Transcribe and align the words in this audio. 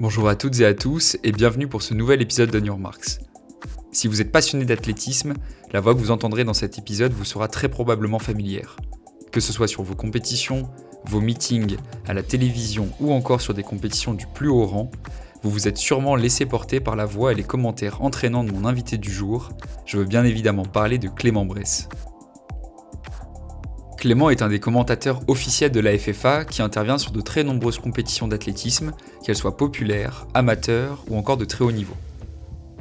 Bonjour 0.00 0.30
à 0.30 0.34
toutes 0.34 0.58
et 0.60 0.64
à 0.64 0.72
tous 0.72 1.18
et 1.24 1.30
bienvenue 1.30 1.68
pour 1.68 1.82
ce 1.82 1.92
nouvel 1.92 2.22
épisode 2.22 2.50
de 2.50 2.58
New. 2.58 2.74
Si 3.92 4.08
vous 4.08 4.22
êtes 4.22 4.32
passionné 4.32 4.64
d'athlétisme, 4.64 5.34
la 5.74 5.80
voix 5.80 5.94
que 5.94 5.98
vous 5.98 6.10
entendrez 6.10 6.42
dans 6.42 6.54
cet 6.54 6.78
épisode 6.78 7.12
vous 7.12 7.26
sera 7.26 7.48
très 7.48 7.68
probablement 7.68 8.18
familière. 8.18 8.76
Que 9.30 9.40
ce 9.40 9.52
soit 9.52 9.68
sur 9.68 9.82
vos 9.82 9.94
compétitions, 9.94 10.70
vos 11.04 11.20
meetings, 11.20 11.76
à 12.08 12.14
la 12.14 12.22
télévision 12.22 12.88
ou 12.98 13.12
encore 13.12 13.42
sur 13.42 13.52
des 13.52 13.62
compétitions 13.62 14.14
du 14.14 14.24
plus 14.26 14.48
haut 14.48 14.64
rang, 14.64 14.90
vous 15.42 15.50
vous 15.50 15.68
êtes 15.68 15.76
sûrement 15.76 16.16
laissé 16.16 16.46
porter 16.46 16.80
par 16.80 16.96
la 16.96 17.04
voix 17.04 17.32
et 17.32 17.34
les 17.34 17.42
commentaires 17.42 18.00
entraînants 18.00 18.44
de 18.44 18.52
mon 18.52 18.64
invité 18.64 18.96
du 18.96 19.12
jour. 19.12 19.50
Je 19.84 19.98
veux 19.98 20.06
bien 20.06 20.24
évidemment 20.24 20.64
parler 20.64 20.96
de 20.96 21.08
Clément 21.08 21.44
Bress. 21.44 21.90
Clément 24.00 24.30
est 24.30 24.40
un 24.40 24.48
des 24.48 24.60
commentateurs 24.60 25.20
officiels 25.28 25.72
de 25.72 25.78
la 25.78 25.96
FFA 25.98 26.46
qui 26.46 26.62
intervient 26.62 26.96
sur 26.96 27.12
de 27.12 27.20
très 27.20 27.44
nombreuses 27.44 27.78
compétitions 27.78 28.28
d'athlétisme, 28.28 28.92
qu'elles 29.22 29.36
soient 29.36 29.58
populaires, 29.58 30.26
amateurs 30.32 31.04
ou 31.10 31.18
encore 31.18 31.36
de 31.36 31.44
très 31.44 31.66
haut 31.66 31.70
niveau. 31.70 31.92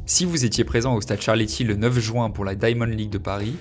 Si 0.05 0.23
vous 0.23 0.45
étiez 0.45 0.63
présent 0.63 0.95
au 0.95 1.01
Stade 1.01 1.19
Charletti 1.19 1.65
le 1.65 1.75
9 1.75 1.99
juin 1.99 2.29
pour 2.29 2.45
la 2.45 2.55
Diamond 2.55 2.85
League 2.85 3.09
de 3.09 3.17
Paris, 3.17 3.57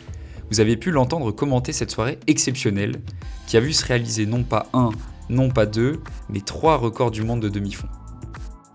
vous 0.53 0.61
avez 0.61 0.77
pu 0.77 0.93
l'entendre 0.93 1.33
commenter 1.33 1.73
cette 1.73 1.91
soirée 1.91 2.21
exceptionnelle 2.29 3.03
qui 3.49 3.57
a 3.57 3.61
vu 3.61 3.73
se 3.73 3.85
réaliser 3.85 4.25
non 4.25 4.45
pas 4.45 4.69
un, 4.73 4.91
non 5.29 5.51
pas 5.51 5.67
deux, 5.67 6.01
mais 6.29 6.43
trois 6.43 6.77
records 6.77 7.11
du 7.11 7.25
monde 7.25 7.41
de 7.41 7.49
demi-fond. 7.49 7.89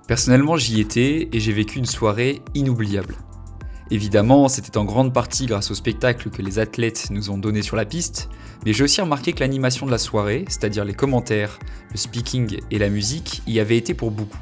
Personnellement, 0.10 0.58
j'y 0.58 0.82
étais 0.82 1.30
et 1.32 1.40
j'ai 1.40 1.54
vécu 1.54 1.80
une 1.80 1.86
soirée 1.86 2.42
inoubliable. 2.54 3.16
Évidemment, 3.92 4.48
c'était 4.48 4.78
en 4.78 4.86
grande 4.86 5.14
partie 5.14 5.46
grâce 5.46 5.70
au 5.72 5.76
spectacle 5.76 6.30
que 6.30 6.42
les 6.42 6.58
athlètes 6.58 7.10
nous 7.12 7.30
ont 7.30 7.38
donné 7.38 7.62
sur 7.62 7.76
la 7.76 7.86
piste, 7.86 8.30
mais 8.66 8.74
j'ai 8.74 8.84
aussi 8.84 9.02
remarqué 9.02 9.34
que 9.34 9.42
l'animation 9.42 9.86
de 9.86 9.92
la 9.92 9.98
soirée, 9.98 10.46
c'est-à-dire 10.48 10.86
les 10.86 10.94
commentaires, 10.94 11.60
le 11.92 11.98
speaking 11.98 12.60
et 12.72 12.80
la 12.80 12.90
musique, 12.90 13.42
y 13.46 13.60
avait 13.60 13.78
été 13.78 13.94
pour 13.94 14.12
beaucoup. 14.12 14.38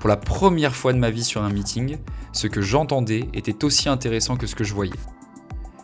Pour 0.00 0.08
la 0.08 0.16
première 0.16 0.74
fois 0.74 0.92
de 0.92 0.98
ma 0.98 1.10
vie 1.10 1.24
sur 1.24 1.42
un 1.42 1.50
meeting, 1.50 1.98
ce 2.32 2.46
que 2.46 2.60
j'entendais 2.60 3.28
était 3.32 3.64
aussi 3.64 3.88
intéressant 3.88 4.36
que 4.36 4.46
ce 4.46 4.54
que 4.54 4.64
je 4.64 4.74
voyais. 4.74 4.92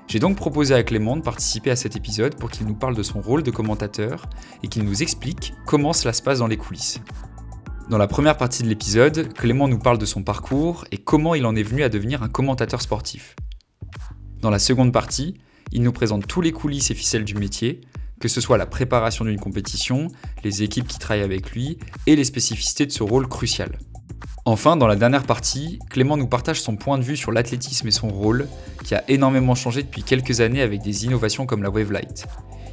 J'ai 0.07 0.19
donc 0.19 0.37
proposé 0.37 0.75
à 0.75 0.83
Clément 0.83 1.17
de 1.17 1.23
participer 1.23 1.71
à 1.71 1.77
cet 1.77 1.97
épisode 1.97 2.37
pour 2.37 2.51
qu'il 2.51 2.67
nous 2.67 2.75
parle 2.75 2.95
de 2.95 3.03
son 3.03 3.21
rôle 3.21 3.43
de 3.43 3.51
commentateur 3.51 4.27
et 4.63 4.69
qu'il 4.69 4.85
nous 4.85 5.03
explique 5.03 5.55
comment 5.65 5.93
cela 5.93 6.13
se 6.13 6.23
passe 6.23 6.41
dans 6.41 6.47
les 6.47 6.57
coulisses. 6.57 7.01
Dans 7.91 7.99
la 7.99 8.07
première 8.07 8.39
partie 8.39 8.63
de 8.63 8.69
l'épisode, 8.69 9.35
Clément 9.35 9.69
nous 9.69 9.79
parle 9.79 9.99
de 9.99 10.07
son 10.07 10.23
parcours 10.23 10.87
et 10.91 10.97
comment 10.97 11.35
il 11.35 11.45
en 11.45 11.55
est 11.55 11.63
venu 11.63 11.83
à 11.83 11.91
devenir 11.91 12.23
un 12.23 12.31
commentateur 12.31 12.81
sportif. 12.81 13.37
Dans 14.41 14.49
la 14.49 14.59
seconde 14.59 14.91
partie, 14.91 15.35
il 15.71 15.83
nous 15.83 15.93
présente 15.93 16.27
tous 16.27 16.41
les 16.41 16.53
coulisses 16.53 16.91
et 16.91 16.95
ficelles 16.95 17.27
du 17.27 17.35
métier, 17.35 17.83
que 18.21 18.29
ce 18.29 18.41
soit 18.41 18.57
la 18.57 18.65
préparation 18.65 19.27
d'une 19.27 19.39
compétition, 19.39 20.09
les 20.45 20.63
équipes 20.63 20.89
qui 20.89 20.99
travaillent 20.99 21.25
avec 21.25 21.51
lui 21.51 21.79
et 22.07 22.17
les 22.17 22.25
spécificités 22.25 22.87
de 22.87 22.93
ce 22.93 23.03
rôle 23.03 23.29
crucial. 23.29 23.79
Enfin, 24.47 24.79
dans 24.79 24.87
la 24.87 24.97
dernière 24.97 25.25
partie, 25.25 25.79
Clément 25.91 26.17
nous 26.17 26.27
partage 26.27 26.63
son 26.63 26.77
point 26.77 26.97
de 26.97 27.05
vue 27.05 27.19
sur 27.19 27.33
l'athlétisme 27.33 27.87
et 27.89 27.91
son 27.91 28.09
rôle, 28.09 28.49
qui 28.83 28.95
a 28.95 29.05
énormément 29.09 29.55
changé 29.55 29.83
depuis 29.83 30.03
quelques 30.03 30.41
années 30.41 30.63
avec 30.63 30.81
des 30.81 31.05
innovations 31.05 31.45
comme 31.45 31.63
la 31.63 31.71
Wavelight. 31.71 32.27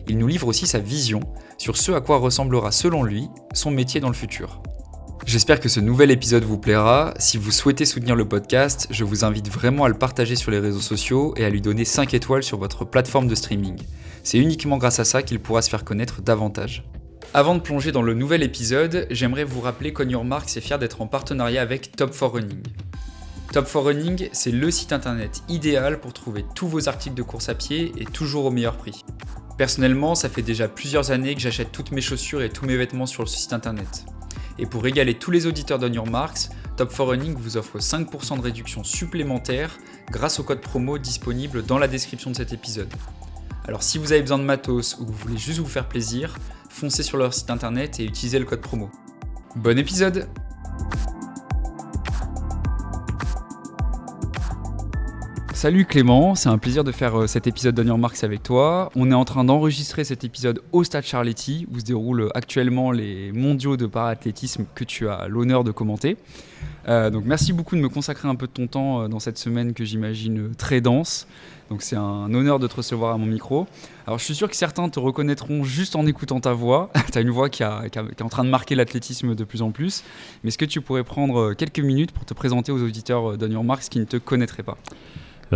Il 0.07 0.17
nous 0.17 0.27
livre 0.27 0.47
aussi 0.47 0.67
sa 0.67 0.79
vision 0.79 1.19
sur 1.57 1.75
ce 1.75 1.91
à 1.91 1.99
quoi 1.99 2.17
ressemblera 2.17 2.71
selon 2.71 3.03
lui 3.03 3.27
son 3.53 3.71
métier 3.71 3.99
dans 3.99 4.07
le 4.07 4.13
futur. 4.13 4.61
J'espère 5.25 5.59
que 5.59 5.69
ce 5.69 5.79
nouvel 5.79 6.09
épisode 6.09 6.43
vous 6.43 6.57
plaira. 6.57 7.13
Si 7.19 7.37
vous 7.37 7.51
souhaitez 7.51 7.85
soutenir 7.85 8.15
le 8.15 8.27
podcast, 8.27 8.87
je 8.89 9.03
vous 9.03 9.23
invite 9.23 9.49
vraiment 9.49 9.85
à 9.85 9.87
le 9.87 9.93
partager 9.93 10.35
sur 10.35 10.49
les 10.49 10.57
réseaux 10.57 10.81
sociaux 10.81 11.35
et 11.37 11.45
à 11.45 11.49
lui 11.49 11.61
donner 11.61 11.85
5 11.85 12.15
étoiles 12.15 12.41
sur 12.41 12.57
votre 12.57 12.85
plateforme 12.85 13.27
de 13.27 13.35
streaming. 13.35 13.77
C'est 14.23 14.39
uniquement 14.39 14.77
grâce 14.77 14.99
à 14.99 15.05
ça 15.05 15.21
qu'il 15.21 15.39
pourra 15.39 15.61
se 15.61 15.69
faire 15.69 15.83
connaître 15.83 16.23
davantage. 16.23 16.83
Avant 17.35 17.53
de 17.53 17.59
plonger 17.59 17.91
dans 17.91 18.01
le 18.01 18.15
nouvel 18.15 18.41
épisode, 18.41 19.05
j'aimerais 19.11 19.43
vous 19.43 19.61
rappeler 19.61 19.93
qu'On 19.93 20.23
Marks 20.23 20.57
est 20.57 20.61
fier 20.61 20.79
d'être 20.79 21.01
en 21.01 21.07
partenariat 21.07 21.61
avec 21.61 21.95
Top 21.95 22.11
4 22.17 22.33
Running. 22.33 22.63
Top 23.53 23.65
4 23.71 23.79
Running, 23.79 24.29
c'est 24.31 24.51
le 24.51 24.71
site 24.71 24.91
internet 24.91 25.43
idéal 25.49 25.99
pour 25.99 26.13
trouver 26.13 26.43
tous 26.55 26.67
vos 26.67 26.89
articles 26.89 27.15
de 27.15 27.23
course 27.23 27.47
à 27.47 27.53
pied 27.53 27.91
et 27.97 28.05
toujours 28.05 28.45
au 28.45 28.51
meilleur 28.51 28.75
prix. 28.75 29.05
Personnellement, 29.57 30.15
ça 30.15 30.29
fait 30.29 30.41
déjà 30.41 30.67
plusieurs 30.67 31.11
années 31.11 31.35
que 31.35 31.41
j'achète 31.41 31.71
toutes 31.71 31.91
mes 31.91 32.01
chaussures 32.01 32.41
et 32.41 32.49
tous 32.49 32.65
mes 32.65 32.75
vêtements 32.75 33.05
sur 33.05 33.21
le 33.21 33.27
site 33.27 33.53
internet. 33.53 34.03
Et 34.61 34.67
pour 34.67 34.83
régaler 34.83 35.15
tous 35.15 35.31
les 35.31 35.47
auditeurs 35.47 35.79
d'On 35.79 35.91
Your 35.91 36.07
Marks, 36.07 36.49
Top 36.77 36.89
4 36.89 37.03
Running 37.03 37.35
vous 37.35 37.57
offre 37.57 37.79
5% 37.79 38.37
de 38.37 38.41
réduction 38.41 38.83
supplémentaire 38.83 39.77
grâce 40.11 40.39
au 40.39 40.43
code 40.43 40.61
promo 40.61 40.99
disponible 40.99 41.65
dans 41.65 41.79
la 41.79 41.87
description 41.87 42.29
de 42.29 42.35
cet 42.35 42.53
épisode. 42.53 42.93
Alors 43.67 43.81
si 43.81 43.97
vous 43.97 44.11
avez 44.11 44.21
besoin 44.21 44.37
de 44.37 44.43
matos 44.43 44.97
ou 44.99 45.05
que 45.05 45.11
vous 45.11 45.17
voulez 45.17 45.37
juste 45.37 45.59
vous 45.59 45.65
faire 45.65 45.89
plaisir, 45.89 46.37
foncez 46.69 47.01
sur 47.01 47.17
leur 47.17 47.33
site 47.33 47.49
internet 47.49 47.99
et 47.99 48.05
utilisez 48.05 48.37
le 48.37 48.45
code 48.45 48.61
promo. 48.61 48.91
Bon 49.55 49.77
épisode 49.79 50.27
Salut 55.61 55.85
Clément, 55.85 56.33
c'est 56.33 56.49
un 56.49 56.57
plaisir 56.57 56.83
de 56.83 56.91
faire 56.91 57.21
euh, 57.21 57.27
cet 57.27 57.45
épisode 57.45 57.75
d'Onion 57.75 57.99
Marks 57.99 58.23
avec 58.23 58.41
toi. 58.41 58.91
On 58.95 59.11
est 59.11 59.13
en 59.13 59.25
train 59.25 59.43
d'enregistrer 59.43 60.03
cet 60.03 60.23
épisode 60.23 60.59
au 60.71 60.83
Stade 60.83 61.03
Charletti, 61.03 61.67
où 61.71 61.79
se 61.79 61.85
déroulent 61.85 62.31
actuellement 62.33 62.91
les 62.91 63.31
mondiaux 63.31 63.77
de 63.77 63.85
paraathlétisme 63.85 64.65
que 64.73 64.83
tu 64.83 65.07
as 65.07 65.27
l'honneur 65.27 65.63
de 65.63 65.69
commenter. 65.69 66.17
Euh, 66.87 67.11
donc 67.11 67.25
merci 67.27 67.53
beaucoup 67.53 67.75
de 67.75 67.81
me 67.81 67.89
consacrer 67.89 68.27
un 68.27 68.33
peu 68.33 68.47
de 68.47 68.51
ton 68.51 68.65
temps 68.65 69.03
euh, 69.03 69.07
dans 69.07 69.19
cette 69.19 69.37
semaine 69.37 69.75
que 69.75 69.85
j'imagine 69.85 70.55
très 70.55 70.81
dense. 70.81 71.27
Donc 71.69 71.83
c'est 71.83 71.95
un 71.95 72.33
honneur 72.33 72.57
de 72.57 72.65
te 72.65 72.77
recevoir 72.77 73.13
à 73.13 73.19
mon 73.19 73.27
micro. 73.27 73.67
Alors 74.07 74.17
je 74.17 74.25
suis 74.25 74.33
sûr 74.33 74.49
que 74.49 74.55
certains 74.55 74.89
te 74.89 74.99
reconnaîtront 74.99 75.63
juste 75.63 75.95
en 75.95 76.07
écoutant 76.07 76.39
ta 76.39 76.53
voix. 76.53 76.89
tu 77.11 77.19
as 77.19 77.21
une 77.21 77.29
voix 77.29 77.49
qui, 77.49 77.61
qui, 77.91 77.99
est 77.99 78.21
en 78.23 78.29
train 78.29 78.45
de 78.45 78.49
marquer 78.49 78.73
l'athlétisme 78.73 79.35
de 79.35 79.43
plus 79.43 79.61
en 79.61 79.69
plus. 79.69 80.03
Mais 80.43 80.47
est-ce 80.47 80.57
que 80.57 80.65
tu 80.65 80.81
pourrais 80.81 81.03
prendre 81.03 81.53
quelques 81.53 81.81
minutes 81.81 82.13
pour 82.13 82.25
te 82.25 82.33
présenter 82.33 82.71
aux 82.71 82.81
auditeurs 82.81 83.37
d'Onion 83.37 83.63
Marks 83.63 83.89
qui 83.89 83.99
ne 83.99 84.05
te 84.05 84.17
connaîtraient 84.17 84.63
pas? 84.63 84.79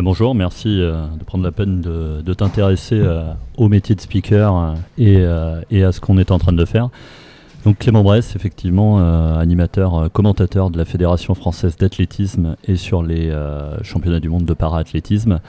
Bonjour, 0.01 0.35
merci 0.35 0.81
euh, 0.81 1.05
de 1.17 1.23
prendre 1.23 1.43
la 1.43 1.51
peine 1.51 1.81
de, 1.81 2.33
t'intéresser 2.33 2.99
euh, 2.99 3.31
au 3.57 3.69
métier 3.69 3.95
de 3.95 4.01
speaker 4.01 4.75
euh, 4.99 5.61
et, 5.69 5.83
à 5.83 5.91
ce 5.91 6.01
qu'on 6.01 6.17
est 6.17 6.31
en 6.31 6.39
train 6.39 6.53
de 6.53 6.65
faire. 6.65 6.89
Donc 7.63 7.79
Clément 7.79 8.03
Bress, 8.03 8.35
effectivement, 8.35 8.99
animateur, 9.39 10.11
commentateur 10.11 10.69
de 10.69 10.77
la 10.77 10.85
Fédération 10.85 11.33
française 11.33 11.77
d'athlétisme 11.77 12.57
et 12.67 12.75
sur 12.75 13.01
les 13.01 13.33
championnats 13.81 14.19
du 14.19 14.29
monde 14.29 14.45
de 14.45 14.53
para-athlétisme. 14.53 15.39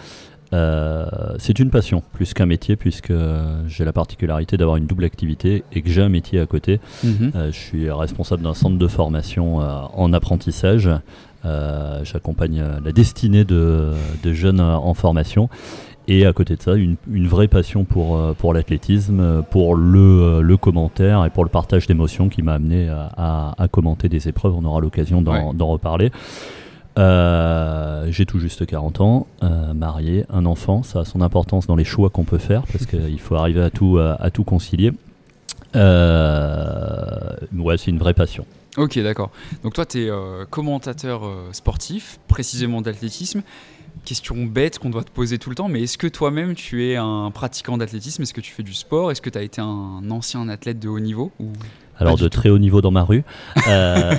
C'est 0.53 1.59
une 1.59 1.71
passion 1.71 2.03
plus 2.13 2.35
qu'un 2.35 2.47
métier 2.47 2.77
puisque 2.77 3.13
j'ai 3.67 3.85
la 3.85 3.93
particularité 3.93 4.57
d'avoir 4.57 4.77
une 4.77 4.87
double 4.87 5.05
activité 5.05 5.65
et 5.73 5.83
que 5.83 5.91
j'ai 5.91 6.03
un 6.03 6.09
métier 6.09 6.41
à 6.41 6.47
côté. 6.47 6.81
Mhm. 7.05 7.33
je 7.47 7.57
suis 7.57 7.91
responsable 7.91 8.43
d'un 8.43 8.55
centre 8.55 8.79
de 8.79 8.89
formation 8.89 9.59
en 9.59 10.13
apprentissage 10.13 10.89
euh, 11.47 12.01
j'accompagne 12.03 12.61
euh, 12.61 12.81
la 12.85 12.93
destinée 12.93 13.45
de, 13.45 13.95
jeunes 14.25 14.61
en 14.61 14.95
formation. 14.95 15.49
Et 16.09 16.25
à 16.25 16.33
côté 16.33 16.55
de 16.55 16.63
ça, 16.63 16.75
une, 16.75 16.97
vraie 17.27 17.49
passion 17.49 17.85
pour, 17.85 18.17
euh, 18.17 18.33
pour 18.33 18.55
l'athlétisme, 18.55 19.43
pour 19.51 19.75
le, 19.75 20.57
commentaire 20.57 21.25
et 21.25 21.31
pour 21.31 21.45
le 21.45 21.51
partage 21.51 21.87
d'émotions 21.87 22.29
qui 22.29 22.43
m'a 22.43 22.55
amené 22.55 22.89
à, 22.89 23.69
commenter 23.71 24.09
des 24.09 24.29
épreuves. 24.29 24.55
On 24.55 24.65
aura 24.65 24.81
l'occasion 24.81 25.23
d'en 25.23 25.67
reparler. 25.67 26.11
J'ai 26.97 28.27
tout 28.27 28.39
juste 28.39 28.67
40 28.67 29.01
ans, 29.01 29.27
marié, 29.75 30.25
un 30.31 30.47
enfant. 30.47 30.83
Ça 30.83 31.01
a 31.01 31.05
son 31.05 31.21
importance 31.21 31.67
dans 31.67 31.77
les 31.77 31.85
choix 31.85 32.11
qu'on 32.11 32.25
peut 32.25 32.39
faire 32.39 32.63
parce 32.73 32.87
qu'il 32.87 33.21
faut 33.27 33.35
arriver 33.35 33.63
à 33.63 33.71
tout, 33.71 33.99
à 33.99 34.31
tout 34.31 34.45
concilier. 34.45 34.93
ouais, 35.75 35.81
c'est 37.77 37.91
une 37.91 37.99
vraie 37.99 38.15
passion. 38.15 38.47
Ok, 38.77 38.99
d'accord. 38.99 39.31
Donc 39.63 39.73
toi, 39.73 39.87
tu 39.87 40.05
es 40.05 40.11
euh, 40.11 40.45
commentateur 40.45 41.25
euh, 41.25 41.49
sportif, 41.53 42.21
précisément 42.29 42.83
d'athlétisme. 42.83 43.43
Question 44.05 44.45
bête 44.45 44.79
qu'on 44.79 44.91
doit 44.91 45.05
te 45.05 45.11
poser 45.11 45.39
tout 45.39 45.49
le 45.49 45.57
temps, 45.57 45.69
mais 45.69 45.83
est-ce 45.83 45.97
que 45.97 46.07
toi-même 46.07 46.55
tu 46.55 46.87
es 46.87 46.97
un 46.97 47.31
pratiquant 47.31 47.79
d'athlétisme? 47.79 48.23
Est-ce 48.23 48.35
que 48.35 48.43
tu 48.43 48.53
fais 48.53 48.63
du 48.63 48.75
sport? 48.75 49.11
Est-ce 49.11 49.23
que 49.23 49.31
tu 49.31 49.39
as 49.39 49.43
été 49.43 49.63
un 49.63 50.11
ancien 50.11 50.47
athlète 50.51 50.79
de 50.79 50.89
haut 50.89 51.01
niveau 51.01 51.33
ou? 51.41 51.53
Alors 51.99 52.17
de 52.17 52.29
très 52.29 52.51
haut 52.51 52.59
niveau 52.59 52.81
dans 52.81 52.91
ma 52.91 53.03
rue. 53.03 53.25
Euh, 53.69 54.15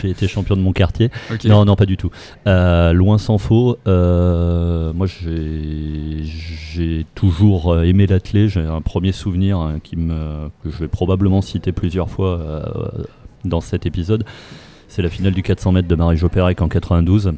j'ai 0.00 0.10
été 0.10 0.26
champion 0.26 0.56
de 0.56 0.60
mon 0.60 0.72
quartier. 0.72 1.10
Non, 1.44 1.64
non, 1.64 1.76
pas 1.76 1.86
du 1.86 1.96
tout. 1.96 2.10
loin 2.46 3.18
s'en 3.18 3.38
faut. 3.38 3.78
moi, 3.86 5.06
j'ai 5.06 7.06
toujours 7.14 7.80
aimé 7.82 8.06
l'athlète. 8.06 8.48
J'ai 8.48 8.64
un 8.64 8.80
premier 8.80 9.12
souvenir 9.12 9.58
hein, 9.58 9.78
qui 9.82 9.96
me, 9.96 10.48
que 10.64 10.70
je 10.70 10.78
vais 10.78 10.88
probablement 10.88 11.42
citer 11.42 11.70
plusieurs 11.70 12.10
fois 12.10 12.40
dans 13.44 13.60
cet 13.60 13.86
épisode, 13.86 14.24
c'est 14.88 15.02
la 15.02 15.10
finale 15.10 15.32
du 15.32 15.42
400 15.42 15.72
mètres 15.72 15.88
de 15.88 15.94
Marie-Jo 15.94 16.28
en 16.36 16.68
92. 16.68 17.32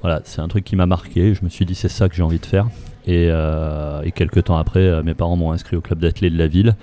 Voilà, 0.00 0.20
c'est 0.24 0.40
un 0.40 0.48
truc 0.48 0.64
qui 0.64 0.76
m'a 0.76 0.86
marqué. 0.86 1.34
Je 1.34 1.44
me 1.44 1.48
suis 1.48 1.64
dit, 1.64 1.74
c'est 1.74 1.88
ça 1.88 2.08
que 2.08 2.14
j'ai 2.14 2.22
envie 2.22 2.40
de 2.40 2.46
faire. 2.46 2.68
Et, 3.06 3.26
euh, 3.30 4.02
quelques 4.14 4.44
temps 4.44 4.56
après, 4.56 4.80
euh, 4.80 5.02
mes 5.02 5.14
parents 5.14 5.36
m'ont 5.36 5.52
inscrit 5.52 5.76
au 5.76 5.80
club 5.80 5.98
d'athlètes 5.98 6.32
de 6.32 6.38
la 6.38 6.46
ville, 6.46 6.76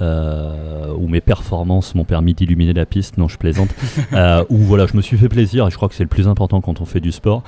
euh, 0.00 0.94
où 0.96 1.08
mes 1.08 1.20
performances 1.20 1.94
m'ont 1.94 2.04
permis 2.04 2.34
d'illuminer 2.34 2.72
la 2.72 2.86
piste. 2.86 3.18
Non, 3.18 3.28
je 3.28 3.36
plaisante. 3.36 3.70
où 4.48 4.56
voilà, 4.56 4.86
je 4.86 4.96
me 4.96 5.02
suis 5.02 5.18
fait 5.18 5.28
plaisir, 5.28 5.66
et 5.66 5.70
je 5.70 5.76
crois 5.76 5.88
que 5.88 5.94
c'est 5.94 6.04
le 6.04 6.08
plus 6.08 6.28
important 6.28 6.60
quand 6.60 6.80
on 6.80 6.84
fait 6.84 7.00
du 7.00 7.12
sport. 7.12 7.42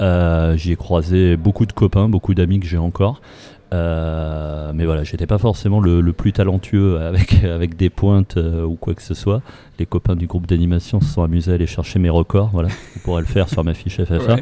J'y 0.00 0.72
ai 0.72 0.76
croisé 0.76 1.36
beaucoup 1.36 1.66
de 1.66 1.72
copains, 1.72 2.08
beaucoup 2.08 2.34
d'amis 2.34 2.60
que 2.60 2.66
j'ai 2.66 2.78
encore. 2.78 3.20
Euh, 3.74 4.72
mais 4.72 4.84
voilà, 4.84 5.02
j'étais 5.02 5.26
pas 5.26 5.38
forcément 5.38 5.80
le, 5.80 6.12
plus 6.12 6.32
talentueux 6.32 7.00
avec, 7.00 7.42
avec 7.44 7.76
des 7.76 7.90
pointes 7.90 8.36
euh, 8.36 8.64
ou 8.64 8.76
quoi 8.76 8.94
que 8.94 9.02
ce 9.02 9.14
soit. 9.14 9.42
Les 9.78 9.86
copains 9.86 10.14
du 10.14 10.26
groupe 10.26 10.46
d'animation 10.46 11.00
se 11.00 11.08
sont 11.08 11.22
amusés 11.22 11.50
à 11.50 11.54
aller 11.54 11.66
chercher 11.66 11.98
mes 11.98 12.10
records. 12.10 12.50
Voilà, 12.52 12.68
vous 12.68 13.00
pourrez 13.02 13.22
le 13.22 13.26
faire 13.26 13.48
sur 13.48 13.64
ma 13.64 13.74
fiche 13.74 14.00
FFA. 14.02 14.36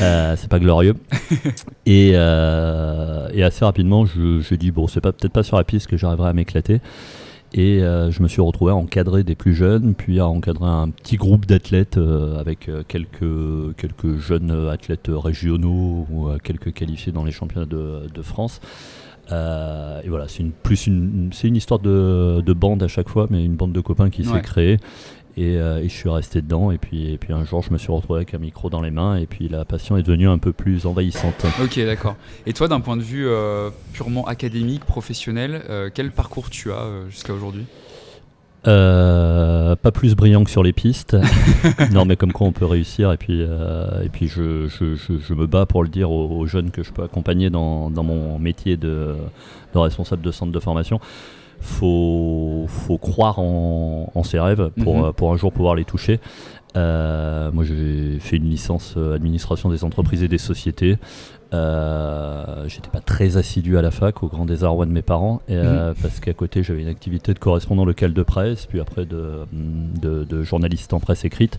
Euh, 0.00 0.34
c'est 0.36 0.48
pas 0.48 0.58
glorieux. 0.58 0.94
et, 1.86 2.10
et, 2.10 2.14
assez 2.14 3.64
rapidement, 3.64 4.06
je, 4.06 4.40
je 4.40 4.54
dis 4.54 4.70
bon, 4.70 4.86
c'est 4.86 5.02
pas 5.02 5.12
peut-être 5.12 5.32
pas 5.32 5.42
sur 5.42 5.58
la 5.58 5.64
piste 5.64 5.86
que 5.86 5.98
j'arriverai 5.98 6.30
à 6.30 6.32
m'éclater. 6.32 6.80
Et 7.52 7.80
je 7.80 8.22
me 8.22 8.28
suis 8.28 8.40
retrouvé 8.40 8.70
à 8.72 8.76
encadrer 8.76 9.24
des 9.24 9.34
plus 9.34 9.54
jeunes, 9.54 9.94
puis 9.94 10.20
à 10.20 10.26
encadrer 10.28 10.68
un 10.68 10.90
petit 10.90 11.16
groupe 11.16 11.46
d'athlètes 11.46 11.98
avec 12.38 12.70
quelques, 12.86 13.76
quelques 13.76 14.16
jeunes 14.18 14.68
athlètes 14.68 15.10
régionaux 15.10 16.06
ou 16.10 16.28
quelques 16.44 16.72
qualifiés 16.72 17.10
dans 17.10 17.24
les 17.24 17.32
championnats 17.32 17.66
de, 17.66 18.08
de 18.12 18.22
France. 18.22 18.60
Euh, 19.32 20.00
et 20.02 20.08
voilà, 20.08 20.28
c'est 20.28 20.42
une, 20.42 20.52
plus 20.52 20.86
une, 20.86 21.30
c'est 21.32 21.48
une 21.48 21.56
histoire 21.56 21.80
de, 21.80 22.42
de, 22.44 22.52
bande 22.52 22.82
à 22.82 22.88
chaque 22.88 23.08
fois, 23.08 23.26
mais 23.30 23.44
une 23.44 23.54
bande 23.54 23.72
de 23.72 23.80
copains 23.80 24.10
qui 24.10 24.24
s'est 24.24 24.40
créée. 24.40 24.78
Euh, 25.38 25.78
et, 25.78 25.88
je 25.88 25.94
suis 25.94 26.08
resté 26.08 26.42
dedans. 26.42 26.70
Et 26.70 26.78
puis, 26.78 27.12
et 27.12 27.18
puis 27.18 27.32
un 27.32 27.44
jour, 27.44 27.62
je 27.62 27.72
me 27.72 27.78
suis 27.78 27.92
retrouvé 27.92 28.18
avec 28.18 28.34
un 28.34 28.38
micro 28.38 28.70
dans 28.70 28.82
les 28.82 28.90
mains. 28.90 29.16
Et 29.16 29.26
puis 29.26 29.48
la 29.48 29.64
passion 29.64 29.96
est 29.96 30.02
devenue 30.02 30.28
un 30.28 30.38
peu 30.38 30.52
plus 30.52 30.86
envahissante. 30.86 31.46
Ok, 31.62 31.78
d'accord. 31.78 32.16
Et 32.46 32.52
toi, 32.52 32.68
d'un 32.68 32.80
point 32.80 32.96
de 32.96 33.02
vue 33.02 33.26
euh, 33.26 33.70
purement 33.92 34.26
académique, 34.26 34.84
professionnel, 34.84 35.62
quel 35.94 36.10
parcours 36.10 36.50
tu 36.50 36.72
as 36.72 36.86
jusqu'à 37.08 37.32
aujourd'hui? 37.32 37.66
Euh, 38.66 39.74
pas 39.76 39.90
plus 39.90 40.14
brillant 40.14 40.44
que 40.44 40.50
sur 40.50 40.62
les 40.62 40.72
pistes. 40.72 41.16
non, 41.92 42.04
mais 42.04 42.16
comme 42.16 42.32
quoi 42.32 42.46
on 42.46 42.52
peut 42.52 42.66
réussir. 42.66 43.12
Et 43.12 43.16
puis, 43.16 43.42
euh, 43.42 44.02
et 44.02 44.08
puis 44.08 44.28
je, 44.28 44.68
je, 44.68 44.96
je, 44.96 45.34
me 45.34 45.46
bats 45.46 45.66
pour 45.66 45.82
le 45.82 45.88
dire 45.88 46.10
aux, 46.10 46.46
jeunes 46.46 46.70
que 46.70 46.82
je 46.82 46.92
peux 46.92 47.02
accompagner 47.02 47.48
dans, 47.48 47.90
dans 47.90 48.02
mon 48.02 48.38
métier 48.38 48.76
de, 48.76 49.16
de, 49.72 49.78
responsable 49.78 50.22
de 50.22 50.30
centre 50.30 50.52
de 50.52 50.60
formation. 50.60 51.00
Faut, 51.60 52.64
faut 52.68 52.98
croire 52.98 53.38
en, 53.38 54.10
en 54.14 54.22
ses 54.22 54.40
rêves 54.40 54.70
pour, 54.82 54.96
mhm. 54.96 55.12
pour 55.12 55.32
un 55.32 55.36
jour 55.36 55.52
pouvoir 55.52 55.74
les 55.74 55.84
toucher. 55.84 56.20
Euh, 56.76 57.50
moi, 57.52 57.64
j'ai 57.64 58.18
fait 58.20 58.36
une 58.36 58.48
licence 58.48 58.96
administration 58.96 59.68
des 59.68 59.84
entreprises 59.84 60.22
et 60.22 60.28
des 60.28 60.38
sociétés. 60.38 60.98
Euh, 61.52 62.68
j'étais 62.68 62.90
pas 62.90 63.00
très 63.00 63.36
assidu 63.36 63.76
à 63.76 63.82
la 63.82 63.90
fac, 63.90 64.22
au 64.22 64.28
grand 64.28 64.44
désarroi 64.44 64.86
de 64.86 64.92
mes 64.92 65.02
parents, 65.02 65.42
euh, 65.50 65.90
mhm. 65.90 65.94
parce 66.00 66.20
qu'à 66.20 66.32
côté 66.32 66.62
j'avais 66.62 66.82
une 66.82 66.88
activité 66.88 67.34
de 67.34 67.38
correspondant 67.38 67.84
local 67.84 68.12
de 68.12 68.22
presse, 68.22 68.66
puis 68.66 68.80
après 68.80 69.04
de, 69.04 69.46
de, 69.52 70.42
journaliste 70.42 70.92
en 70.92 71.00
presse 71.00 71.24
écrite. 71.24 71.58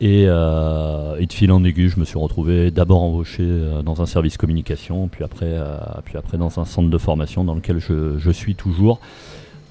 Et, 0.00 0.24
euh, 0.26 1.16
et, 1.18 1.26
de 1.26 1.32
fil 1.32 1.50
en 1.50 1.64
aiguille, 1.64 1.88
je 1.88 1.98
me 1.98 2.04
suis 2.04 2.18
retrouvé 2.18 2.70
d'abord 2.70 3.02
embauché 3.02 3.44
dans 3.84 4.02
un 4.02 4.06
service 4.06 4.36
communication, 4.36 5.08
puis 5.08 5.24
après, 5.24 5.58
puis 6.04 6.18
après 6.18 6.36
dans 6.36 6.60
un 6.60 6.64
centre 6.64 6.90
de 6.90 6.98
formation 6.98 7.44
dans 7.44 7.54
lequel 7.54 7.78
je, 7.78 8.18
je 8.18 8.30
suis 8.30 8.54
toujours. 8.54 9.00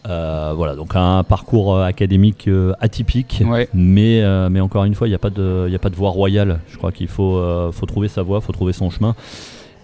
Euh, 0.07 0.54
voilà, 0.56 0.75
donc 0.75 0.95
un 0.95 1.24
parcours 1.24 1.75
euh, 1.75 1.83
académique 1.83 2.48
euh, 2.48 2.74
atypique, 2.80 3.44
mais, 3.74 4.24
mais 4.50 4.60
encore 4.60 4.83
une 4.83 4.94
fois, 4.94 5.07
il 5.07 5.12
n'y 5.12 5.16
a, 5.16 5.19
pas 5.19 5.30
de, 5.30 5.72
a 5.74 5.80
pas 5.80 5.89
de 5.89 5.95
voie 5.95 6.12
royale. 6.12 6.60
Je 6.68 6.78
crois 6.78 6.92
qu'il 6.92 7.07
faut, 7.07 7.42
faut 7.71 7.86
trouver 7.86 8.07
sa 8.07 8.21
voie, 8.21 8.39
il 8.42 8.45
faut 8.45 8.54
trouver 8.54 8.74
son 8.74 8.89
chemin, 8.89 9.16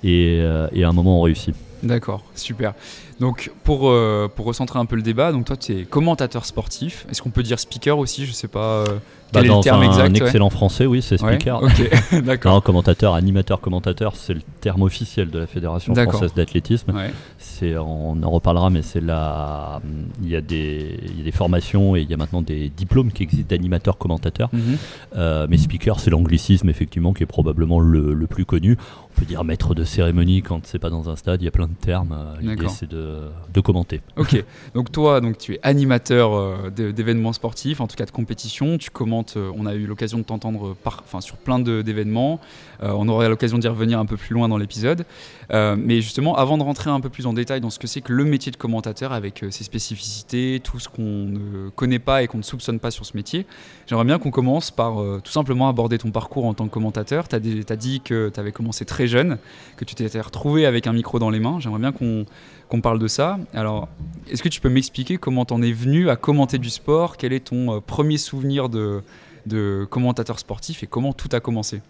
et, 0.03 0.37
et 0.73 0.83
à 0.83 0.89
un 0.89 0.93
moment 0.93 1.19
on 1.19 1.21
réussit. 1.21 1.55
D'accord, 1.83 2.23
super. 2.35 2.73
Donc 3.19 3.51
pour, 3.63 3.91
pour 4.35 4.45
recentrer 4.45 4.77
un 4.77 4.85
peu 4.85 4.95
le 4.95 5.01
débat, 5.01 5.31
donc 5.31 5.45
toi 5.45 5.57
tu 5.57 5.73
es 5.73 5.83
commentateur 5.85 6.45
sportif. 6.45 7.07
Est-ce 7.09 7.21
qu'on 7.21 7.31
peut 7.31 7.43
dire 7.43 7.59
speaker 7.59 7.97
aussi? 7.97 8.25
Je 8.25 8.31
sais 8.31 8.47
pas. 8.47 8.83
Bah, 9.33 9.43
dans 9.43 9.61
un, 9.67 10.13
excellent 10.13 10.49
français, 10.49 10.85
oui, 10.85 11.01
c'est 11.01 11.17
speaker. 11.17 11.61
d'accord. 12.23 12.61
commentateur, 12.61 13.13
animateur, 13.13 13.61
commentateur, 13.61 14.15
c'est 14.15 14.33
le 14.33 14.41
terme 14.59 14.81
officiel 14.81 15.29
de 15.29 15.39
la 15.39 15.47
Fédération 15.47 15.93
française 15.95 16.33
d'athlétisme. 16.33 16.93
C'est, 17.37 17.77
on 17.77 18.21
en 18.23 18.29
reparlera, 18.29 18.69
mais 18.69 18.81
c'est 18.81 19.01
là, 19.01 19.81
il 20.21 20.29
y 20.29 20.35
a 20.35 20.41
des, 20.41 20.99
il 21.05 21.19
y 21.19 21.21
a 21.21 21.23
des 21.23 21.31
formations 21.31 21.95
et 21.95 22.01
il 22.01 22.09
y 22.09 22.13
a 22.13 22.17
maintenant 22.17 22.41
des 22.41 22.69
diplômes 22.69 23.11
qui 23.11 23.23
existent 23.23 23.47
d'animateur, 23.49 23.97
commentateur. 23.97 24.49
Mhm. 24.51 24.77
Euh, 25.15 25.47
mais 25.49 25.57
speaker, 25.57 25.99
c'est 25.99 26.09
l'anglicisme 26.09 26.69
effectivement 26.69 27.13
qui 27.13 27.23
est 27.23 27.27
probablement 27.27 27.79
le, 27.79 28.13
le, 28.13 28.27
plus 28.27 28.45
connu. 28.45 28.77
On 29.11 29.19
peut 29.19 29.25
dire 29.25 29.43
maître 29.43 29.75
de 29.75 29.83
cérémonie 29.83 30.41
quand 30.41 30.65
c'est 30.65 30.79
pas 30.79 30.89
dans 30.89 31.09
un 31.09 31.15
stade. 31.15 31.41
Il 31.41 31.45
y 31.45 31.47
a 31.47 31.51
plein 31.51 31.67
de 31.67 31.73
termes. 31.73 32.13
Euh, 32.17 32.35
l'idée 32.41 32.67
c'est 32.69 32.89
de, 32.89 33.29
de, 33.53 33.61
commenter. 33.61 34.01
Ok. 34.17 34.43
donc 34.73 34.91
toi, 34.91 35.21
donc 35.21 35.37
tu 35.37 35.55
es 35.55 35.59
animateur 35.63 36.33
euh, 36.33 36.69
d'événements 36.69 37.33
sportifs, 37.33 37.81
en 37.81 37.87
tout 37.87 37.95
cas 37.95 38.05
de 38.05 38.11
compétition. 38.11 38.77
Tu 38.77 38.89
commentes 38.89 39.20
euh, 39.20 39.20
on 39.35 39.65
a 39.65 39.73
eu 39.73 39.85
l'occasion 39.85 40.17
de 40.19 40.23
t'entendre 40.23 40.75
sur 41.21 41.37
plein 41.37 41.59
d'événements. 41.59 42.39
Euh, 42.83 42.93
on 42.95 43.07
aura 43.07 43.27
l'occasion 43.29 43.57
d'y 43.57 43.67
revenir 43.67 43.99
un 43.99 44.05
peu 44.05 44.17
plus 44.17 44.33
loin 44.33 44.49
dans 44.49 44.57
l'épisode. 44.57 45.05
Euh, 45.51 45.75
mais 45.77 46.01
justement, 46.01 46.35
avant 46.35 46.57
de 46.57 46.63
rentrer 46.63 46.89
un 46.89 46.99
peu 46.99 47.09
plus 47.09 47.25
en 47.25 47.33
détail 47.33 47.61
dans 47.61 47.69
ce 47.69 47.79
que 47.79 47.87
c'est 47.87 48.01
que 48.01 48.13
le 48.13 48.23
métier 48.23 48.51
de 48.51 48.57
commentateur 48.57 49.13
avec 49.13 49.45
ses 49.49 49.63
spécificités, 49.63 50.61
tout 50.63 50.79
ce 50.79 50.89
qu'on 50.89 51.01
ne 51.01 51.69
connaît 51.69 51.99
pas 51.99 52.23
et 52.23 52.27
qu'on 52.27 52.37
ne 52.37 52.43
soupçonne 52.43 52.79
pas 52.79 52.91
sur 52.91 53.05
ce 53.05 53.15
métier, 53.15 53.45
j'aimerais 53.87 54.05
bien 54.05 54.19
qu'on 54.19 54.31
commence 54.31 54.71
par 54.71 54.95
tout 55.23 55.31
simplement 55.31 55.67
aborder 55.67 55.97
ton 55.97 56.11
parcours 56.11 56.45
en 56.45 56.53
tant 56.53 56.67
que 56.67 56.73
commentateur. 56.73 57.27
Tu 57.27 57.35
as, 57.35 57.39
dit 57.39 58.01
que 58.01 58.29
tu 58.33 58.39
avais 58.39 58.51
commencé 58.51 58.85
très 58.85 59.07
jeune, 59.07 59.37
que 59.77 59.85
tu 59.85 59.95
t'étais 59.95 60.21
retrouvé 60.21 60.65
avec 60.65 60.87
un 60.87 60.93
micro 60.93 61.19
dans 61.19 61.29
les 61.29 61.39
mains. 61.39 61.59
J'aimerais 61.59 61.79
bien 61.79 61.91
qu'on 61.91 62.81
parle 62.81 62.99
de 62.99 63.07
ça. 63.07 63.37
Alors, 63.53 63.87
est-ce 64.29 64.41
que 64.41 64.49
tu 64.49 64.61
peux 64.61 64.69
m'expliquer 64.69 65.17
comment 65.17 65.45
t'en 65.45 65.61
es 65.61 65.71
venu 65.71 66.09
à 66.09 66.15
commenter 66.15 66.57
du 66.57 66.69
sport? 66.69 67.17
Quel 67.17 67.33
est 67.33 67.47
ton 67.47 67.81
premier 67.81 68.17
souvenir 68.17 68.69
de 68.69 69.87
commentateur 69.89 70.39
sportif 70.39 70.83
et 70.83 70.87
comment 70.87 71.13
tout 71.13 71.29
a 71.33 71.39
commencé? 71.39 71.81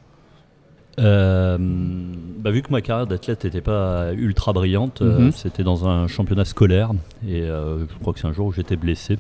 Euh, 1.00 1.58
bah, 1.60 2.52
vu 2.52 2.62
que 2.62 2.72
ma 2.72 2.82
carrière 2.82 3.08
d'athlète 3.08 3.46
n'était 3.46 3.62
pas 3.62 4.12
ultra 4.14 4.54
brillante, 4.54 5.02
euh, 5.02 5.20
mhm. 5.20 5.32
c'était 5.32 5.64
dans 5.64 5.88
un 5.88 6.08
championnat 6.08 6.46
scolaire 6.46 6.92
et 7.28 7.42
euh, 7.42 7.80
je 7.80 8.00
crois 8.00 8.14
que 8.14 8.20
c'est 8.20 8.28
un 8.28 8.34
jour 8.34 8.48
où 8.48 8.52
j'étais 8.52 8.76
blessé. 8.76 9.18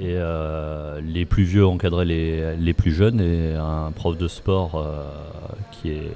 Et 0.00 0.16
les 1.04 1.24
plus 1.24 1.44
vieux 1.44 1.64
encadraient 1.64 2.04
les, 2.04 2.56
les, 2.56 2.72
plus 2.72 2.90
jeunes 2.90 3.20
et 3.20 3.54
un 3.54 3.92
prof 3.92 4.18
de 4.18 4.26
sport 4.26 4.84
qui 5.70 5.90
est, 5.90 6.10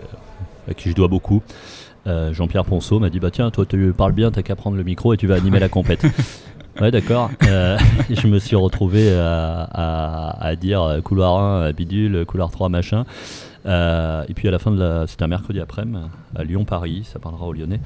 à 0.69 0.75
qui 0.75 0.91
je 0.91 0.97
dois 0.97 1.07
beaucoup, 1.07 1.45
Jean-Pierre 2.05 2.65
Ponceau, 2.65 2.99
m'a 2.99 3.09
dit 3.09 3.21
Bah 3.21 3.31
tiens, 3.31 3.53
toi 3.53 3.65
tu 3.67 3.93
parles 3.97 4.15
bien, 4.15 4.33
t'as 4.33 4.43
qu'à 4.43 4.57
prendre 4.57 4.77
le 4.77 4.83
micro 4.83 5.15
et 5.15 5.17
tu 5.17 5.29
vas 5.29 5.37
animer 5.37 5.61
la 5.61 5.69
compète. 5.69 6.05
Ouais, 6.81 6.93
d'accord. 6.93 7.29
Euh, 7.43 7.77
je 8.09 8.29
me 8.29 8.39
suis 8.39 8.55
retrouvé 8.55 9.13
à, 9.13 10.55
dire 10.61 11.01
couloir 11.03 11.37
1, 11.41 11.73
bidule, 11.73 12.25
couloir 12.25 12.53
3, 12.53 12.69
machin. 12.69 13.05
Euh, 13.69 14.25
et 14.29 14.35
puis 14.35 14.49
à 14.49 14.51
la 14.51 14.59
fin 14.59 14.71
de 14.71 14.79
la. 14.79 15.07
C'était 15.07 15.25
un 15.25 15.29
mercredi 15.29 15.61
après-midi, 15.61 15.99
à 16.35 16.45
Lyon-Paris, 16.45 17.03
ça 17.05 17.19
parlera 17.19 17.47
aux 17.47 17.53
Lyonnais. 17.53 17.81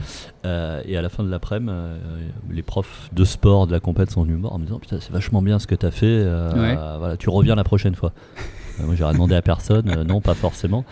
Euh, 0.47 0.81
et 0.85 0.97
à 0.97 1.03
la 1.03 1.09
fin 1.09 1.25
de 1.25 1.31
l'après-midi, 1.31 1.73
les 2.51 2.63
profs 2.63 3.11
de 3.13 3.25
sport 3.25 3.67
de 3.67 3.73
la 3.73 3.81
compète 3.81 4.11
sont 4.11 4.23
venus 4.23 4.37
me 4.37 4.43
voir 4.43 4.55
en 4.55 4.59
me 4.59 4.65
disant 4.65 4.79
Putain, 4.79 4.99
c'est 5.01 5.13
vachement 5.13 5.43
bien 5.43 5.59
ce 5.59 5.67
que 5.67 5.75
tu 5.75 5.87
as 5.87 5.91
fait, 5.91 6.25
voilà, 6.55 7.17
tu 7.17 7.29
reviens 7.29 7.55
la 7.55 7.65
prochaine 7.65 7.95
fois. 7.95 8.13
moi, 8.81 8.95
j'ai 8.95 9.05
demandé 9.05 9.35
à 9.35 9.43
personne, 9.43 10.05
non, 10.05 10.21
pas 10.21 10.35
forcément. 10.35 10.85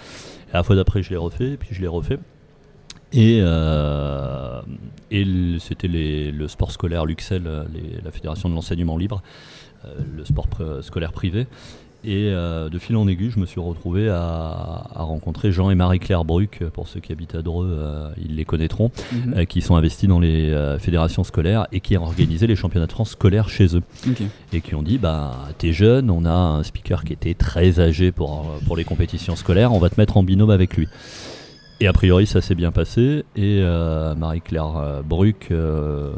Et 0.50 0.54
la 0.54 0.62
fois 0.62 0.76
d'après, 0.76 1.02
je 1.02 1.11
l'ai 1.11 1.16
refait, 1.16 1.50
et 1.50 1.56
puis 1.56 1.75
je 1.75 1.80
l'ai 1.80 1.88
refait. 1.88 2.18
Et, 3.12 3.40
euh, 3.42 4.61
et 5.11 5.25
c'était 5.59 5.88
le 5.88 6.49
sport 6.49 6.70
scolaire 6.70 7.06
Luxel, 7.06 7.42
la 8.04 8.11
fédération 8.11 8.49
de 8.49 8.54
l'enseignement 8.54 8.97
libre, 8.97 9.23
euh, 9.85 9.94
le 10.16 10.25
sport 10.25 10.47
scolaire 10.82 11.12
privé. 11.12 11.47
Et 12.04 12.30
euh, 12.30 12.69
de 12.69 12.78
fil 12.78 12.97
en 12.97 13.07
aiguille, 13.09 13.30
je 13.30 13.38
me 13.38 13.47
suis 13.47 13.61
retrouvé 13.61 14.09
à, 14.09 14.87
rencontrer 14.95 15.52
Jean 15.52 15.71
et 15.71 15.75
Marie-Claire 15.75 16.25
Bruck, 16.25 16.62
pour 16.73 16.88
ceux 16.88 17.00
qui 17.00 17.12
habitent 17.12 17.35
à 17.35 17.42
Dreux, 17.42 17.78
ils 18.23 18.37
les 18.37 18.45
connaîtront, 18.45 18.90
mhm. 19.12 19.47
qui 19.47 19.61
sont 19.61 19.76
investis 19.76 20.09
dans 20.09 20.21
les 20.21 20.54
fédérations 20.78 21.25
scolaires 21.25 21.66
et 21.73 21.80
qui 21.80 21.97
ont 21.97 22.04
organisé 22.04 22.47
les 22.47 22.57
championnats 22.57 22.87
de 22.87 22.92
France 22.92 23.11
scolaires 23.11 23.49
chez 23.49 23.76
eux. 23.76 23.83
Et 24.52 24.61
qui 24.61 24.75
ont 24.75 24.83
dit, 24.83 24.99
bah, 24.99 25.49
t'es 25.59 25.73
jeune, 25.73 26.11
on 26.11 26.25
a 26.25 26.33
un 26.33 26.62
speaker 26.62 27.04
qui 27.04 27.12
était 27.12 27.35
très 27.35 27.80
âgé 27.80 28.12
pour, 28.12 28.47
pour 28.66 28.76
les 28.76 28.85
compétitions 28.85 29.37
scolaires, 29.37 29.73
on 29.73 29.78
va 29.78 29.90
te 29.90 30.00
mettre 30.00 30.16
en 30.16 30.23
binôme 30.23 30.50
avec 30.50 30.76
lui. 30.76 30.88
Et 31.83 31.87
a 31.87 31.95
priori, 31.95 32.26
ça 32.26 32.42
s'est 32.42 32.54
bien 32.54 32.73
passé. 32.73 33.25
Et 33.37 33.61
euh, 33.62 34.14
Marie-Claire 34.14 34.76
euh, 34.76 35.02
Bruck 35.02 35.49
euh, 35.50 36.12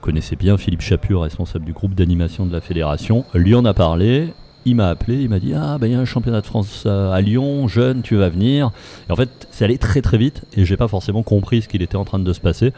connaissait 0.00 0.36
bien 0.36 0.56
Philippe 0.56 0.82
Chaput, 0.82 1.16
responsable 1.16 1.64
du 1.64 1.72
groupe 1.72 1.94
d'animation 1.94 2.46
de 2.46 2.52
la 2.52 2.60
fédération. 2.60 3.24
Lui 3.34 3.56
en 3.56 3.64
a 3.64 3.74
parlé. 3.74 4.28
Il 4.68 4.74
m'a 4.74 4.90
appelé, 4.90 5.22
il 5.22 5.30
m'a 5.30 5.38
dit 5.38 5.54
Ah, 5.54 5.78
ben 5.80 5.86
il 5.86 5.94
y 5.94 5.96
a 5.96 5.98
un 5.98 6.04
championnat 6.04 6.42
de 6.42 6.46
France 6.46 6.84
à 6.84 7.18
Lyon, 7.22 7.68
jeune, 7.68 8.02
tu 8.02 8.16
vas 8.16 8.28
venir. 8.28 8.70
Et 9.08 9.12
en 9.12 9.16
fait, 9.16 9.48
c'est 9.50 9.64
allé 9.64 9.78
très 9.78 10.02
très 10.02 10.18
vite 10.18 10.42
et 10.54 10.66
j'ai 10.66 10.76
pas 10.76 10.88
forcément 10.88 11.22
compris 11.22 11.62
ce 11.62 11.68
qu'il 11.68 11.80
était 11.80 11.96
en 11.96 12.04
train 12.04 12.18
de 12.18 12.32
se 12.34 12.40
passer. 12.40 12.74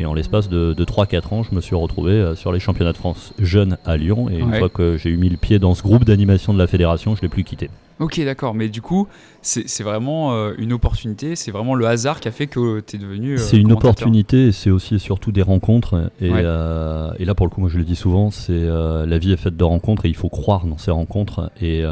Et 0.00 0.04
en 0.04 0.12
l'espace 0.12 0.50
de, 0.50 0.74
3-4 0.74 1.34
ans, 1.34 1.42
je 1.42 1.54
me 1.54 1.62
suis 1.62 1.74
retrouvé 1.74 2.34
sur 2.36 2.52
les 2.52 2.60
championnats 2.60 2.92
de 2.92 2.98
France 2.98 3.32
jeunes 3.38 3.78
à 3.86 3.96
Lyon. 3.96 4.28
Et 4.30 4.38
une 4.38 4.52
fois 4.54 4.68
que 4.68 4.98
j'ai 4.98 5.08
eu 5.08 5.16
mis 5.16 5.30
le 5.30 5.38
pied 5.38 5.58
dans 5.58 5.74
ce 5.74 5.82
groupe 5.82 6.04
d'animation 6.04 6.52
de 6.52 6.58
la 6.58 6.66
fédération, 6.66 7.16
je 7.16 7.22
l'ai 7.22 7.28
plus 7.28 7.44
quitté. 7.44 7.70
Ok, 8.00 8.18
d'accord. 8.24 8.54
Mais 8.54 8.70
du 8.70 8.80
coup, 8.80 9.06
c'est 9.42 9.82
vraiment 9.82 10.32
euh, 10.32 10.54
une 10.56 10.72
opportunité. 10.72 11.36
C'est 11.36 11.50
vraiment 11.50 11.74
le 11.74 11.86
hasard 11.86 12.18
qui 12.20 12.28
a 12.28 12.30
fait 12.30 12.46
que 12.46 12.80
tu 12.80 12.96
es 12.96 12.98
devenu. 12.98 13.34
Euh, 13.34 13.36
c'est 13.38 13.58
une 13.58 13.72
opportunité 13.72 14.48
et 14.48 14.52
c'est 14.52 14.70
aussi 14.70 14.94
et 14.94 14.98
surtout 14.98 15.32
des 15.32 15.42
rencontres. 15.42 16.10
Et, 16.20 16.30
euh, 16.32 17.10
et, 17.18 17.26
là, 17.26 17.34
pour 17.34 17.46
le 17.46 17.50
coup, 17.50 17.60
moi 17.60 17.68
je 17.70 17.76
le 17.76 17.84
dis 17.84 17.96
souvent, 17.96 18.30
c'est 18.30 18.58
la 18.58 19.18
vie 19.18 19.32
est 19.32 19.36
faite 19.36 19.56
de 19.56 19.64
rencontres 19.64 20.06
et 20.06 20.08
il 20.08 20.16
faut 20.16 20.30
croire 20.30 20.64
dans 20.64 20.78
ces 20.78 20.90
rencontres. 20.90 21.50
Et, 21.60 21.82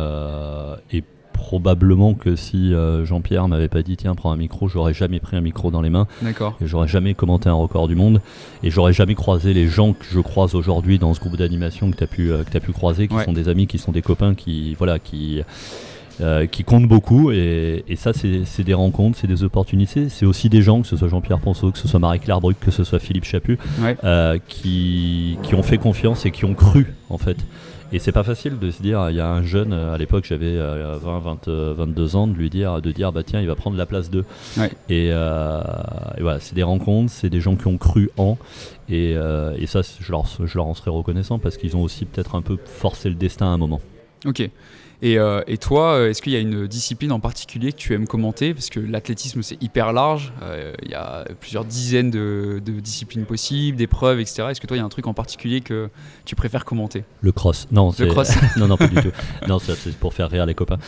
et 0.92 1.04
probablement 1.34 2.14
que 2.14 2.36
si 2.36 2.72
Jean-Pierre 3.04 3.46
m'avait 3.46 3.68
pas 3.68 3.82
dit 3.82 3.98
tiens 3.98 4.14
prends 4.14 4.32
un 4.32 4.36
micro, 4.36 4.66
j'aurais 4.66 4.94
jamais 4.94 5.20
pris 5.20 5.36
un 5.36 5.42
micro 5.42 5.70
dans 5.70 5.82
les 5.82 5.90
mains. 5.90 6.06
D'accord. 6.22 6.56
Et 6.62 6.66
j'aurais 6.66 6.88
jamais 6.88 7.12
commenté 7.12 7.50
un 7.50 7.54
record 7.54 7.86
du 7.86 7.94
monde. 7.96 8.22
Et 8.62 8.70
j'aurais 8.70 8.94
jamais 8.94 9.14
croisé 9.14 9.52
les 9.52 9.68
gens 9.68 9.92
que 9.92 10.06
je 10.10 10.20
croise 10.20 10.54
aujourd'hui 10.54 10.98
dans 10.98 11.12
ce 11.12 11.20
groupe 11.20 11.36
d'animation 11.36 11.90
que 11.90 11.96
tu 11.96 12.04
as 12.04 12.06
pu 12.06 12.28
que 12.28 12.50
t'as 12.50 12.60
pu 12.60 12.72
croiser, 12.72 13.08
qui 13.08 13.14
Ouais. 13.14 13.24
sont 13.26 13.34
des 13.34 13.50
amis, 13.50 13.66
qui 13.66 13.76
sont 13.78 13.92
des 13.92 14.02
copains, 14.02 14.34
qui 14.34 14.74
voilà, 14.74 14.98
qui 14.98 15.42
euh, 16.20 16.46
qui 16.46 16.64
comptent 16.64 16.88
beaucoup. 16.88 17.30
Et, 17.30 17.84
et 17.88 17.96
ça, 17.96 18.12
c'est 18.12 18.62
des 18.64 18.74
rencontres, 18.74 19.18
c'est 19.20 19.26
des 19.26 19.42
opportunités. 19.44 20.08
C'est 20.08 20.26
aussi 20.26 20.48
des 20.48 20.62
gens, 20.62 20.82
que 20.82 20.86
ce 20.88 20.96
soit 20.96 21.08
Jean-Pierre 21.08 21.38
Ponceau, 21.38 21.70
que 21.70 21.78
ce 21.78 21.88
soit 21.88 22.00
Marie-Claire 22.00 22.40
Bruck, 22.40 22.56
que 22.60 22.70
ce 22.70 22.84
soit 22.84 22.98
Philippe 22.98 23.24
Chaput, 23.24 23.58
Ouais. 23.80 23.96
euh, 24.04 24.38
qui, 24.48 25.38
qui 25.42 25.54
ont 25.54 25.62
fait 25.62 25.78
confiance 25.78 26.26
et 26.26 26.30
qui 26.30 26.44
ont 26.44 26.54
cru 26.54 26.86
en 27.10 27.18
fait. 27.18 27.36
Et 27.90 27.98
c'est 27.98 28.12
pas 28.12 28.22
facile 28.22 28.58
de 28.58 28.70
se 28.70 28.82
dire, 28.82 29.08
il 29.08 29.16
y 29.16 29.20
a 29.20 29.30
un 29.30 29.42
jeune, 29.42 29.72
euh, 29.72 29.94
à 29.94 29.96
l'époque 29.96 30.26
j'avais 30.28 30.44
euh, 30.44 30.98
20, 31.02 31.20
20, 31.20 31.48
euh, 31.48 31.74
22 31.74 32.16
ans, 32.16 32.26
de 32.26 32.34
lui 32.34 32.50
dire, 32.50 32.82
de 32.82 32.92
dire 32.92 33.12
bah 33.12 33.22
tiens, 33.22 33.40
il 33.40 33.46
va 33.46 33.54
prendre 33.54 33.78
la 33.78 33.86
place 33.86 34.10
d'eux. 34.10 34.26
Ouais. 34.58 34.70
Et, 34.90 35.08
euh, 35.10 35.62
et 36.18 36.20
voilà, 36.20 36.38
c'est 36.38 36.54
des 36.54 36.62
rencontres, 36.62 37.10
c'est 37.10 37.30
des 37.30 37.40
gens 37.40 37.56
qui 37.56 37.66
ont 37.66 37.78
cru 37.78 38.10
en. 38.18 38.36
Et, 38.90 39.14
euh, 39.16 39.54
et 39.58 39.66
ça, 39.66 39.80
je 40.00 40.12
leur, 40.12 40.24
je 40.44 40.54
leur 40.58 40.66
en 40.66 40.74
serais 40.74 40.90
reconnaissant 40.90 41.38
parce 41.38 41.56
qu'ils 41.56 41.76
ont 41.78 41.82
aussi 41.82 42.04
peut-être 42.04 42.34
un 42.34 42.42
peu 42.42 42.58
forcé 42.62 43.08
le 43.08 43.14
destin 43.14 43.46
à 43.46 43.50
un 43.50 43.56
moment. 43.56 43.80
Ok. 44.26 44.50
Et, 45.00 45.16
euh, 45.18 45.42
et 45.46 45.58
toi, 45.58 45.92
euh, 45.92 46.10
est-ce 46.10 46.20
qu'il 46.20 46.32
y 46.32 46.36
a 46.36 46.40
une 46.40 46.66
discipline 46.66 47.12
en 47.12 47.20
particulier 47.20 47.72
que 47.72 47.76
tu 47.78 47.94
aimes 47.94 48.08
commenter? 48.08 48.52
Parce 48.52 48.68
que 48.68 48.80
l'athlétisme, 48.80 49.42
c'est 49.42 49.62
hyper 49.62 49.92
large. 49.92 50.32
Euh, 50.42 50.72
Il 50.82 50.90
y 50.90 50.94
a 50.94 51.24
plusieurs 51.40 51.64
dizaines 51.64 52.10
de, 52.10 52.60
de 52.64 52.72
disciplines 52.80 53.24
possibles, 53.24 53.76
d'épreuves, 53.78 54.18
etc. 54.18 54.48
Est-ce 54.50 54.60
que 54.60 54.66
toi, 54.66 54.76
il 54.76 54.80
y 54.80 54.82
a 54.82 54.86
un 54.86 54.88
truc 54.88 55.06
en 55.06 55.14
particulier 55.14 55.60
que 55.60 55.88
tu 56.24 56.34
préfères 56.34 56.64
commenter? 56.64 57.04
Le 57.20 57.30
cross. 57.30 57.68
Non, 57.70 57.92
c'est- 57.92 58.08
cross. 58.08 58.30
non, 58.56 58.66
non, 58.66 58.76
pas 58.76 58.88
du 58.88 58.96
tout. 59.00 59.12
Non, 59.46 59.58
c'est 59.60 59.96
pour 59.98 60.14
faire 60.14 60.30
rire 60.30 60.46
les 60.46 60.54
copains. 60.54 60.78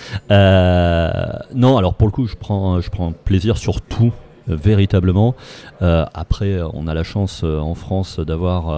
Non, 1.55 1.77
alors 1.77 1.95
pour 1.95 2.09
le 2.09 2.13
coup, 2.13 2.27
je 2.27 2.37
prends, 2.37 2.81
je 2.81 2.91
prends 2.91 3.13
plaisir 3.13 3.59
sur 3.59 3.81
tout. 3.81 4.13
Euh, 4.51 4.57
Véritablement. 4.57 5.35
Euh, 5.83 6.05
après, 6.15 6.61
on 6.75 6.87
a 6.87 6.95
la 6.95 7.03
chance 7.03 7.43
euh, 7.45 7.59
en 7.59 7.75
France 7.75 8.21
d'avoir 8.21 8.71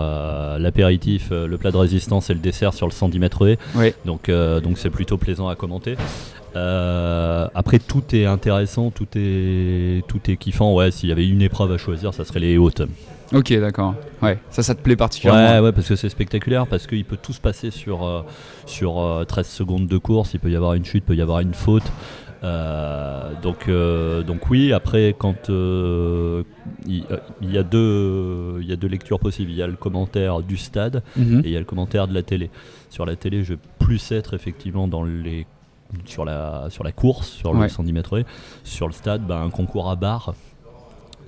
l'apéritif, 0.58 1.30
le 1.30 1.56
plat 1.56 1.70
de 1.70 1.76
résistance 1.76 2.30
et 2.30 2.34
le 2.34 2.40
dessert 2.40 2.74
sur 2.74 2.86
le 2.86 2.92
110 2.92 3.18
mètres 3.18 3.46
haies. 3.46 3.58
Ouais. 3.74 3.94
Donc, 4.04 4.30
donc 4.30 4.78
c'est 4.78 4.90
plutôt 4.90 5.18
plaisant 5.18 5.48
à 5.48 5.54
commenter. 5.54 5.96
Euh, 6.54 7.48
après, 7.54 7.78
tout 7.78 8.02
est 8.12 8.26
intéressant, 8.26 8.90
tout 8.90 9.06
est, 9.16 10.06
tout 10.06 10.20
est 10.28 10.36
kiffant. 10.36 10.74
Ouais, 10.74 10.90
s'il 10.90 11.08
y 11.08 11.12
avait 11.12 11.26
une 11.26 11.42
épreuve 11.42 11.72
à 11.72 11.78
choisir, 11.78 12.12
ça 12.14 12.24
serait 12.24 12.40
les 12.40 12.58
hautes. 12.58 12.82
Ok, 13.32 13.52
d'accord. 13.58 13.94
Ouais, 14.20 14.38
ça, 14.50 14.62
ça 14.62 14.74
te 14.74 14.82
plaît 14.82 14.96
particulièrement. 14.96 15.54
Ouais, 15.54 15.60
ouais, 15.60 15.72
parce 15.72 15.88
que 15.88 15.96
c'est 15.96 16.10
spectaculaire, 16.10 16.66
parce 16.66 16.86
qu'il 16.86 17.04
peut 17.04 17.16
tout 17.20 17.32
se 17.32 17.40
passer 17.40 17.70
sur, 17.70 18.04
euh, 18.04 18.22
sur 18.66 19.00
euh, 19.00 19.24
13 19.24 19.46
secondes 19.46 19.86
de 19.86 19.98
course, 19.98 20.34
il 20.34 20.40
peut 20.40 20.50
y 20.50 20.56
avoir 20.56 20.74
une 20.74 20.84
chute, 20.84 21.04
il 21.04 21.06
peut 21.06 21.16
y 21.16 21.22
avoir 21.22 21.40
une 21.40 21.54
faute. 21.54 21.84
Euh, 22.44 23.32
donc, 23.40 23.68
euh, 23.68 24.22
donc 24.22 24.50
oui, 24.50 24.72
après, 24.72 25.14
quand 25.16 25.48
euh, 25.50 26.42
il, 26.86 27.04
euh, 27.10 27.18
y 27.40 27.56
a 27.56 27.62
deux, 27.62 28.58
il 28.60 28.66
y 28.68 28.72
a 28.72 28.76
deux 28.76 28.88
lectures 28.88 29.20
possibles. 29.20 29.50
Il 29.50 29.56
y 29.56 29.62
a 29.62 29.66
le 29.66 29.76
commentaire 29.76 30.42
du 30.42 30.56
stade 30.56 31.02
Mhm. 31.16 31.40
et 31.44 31.48
il 31.48 31.52
y 31.52 31.56
a 31.56 31.60
le 31.60 31.64
commentaire 31.64 32.08
de 32.08 32.14
la 32.14 32.22
télé. 32.22 32.50
Sur 32.90 33.06
la 33.06 33.14
télé, 33.16 33.44
je 33.44 33.54
vais 33.54 33.60
plus 33.78 34.10
être 34.12 34.34
effectivement 34.34 34.88
dans 34.88 35.04
les 35.04 35.46
sur 36.06 36.24
la, 36.24 36.66
sur 36.70 36.84
la 36.84 36.92
course, 36.92 37.28
sur 37.28 37.52
le 37.52 37.60
Ouais. 37.60 37.68
110 37.68 37.92
mètres. 37.92 38.22
Sur 38.64 38.86
le 38.86 38.92
stade, 38.94 39.26
ben, 39.26 39.42
un 39.42 39.50
concours 39.50 39.90
à 39.90 39.94
barre, 39.96 40.34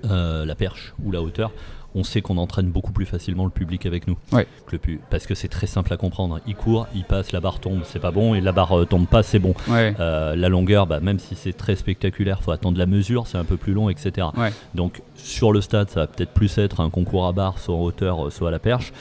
la 0.03 0.55
perche 0.55 0.95
ou 1.05 1.11
la 1.13 1.21
hauteur, 1.23 1.51
on 1.95 2.03
sait 2.05 2.23
qu'on 2.23 2.39
entraîne 2.39 2.67
beaucoup 2.71 2.93
plus 2.93 3.07
facilement 3.07 3.45
le 3.45 3.51
public 3.51 3.87
avec 3.87 4.07
nous. 4.09 4.17
Ouais. 4.33 4.47
Que 4.67 4.73
le 4.73 4.79
pu- 4.79 5.01
parce 5.11 5.27
que 5.27 5.35
c'est 5.35 5.49
très 5.49 5.67
simple 5.67 5.93
à 5.93 5.97
comprendre. 5.97 6.41
Il 6.47 6.55
court, 6.57 6.87
il 6.95 7.05
passe, 7.05 7.33
la 7.33 7.41
barre 7.41 7.61
tombe, 7.61 7.83
c'est 7.85 7.99
pas 8.01 8.11
bon, 8.11 8.35
et 8.35 8.41
la 8.41 8.53
barre 8.53 8.81
euh, 8.81 8.85
tombe 8.85 9.07
pas, 9.07 9.23
c'est 9.23 9.39
bon. 9.39 9.55
Ouais. 9.69 9.95
Euh, 10.01 10.35
la 10.37 10.49
longueur, 10.49 10.87
bah, 10.87 11.01
même 11.01 11.19
si 11.19 11.35
c'est 11.35 11.53
très 11.53 11.77
spectaculaire, 11.77 12.43
faut 12.43 12.51
attendre 12.51 12.79
la 12.79 12.87
mesure, 12.87 13.27
c'est 13.27 13.39
un 13.39 13.45
peu 13.45 13.57
plus 13.57 13.73
long, 13.75 13.89
etc. 13.91 14.27
Ouais. 14.37 14.53
Donc 14.75 15.03
sur 15.17 15.53
le 15.53 15.61
stade, 15.61 15.89
ça 15.91 16.01
va 16.01 16.07
peut-être 16.07 16.33
plus 16.33 16.59
être 16.59 16.81
un 16.81 16.91
concours 16.91 17.27
à 17.27 17.33
barre, 17.33 17.59
soit 17.59 17.75
en 17.75 17.81
hauteur, 17.83 18.27
euh, 18.27 18.31
soit 18.31 18.49
à 18.49 18.51
la 18.51 18.59
perche. 18.59 18.93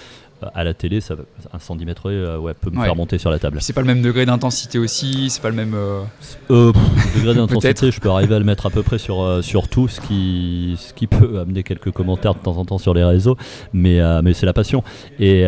À 0.54 0.64
la 0.64 0.74
télé, 0.74 1.02
ça 1.02 1.16
un 1.54 1.60
110 1.60 1.86
mètres 1.86 2.10
euh, 2.10 2.38
ouais, 2.38 2.54
peut 2.54 2.70
me 2.70 2.78
Ouais. 2.78 2.86
faire 2.86 2.96
monter 2.96 3.18
sur 3.18 3.30
la 3.30 3.40
table. 3.40 3.58
C'est 3.62 3.74
pas 3.74 3.82
le 3.82 3.88
même 3.88 4.02
degré 4.02 4.26
d'intensité 4.26 4.80
aussi, 4.80 5.30
c'est 5.30 5.42
pas 5.42 5.50
le 5.50 5.56
même. 5.56 5.74
euh, 5.76 6.02
Euh, 6.50 6.72
pff, 6.72 7.16
degré 7.18 7.34
d'intensité, 7.40 7.92
je 7.92 8.00
peux 8.00 8.10
arriver 8.10 8.36
à 8.36 8.40
le 8.40 8.46
mettre 8.46 8.66
à 8.66 8.70
peu 8.70 8.84
près 8.84 8.98
sur, 8.98 9.22
euh, 9.22 9.42
sur 9.42 9.68
tout, 9.68 9.88
ce 9.88 10.02
qui, 10.02 10.76
ce 10.78 10.94
qui 10.94 11.08
peut 11.08 11.40
amener 11.40 11.64
quelques 11.64 11.92
commentaires 11.92 12.34
de 12.36 12.40
temps 12.40 12.58
en 12.58 12.66
temps 12.66 12.78
sur 12.78 12.94
les 12.94 13.04
réseaux, 13.04 13.38
mais, 13.74 14.00
mais 14.22 14.34
c'est 14.34 14.46
la 14.46 14.54
passion. 14.54 14.84
Et 15.20 15.44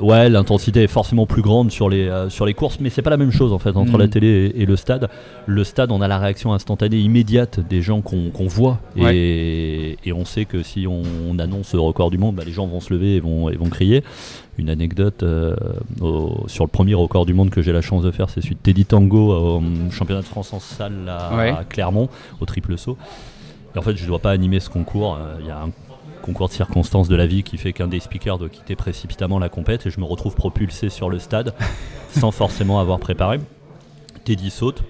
ouais, 0.00 0.28
l'intensité 0.28 0.82
est 0.82 0.86
forcément 0.88 1.26
plus 1.26 1.42
grande 1.42 1.70
sur 1.70 1.88
les, 1.88 2.10
sur 2.28 2.46
les 2.46 2.54
courses, 2.54 2.78
mais 2.80 2.90
c'est 2.90 3.02
pas 3.02 3.10
la 3.10 3.16
même 3.16 3.32
chose 3.32 3.52
en 3.52 3.58
fait 3.58 3.76
entre 3.76 3.98
la 3.98 4.08
télé 4.08 4.52
et, 4.56 4.62
et 4.62 4.66
le 4.66 4.76
stade. 4.76 5.08
Le 5.46 5.64
stade, 5.64 5.90
on 5.92 6.00
a 6.00 6.08
la 6.08 6.18
réaction 6.18 6.52
instantanée, 6.52 6.98
immédiate 6.98 7.60
des 7.60 7.82
gens 7.82 8.00
qu'on 8.00 8.46
voit, 8.46 8.80
et, 8.96 9.96
et 10.04 10.12
on 10.12 10.24
sait 10.24 10.44
que 10.44 10.62
si 10.62 10.86
on, 10.86 11.02
on 11.28 11.38
annonce 11.38 11.74
le 11.74 11.80
record 11.80 12.10
du 12.10 12.18
monde, 12.18 12.36
bah, 12.36 12.42
les 12.44 12.52
gens 12.52 12.66
vont 12.66 12.80
se 12.80 12.91
lever 12.92 13.16
et 13.16 13.20
vont, 13.20 13.48
et 13.50 13.56
vont 13.56 13.68
crier. 13.68 14.02
Une 14.58 14.68
anecdote 14.70 15.22
euh, 15.22 15.56
au- 16.00 16.44
sur 16.46 16.64
le 16.64 16.68
premier 16.70 16.94
record 16.94 17.26
du 17.26 17.34
monde 17.34 17.50
que 17.50 17.62
j'ai 17.62 17.72
la 17.72 17.80
chance 17.80 18.02
de 18.02 18.10
faire, 18.10 18.28
c'est 18.30 18.40
celui 18.42 18.54
de 18.54 18.60
Teddy 18.60 18.84
Tango 18.84 19.32
au 19.34 19.56
hum, 19.56 19.90
championnat 19.90 20.20
de 20.20 20.26
France 20.26 20.52
en 20.52 20.60
salle 20.60 21.08
à, 21.08 21.34
Ouais. 21.36 21.50
à 21.50 21.64
Clermont, 21.68 22.08
au 22.40 22.44
triple 22.46 22.76
saut. 22.78 22.96
Et 23.74 23.78
en 23.78 23.82
fait, 23.82 23.96
je 23.96 24.02
ne 24.02 24.08
dois 24.08 24.18
pas 24.18 24.30
animer 24.30 24.60
ce 24.60 24.68
concours. 24.68 25.16
euh, 25.18 25.36
Il 25.40 25.46
y 25.46 25.50
a 25.50 25.58
un 25.62 25.70
concours 26.20 26.48
de 26.48 26.52
circonstances 26.52 27.08
de 27.08 27.16
la 27.16 27.26
vie 27.26 27.42
qui 27.42 27.56
fait 27.56 27.72
qu'un 27.72 27.88
des 27.88 27.98
speakers 27.98 28.38
doit 28.38 28.48
quitter 28.50 28.76
précipitamment 28.76 29.38
la 29.40 29.48
compète 29.48 29.86
et 29.86 29.90
je 29.90 29.98
me 29.98 30.04
retrouve 30.04 30.34
propulsé 30.36 30.88
sur 30.88 31.08
le 31.10 31.18
stade 31.18 31.52
sans 32.10 32.30
forcément 32.30 32.78
avoir 32.78 32.98
préparé. 33.00 33.40
Teddy 34.24 34.50
saute 34.50 34.84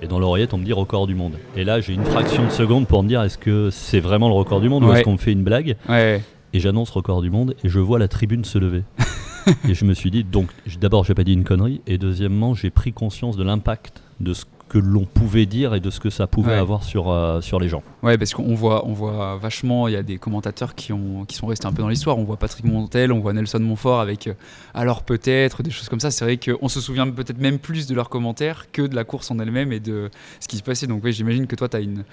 et 0.00 0.08
dans 0.08 0.18
l'oreillette 0.18 0.52
on 0.54 0.58
me 0.58 0.64
dit 0.64 0.72
record 0.72 1.06
du 1.06 1.14
monde. 1.14 1.34
Et 1.56 1.62
là 1.62 1.80
j'ai 1.80 1.92
une 1.94 2.04
fraction 2.04 2.44
de 2.44 2.50
seconde 2.50 2.88
pour 2.88 3.02
me 3.04 3.08
dire 3.08 3.22
est-ce 3.22 3.38
que 3.38 3.68
c'est 3.70 4.00
vraiment 4.00 4.26
le 4.26 4.34
record 4.34 4.60
du 4.60 4.68
monde 4.68 4.82
ou 4.82 4.92
est-ce 4.92 5.04
qu'on 5.04 5.12
me 5.12 5.18
fait 5.18 5.30
une 5.30 5.44
blague? 5.44 5.76
Ouais. 5.88 6.20
Et 6.52 6.60
j'annonce 6.60 6.90
record 6.90 7.22
du 7.22 7.30
monde 7.30 7.54
et 7.64 7.68
je 7.68 7.78
vois 7.78 7.98
la 7.98 8.08
tribune 8.08 8.44
se 8.44 8.58
lever. 8.58 8.84
et 9.68 9.74
je 9.74 9.84
me 9.84 9.94
suis 9.94 10.10
dit, 10.10 10.24
donc 10.24 10.50
d'abord 10.80 11.04
j'ai 11.04 11.14
pas 11.14 11.24
dit 11.24 11.32
une 11.32 11.44
connerie 11.44 11.80
et 11.86 11.98
deuxièmement 11.98 12.54
j'ai 12.54 12.70
pris 12.70 12.92
conscience 12.92 13.36
de 13.36 13.42
l'impact 13.42 14.02
de 14.20 14.34
ce 14.34 14.44
que 14.72 14.78
l'on 14.78 15.04
pouvait 15.04 15.44
dire 15.44 15.74
et 15.74 15.80
de 15.80 15.90
ce 15.90 16.00
que 16.00 16.08
ça 16.08 16.26
pouvait 16.26 16.52
Ouais. 16.52 16.56
avoir 16.58 16.82
sur, 16.82 17.10
euh, 17.10 17.42
sur 17.42 17.60
les 17.60 17.68
gens. 17.68 17.82
Ouais, 18.02 18.16
parce 18.16 18.32
qu'on 18.32 18.54
voit, 18.54 18.86
on 18.86 18.94
voit 18.94 19.36
vachement, 19.36 19.86
il 19.86 19.92
y 19.92 19.96
a 19.96 20.02
des 20.02 20.16
commentateurs 20.16 20.74
qui, 20.74 20.94
ont, 20.94 21.26
qui 21.26 21.36
sont 21.36 21.46
restés 21.46 21.66
un 21.66 21.72
peu 21.72 21.82
dans 21.82 21.88
l'histoire. 21.88 22.16
On 22.18 22.24
voit 22.24 22.38
Patrick 22.38 22.64
Montel, 22.64 23.12
on 23.12 23.20
voit 23.20 23.34
Nelson 23.34 23.60
Montfort 23.60 24.00
avec 24.00 24.28
euh, 24.28 24.34
alors 24.72 25.02
peut-être, 25.02 25.62
des 25.62 25.70
choses 25.70 25.90
comme 25.90 26.00
ça. 26.00 26.10
C'est 26.10 26.24
vrai 26.24 26.38
qu'on 26.38 26.68
se 26.68 26.80
souvient 26.80 27.08
peut-être 27.10 27.38
même 27.38 27.58
plus 27.58 27.86
de 27.86 27.94
leurs 27.94 28.08
commentaires 28.08 28.70
que 28.72 28.80
de 28.80 28.94
la 28.96 29.04
course 29.04 29.30
en 29.30 29.38
elle-même 29.38 29.72
et 29.72 29.80
de 29.80 30.08
ce 30.40 30.48
qui 30.48 30.56
se 30.56 30.62
passait. 30.62 30.86
Donc, 30.86 31.02
oui, 31.04 31.12
j'imagine 31.12 31.46
que 31.46 31.54
toi, 31.56 31.68
as 31.74 31.80
une, 31.80 32.04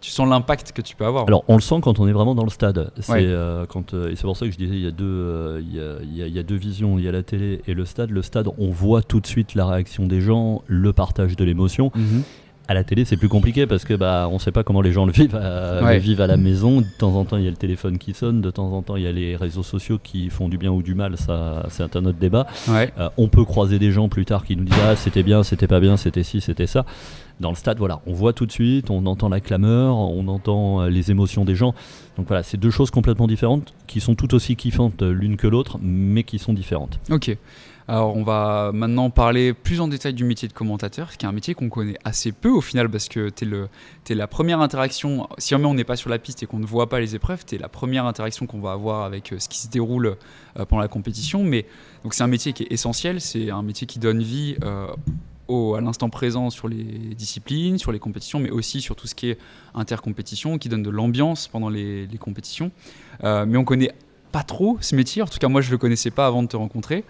tu 0.00 0.10
sens 0.10 0.26
l'impact 0.28 0.72
que 0.72 0.80
tu 0.82 0.96
peux 0.96 1.04
avoir. 1.04 1.26
Alors 1.26 1.44
on 1.48 1.54
le 1.56 1.60
sent 1.60 1.76
quand 1.82 2.00
on 2.00 2.08
est 2.08 2.12
vraiment 2.12 2.34
dans 2.34 2.44
le 2.44 2.50
stade. 2.50 2.90
C'est 3.00 3.12
Ouais. 3.12 3.20
euh, 3.24 3.66
quand 3.66 3.92
et 3.94 4.16
c'est 4.16 4.22
pour 4.22 4.36
ça 4.36 4.46
que 4.46 4.52
je 4.52 4.56
disais 4.58 4.74
il 4.74 4.82
y 4.82 4.86
a 4.86 4.90
deux 4.90 5.60
il 5.60 5.74
y 5.76 5.78
a- 5.80 5.96
il 6.02 6.16
y 6.16 6.22
a- 6.22 6.26
il 6.26 6.34
y 6.34 6.38
a 6.38 6.42
deux 6.42 6.56
visions. 6.56 6.98
Il 6.98 7.04
y 7.04 7.08
a 7.08 7.12
la 7.12 7.22
télé 7.22 7.60
et 7.66 7.74
le 7.74 7.84
stade. 7.84 8.10
Le 8.10 8.22
stade, 8.22 8.48
on 8.58 8.70
voit 8.70 9.02
tout 9.02 9.20
de 9.20 9.26
suite 9.26 9.54
la 9.54 9.66
réaction 9.66 10.06
des 10.06 10.20
gens, 10.20 10.62
le 10.66 10.92
partage 10.92 11.36
de 11.36 11.44
l'émotion. 11.44 11.89
Mhm. 11.94 12.22
À 12.68 12.74
la 12.74 12.84
télé, 12.84 13.04
c'est 13.04 13.16
plus 13.16 13.28
compliqué 13.28 13.66
parce 13.66 13.84
que 13.84 13.94
bah 13.94 14.28
on 14.30 14.38
sait 14.38 14.52
pas 14.52 14.62
comment 14.62 14.80
les 14.80 14.92
gens 14.92 15.04
le 15.04 15.10
vivent, 15.10 15.34
euh, 15.34 15.82
Ouais. 15.82 15.94
le 15.94 16.00
vivent 16.00 16.20
à 16.20 16.28
la 16.28 16.36
maison. 16.36 16.80
De 16.82 16.86
temps 17.00 17.16
en 17.16 17.24
temps, 17.24 17.36
il 17.36 17.42
y 17.42 17.48
a 17.48 17.50
le 17.50 17.56
téléphone 17.56 17.98
qui 17.98 18.14
sonne. 18.14 18.40
De 18.40 18.50
temps 18.52 18.72
en 18.72 18.82
temps, 18.82 18.94
il 18.94 19.02
y 19.02 19.08
a 19.08 19.12
les 19.12 19.34
réseaux 19.34 19.64
sociaux 19.64 19.98
qui 20.00 20.30
font 20.30 20.48
du 20.48 20.56
bien 20.56 20.70
ou 20.70 20.80
du 20.80 20.94
mal. 20.94 21.16
Ça, 21.16 21.66
c'est 21.68 21.96
un 21.96 22.04
autre 22.04 22.18
débat. 22.20 22.46
Ouais. 22.68 22.92
Euh, 23.00 23.08
on 23.16 23.26
peut 23.26 23.44
croiser 23.44 23.80
des 23.80 23.90
gens 23.90 24.08
plus 24.08 24.24
tard 24.24 24.44
qui 24.44 24.54
nous 24.56 24.62
disent 24.62 24.78
ah 24.88 24.94
c'était 24.94 25.24
bien, 25.24 25.42
c'était 25.42 25.66
pas 25.66 25.80
bien, 25.80 25.96
c'était 25.96 26.22
ci, 26.22 26.40
c'était 26.40 26.68
ça. 26.68 26.84
Dans 27.40 27.50
le 27.50 27.56
stade, 27.56 27.78
voilà, 27.78 28.02
on 28.06 28.12
voit 28.12 28.34
tout 28.34 28.46
de 28.46 28.52
suite, 28.52 28.88
on 28.90 29.04
entend 29.06 29.28
la 29.30 29.40
clameur, 29.40 29.96
on 29.96 30.28
entend 30.28 30.82
euh, 30.82 30.90
les 30.90 31.10
émotions 31.10 31.44
des 31.44 31.56
gens. 31.56 31.74
Donc 32.18 32.28
voilà, 32.28 32.44
c'est 32.44 32.58
deux 32.58 32.70
choses 32.70 32.92
complètement 32.92 33.26
différentes 33.26 33.72
qui 33.88 33.98
sont 33.98 34.14
tout 34.14 34.32
aussi 34.32 34.54
kiffantes 34.54 35.02
euh, 35.02 35.10
l'une 35.12 35.36
que 35.36 35.48
l'autre, 35.48 35.78
mais 35.82 36.22
qui 36.22 36.38
sont 36.38 36.52
différentes. 36.52 37.00
Ok. 37.10 37.36
Alors, 37.90 38.16
on 38.16 38.22
va 38.22 38.70
maintenant 38.72 39.10
parler 39.10 39.52
plus 39.52 39.80
en 39.80 39.88
détail 39.88 40.14
du 40.14 40.22
métier 40.22 40.46
de 40.46 40.52
commentateur, 40.52 41.16
qui 41.16 41.26
est 41.26 41.28
un 41.28 41.32
métier 41.32 41.54
qu'on 41.54 41.68
connaît 41.68 41.98
assez 42.04 42.30
peu 42.30 42.48
au 42.48 42.60
final, 42.60 42.88
parce 42.88 43.08
que 43.08 43.30
tu 43.30 43.44
es, 44.12 44.14
la 44.14 44.28
première 44.28 44.60
interaction, 44.60 45.28
si 45.38 45.48
jamais 45.48 45.64
on 45.64 45.74
n'est 45.74 45.82
pas 45.82 45.96
sur 45.96 46.08
la 46.08 46.20
piste 46.20 46.44
et 46.44 46.46
qu'on 46.46 46.60
ne 46.60 46.66
voit 46.66 46.88
pas 46.88 47.00
les 47.00 47.16
épreuves, 47.16 47.44
tu 47.44 47.56
es 47.56 47.58
la 47.58 47.68
première 47.68 48.06
interaction 48.06 48.46
qu'on 48.46 48.60
va 48.60 48.70
avoir 48.70 49.02
avec 49.02 49.32
euh, 49.32 49.40
ce 49.40 49.48
qui 49.48 49.58
se 49.58 49.66
déroule 49.66 50.06
euh, 50.06 50.64
pendant 50.66 50.82
la 50.82 50.86
compétition. 50.86 51.42
Mais 51.42 51.66
donc, 52.04 52.14
c'est 52.14 52.22
un 52.22 52.28
métier 52.28 52.52
qui 52.52 52.62
est 52.62 52.70
essentiel, 52.70 53.20
c'est 53.20 53.50
un 53.50 53.62
métier 53.64 53.88
qui 53.88 53.98
donne 53.98 54.22
vie 54.22 54.54
euh, 54.62 54.86
au, 55.48 55.74
à 55.74 55.80
l'instant 55.80 56.10
présent 56.10 56.48
sur 56.48 56.68
les 56.68 56.84
disciplines, 56.84 57.76
sur 57.76 57.90
les 57.90 57.98
compétitions, 57.98 58.38
mais 58.38 58.50
aussi 58.50 58.80
sur 58.80 58.94
tout 58.94 59.08
ce 59.08 59.16
qui 59.16 59.30
est 59.30 59.38
intercompétition, 59.74 60.58
qui 60.58 60.68
donne 60.68 60.84
de 60.84 60.90
l'ambiance 60.90 61.48
pendant 61.48 61.68
les, 61.68 62.06
compétitions. 62.20 62.70
Mais 63.24 63.56
on 63.56 63.64
connaît 63.64 63.90
pas 64.32 64.42
trop 64.42 64.78
ce 64.80 64.94
métier, 64.94 65.22
en 65.22 65.26
tout 65.26 65.38
cas 65.38 65.48
moi 65.48 65.60
je 65.60 65.70
le 65.70 65.78
connaissais 65.78 66.10
pas 66.10 66.26
avant 66.26 66.42
de 66.42 66.48
te 66.48 66.56
rencontrer. 66.56 67.04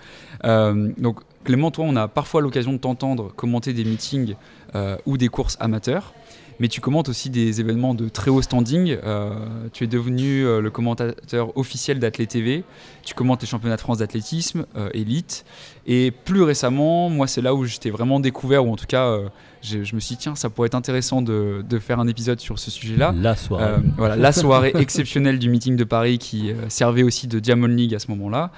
Euh, 0.44 0.90
donc 0.98 1.20
Clément, 1.44 1.70
toi 1.70 1.84
on 1.88 1.96
a 1.96 2.08
parfois 2.08 2.40
l'occasion 2.40 2.72
de 2.72 2.78
t'entendre 2.78 3.32
commenter 3.34 3.72
des 3.72 3.84
meetings 3.84 4.34
euh, 4.74 4.96
ou 5.06 5.16
des 5.16 5.28
courses 5.28 5.56
amateurs, 5.60 6.12
mais 6.60 6.68
tu 6.68 6.80
commentes 6.80 7.08
aussi 7.08 7.30
des 7.30 7.60
événements 7.60 7.94
de 7.94 8.08
très 8.08 8.30
haut 8.30 8.42
standing. 8.42 8.96
Euh, 9.02 9.30
tu 9.72 9.84
es 9.84 9.86
devenu 9.86 10.44
euh, 10.44 10.60
le 10.60 10.70
commentateur 10.70 11.56
officiel 11.56 11.98
d'Athlé 11.98 12.26
TV. 12.26 12.64
Tu 13.02 13.14
commentes 13.14 13.40
les 13.40 13.48
championnats 13.48 13.76
de 13.76 13.80
France 13.80 13.98
d'athlétisme, 13.98 14.66
élite. 14.92 15.44
Et 15.86 16.10
plus 16.10 16.42
récemment, 16.42 17.08
moi, 17.08 17.26
c'est 17.26 17.40
là 17.40 17.54
où 17.54 17.64
je 17.64 17.78
t'ai 17.78 17.90
vraiment 17.90 18.20
découvert, 18.20 18.64
ou 18.64 18.72
en 18.72 18.76
tout 18.76 18.86
cas, 18.86 19.18
je, 19.62 19.78
me 19.78 20.00
suis 20.00 20.14
dit, 20.14 20.16
tiens, 20.18 20.34
ça 20.36 20.50
pourrait 20.50 20.66
être 20.66 20.74
intéressant 20.74 21.22
de, 21.22 21.64
de 21.66 21.78
faire 21.78 21.98
un 21.98 22.06
épisode 22.06 22.38
sur 22.40 22.58
ce 22.58 22.70
sujet-là. 22.70 23.14
La 23.16 23.34
soirée. 23.34 23.80
voilà, 23.96 24.16
la 24.16 24.32
soirée 24.32 24.72
exceptionnelle 24.78 25.38
du 25.38 25.48
meeting 25.48 25.76
de 25.76 25.84
Paris 25.84 26.18
qui 26.18 26.52
servait 26.68 27.02
aussi 27.02 27.26
de 27.26 27.38
Diamond 27.40 27.68
League 27.68 27.94
à 27.94 27.98
ce 27.98 28.08
moment-là 28.08 28.52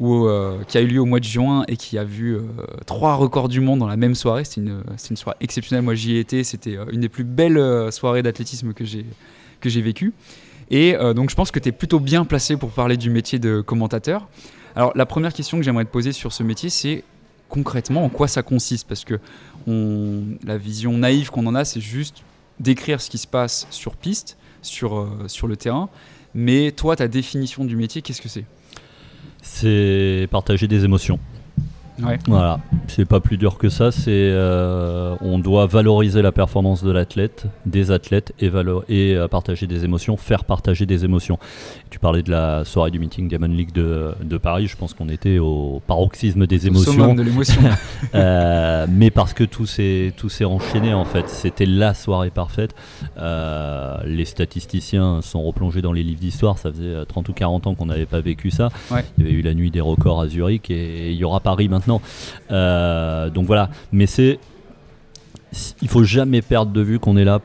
euh, 0.00 0.62
qui 0.68 0.78
a 0.78 0.80
eu 0.80 0.86
lieu 0.86 1.00
au 1.00 1.06
mois 1.06 1.18
de 1.18 1.24
juin 1.24 1.64
et 1.66 1.76
qui 1.76 1.98
a 1.98 2.04
vu 2.04 2.36
euh, 2.36 2.42
trois 2.86 3.16
records 3.16 3.48
du 3.48 3.60
monde 3.60 3.80
dans 3.80 3.88
la 3.88 3.96
même 3.96 4.14
soirée. 4.14 4.44
C'était 4.44 4.60
une, 4.60 4.82
une, 5.10 5.16
soirée 5.16 5.36
exceptionnelle. 5.40 5.84
Moi, 5.84 5.94
j'y 5.94 6.14
ai 6.14 6.20
été. 6.20 6.44
C'était 6.44 6.76
euh, 6.76 6.84
une 6.92 7.00
des 7.00 7.08
plus 7.08 7.24
belles 7.24 7.90
soirées 7.90 8.22
d'athlétisme 8.22 8.72
que 8.72 8.84
j'ai 8.84 9.04
que 9.60 9.68
j'ai 9.68 9.82
vécues. 9.82 10.12
Et 10.70 10.94
donc, 11.16 11.30
je 11.30 11.34
pense 11.34 11.50
que 11.50 11.58
tu 11.58 11.70
es 11.70 11.72
plutôt 11.72 11.98
bien 11.98 12.26
placé 12.26 12.58
pour 12.58 12.70
parler 12.70 12.98
du 12.98 13.08
métier 13.08 13.38
de 13.38 13.62
commentateur. 13.62 14.28
Alors, 14.76 14.92
la 14.94 15.06
première 15.06 15.32
question 15.32 15.56
que 15.56 15.64
j'aimerais 15.64 15.86
te 15.86 15.90
poser 15.90 16.12
sur 16.12 16.32
ce 16.32 16.42
métier, 16.42 16.68
c'est 16.68 17.04
concrètement 17.48 18.04
en 18.04 18.10
quoi 18.10 18.28
ça 18.28 18.42
consiste? 18.42 18.86
Parce 18.86 19.04
que 19.04 19.18
la 19.66 20.58
vision 20.58 20.92
naïve 20.98 21.30
qu'on 21.30 21.46
en 21.46 21.54
a, 21.54 21.64
c'est 21.64 21.80
juste 21.80 22.22
décrire 22.60 23.00
ce 23.00 23.08
qui 23.08 23.16
se 23.16 23.26
passe 23.26 23.66
sur 23.70 23.96
piste, 23.96 24.36
sur, 24.60 25.08
sur 25.26 25.48
le 25.48 25.56
terrain. 25.56 25.88
Mais 26.34 26.70
toi, 26.70 26.96
ta 26.96 27.08
définition 27.08 27.64
du 27.64 27.74
métier, 27.74 28.02
qu'est-ce 28.02 28.20
que 28.20 28.28
c'est? 28.28 28.44
C'est 29.42 30.28
partager 30.30 30.68
des 30.68 30.84
émotions. 30.84 31.18
Voilà, 32.26 32.60
c'est 32.86 33.04
pas 33.04 33.20
plus 33.20 33.36
dur 33.36 33.58
que 33.58 33.68
ça. 33.68 33.90
C'est 33.90 34.10
euh, 34.10 35.16
on 35.20 35.38
doit 35.38 35.66
valoriser 35.66 36.22
la 36.22 36.32
performance 36.32 36.82
de 36.82 36.90
l'athlète, 36.90 37.46
des 37.66 37.90
athlètes 37.90 38.32
et, 38.40 38.50
et 38.88 39.14
euh, 39.14 39.28
partager 39.28 39.66
des 39.66 39.84
émotions, 39.84 40.16
faire 40.16 40.44
partager 40.44 40.86
des 40.86 41.04
émotions. 41.04 41.38
Tu 41.90 41.98
parlais 41.98 42.22
de 42.22 42.30
la 42.30 42.64
soirée 42.64 42.90
du 42.90 42.98
meeting 42.98 43.28
Diamond 43.28 43.46
League 43.48 43.72
de, 43.72 44.14
de 44.22 44.38
Paris. 44.38 44.66
Je 44.66 44.76
pense 44.76 44.94
qu'on 44.94 45.08
était 45.08 45.38
au 45.38 45.82
paroxysme 45.86 46.46
des 46.46 46.66
émotions. 46.66 47.14
de 47.14 47.22
l'émotion. 47.22 47.62
Euh, 48.14 48.86
mais 48.88 49.10
parce 49.10 49.34
que 49.34 49.44
tout 49.44 49.66
s'est 49.66 50.12
tout 50.16 50.28
s'est 50.28 50.44
enchaîné 50.44 50.94
en 50.94 51.04
fait. 51.04 51.28
C'était 51.28 51.66
la 51.66 51.94
soirée 51.94 52.30
parfaite. 52.30 52.74
les 53.16 54.24
statisticiens 54.24 55.20
sont 55.20 55.42
replongés 55.42 55.82
dans 55.82 55.92
les 55.92 56.02
livres 56.02 56.20
d'histoire. 56.20 56.58
Ça 56.58 56.70
faisait 56.70 57.04
30 57.06 57.28
ou 57.28 57.32
40 57.32 57.66
ans 57.66 57.74
qu'on 57.74 57.86
n'avait 57.86 58.06
pas 58.06 58.20
vécu 58.20 58.50
ça. 58.50 58.70
Il 59.18 59.24
y 59.24 59.26
avait 59.26 59.36
eu 59.36 59.42
la 59.42 59.54
nuit 59.54 59.70
des 59.70 59.80
records 59.80 60.20
à 60.20 60.28
Zurich 60.28 60.70
et 60.70 61.10
il 61.10 61.16
y 61.16 61.24
aura 61.24 61.40
Paris 61.40 61.68
maintenant 61.68 61.87
euh, 62.50 63.30
donc 63.30 63.46
voilà, 63.46 63.70
mais 63.92 64.06
c'est. 64.06 64.38
Il 65.80 65.88
faut 65.88 66.04
jamais 66.04 66.42
perdre 66.42 66.72
de 66.72 66.82
vue 66.82 66.98
qu'on 66.98 67.16
est 67.16 67.24
là 67.24 67.40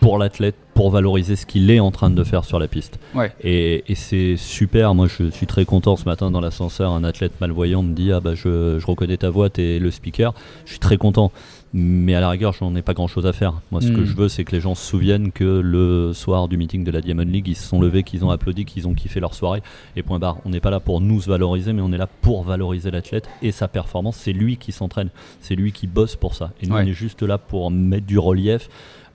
pour 0.00 0.18
l'athlète, 0.18 0.54
pour 0.74 0.90
valoriser 0.90 1.34
ce 1.34 1.44
qu'il 1.44 1.70
est 1.72 1.80
en 1.80 1.90
train 1.90 2.08
de 2.08 2.22
faire 2.22 2.44
sur 2.44 2.60
la 2.60 2.68
piste. 2.68 3.00
Et, 3.42 3.82
c'est 3.94 4.36
super. 4.36 4.94
Moi, 4.94 5.08
je 5.08 5.30
suis 5.30 5.46
très 5.46 5.64
content 5.64 5.96
ce 5.96 6.04
matin 6.04 6.30
dans 6.30 6.40
l'ascenseur. 6.40 6.92
Un 6.92 7.02
athlète 7.02 7.32
malvoyant 7.40 7.82
me 7.82 7.94
dit 7.94 8.12
Ah, 8.12 8.20
bah, 8.20 8.34
je, 8.34 8.78
je 8.78 8.86
reconnais 8.86 9.16
ta 9.16 9.30
voix, 9.30 9.50
t'es 9.50 9.80
le 9.80 9.90
speaker. 9.90 10.34
Je 10.64 10.70
suis 10.70 10.78
très 10.78 10.98
content. 10.98 11.32
Mais 11.74 12.14
à 12.14 12.20
la 12.20 12.30
rigueur, 12.30 12.54
j'en 12.54 12.74
ai 12.76 12.82
pas 12.82 12.94
grand 12.94 13.08
chose 13.08 13.26
à 13.26 13.32
faire. 13.32 13.60
Moi, 13.70 13.82
ce 13.82 13.88
que 13.88 14.00
hmm. 14.00 14.04
je 14.06 14.14
veux, 14.14 14.28
c'est 14.28 14.44
que 14.44 14.52
les 14.52 14.60
gens 14.60 14.74
se 14.74 14.84
souviennent 14.84 15.32
que 15.32 15.44
le 15.44 16.12
soir 16.14 16.48
du 16.48 16.56
meeting 16.56 16.82
de 16.82 16.90
la 16.90 17.00
Diamond 17.00 17.22
League, 17.22 17.46
ils 17.46 17.56
se 17.56 17.66
sont 17.66 17.80
levés, 17.80 18.02
qu'ils 18.02 18.24
ont 18.24 18.30
applaudi, 18.30 18.64
qu'ils 18.64 18.88
ont 18.88 18.94
kiffé 18.94 19.20
leur 19.20 19.34
soirée. 19.34 19.62
Et 19.94 20.02
point 20.02 20.18
barre. 20.18 20.38
On 20.46 20.48
n'est 20.50 20.60
pas 20.60 20.70
là 20.70 20.80
pour 20.80 21.00
nous 21.00 21.20
se 21.20 21.28
valoriser, 21.28 21.72
mais 21.72 21.82
on 21.82 21.92
est 21.92 21.98
là 21.98 22.08
pour 22.22 22.42
valoriser 22.42 22.90
l'athlète 22.90 23.28
et 23.42 23.52
sa 23.52 23.68
performance. 23.68 24.16
C'est 24.16 24.32
lui 24.32 24.56
qui 24.56 24.72
s'entraîne, 24.72 25.10
c'est 25.40 25.54
lui 25.54 25.72
qui 25.72 25.86
bosse 25.86 26.16
pour 26.16 26.34
ça. 26.34 26.52
Et 26.62 26.66
nous, 26.66 26.74
on 26.74 26.80
est 26.80 26.92
juste 26.92 27.22
là 27.22 27.36
pour 27.38 27.70
mettre 27.70 28.06
du 28.06 28.18
relief. 28.18 28.68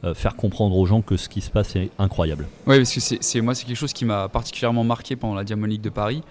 Euh, 0.04 0.14
faire 0.14 0.36
comprendre 0.36 0.76
aux 0.76 0.86
gens 0.86 1.02
que 1.02 1.16
ce 1.16 1.30
qui 1.30 1.40
se 1.40 1.50
passe 1.50 1.78
est 1.78 1.90
incroyable. 1.98 2.46
Oui, 2.68 2.76
parce 2.76 2.94
que 2.94 3.00
c'est 3.00 3.40
moi, 3.40 3.56
c'est 3.56 3.66
quelque 3.66 3.78
chose 3.78 3.94
qui 3.94 4.04
m'a 4.04 4.28
particulièrement 4.28 4.84
marqué 4.84 5.16
pendant 5.16 5.36
la 5.36 5.46
Diamond 5.46 5.66
League 5.66 5.82
de 5.82 5.90
Paris. 5.90 6.24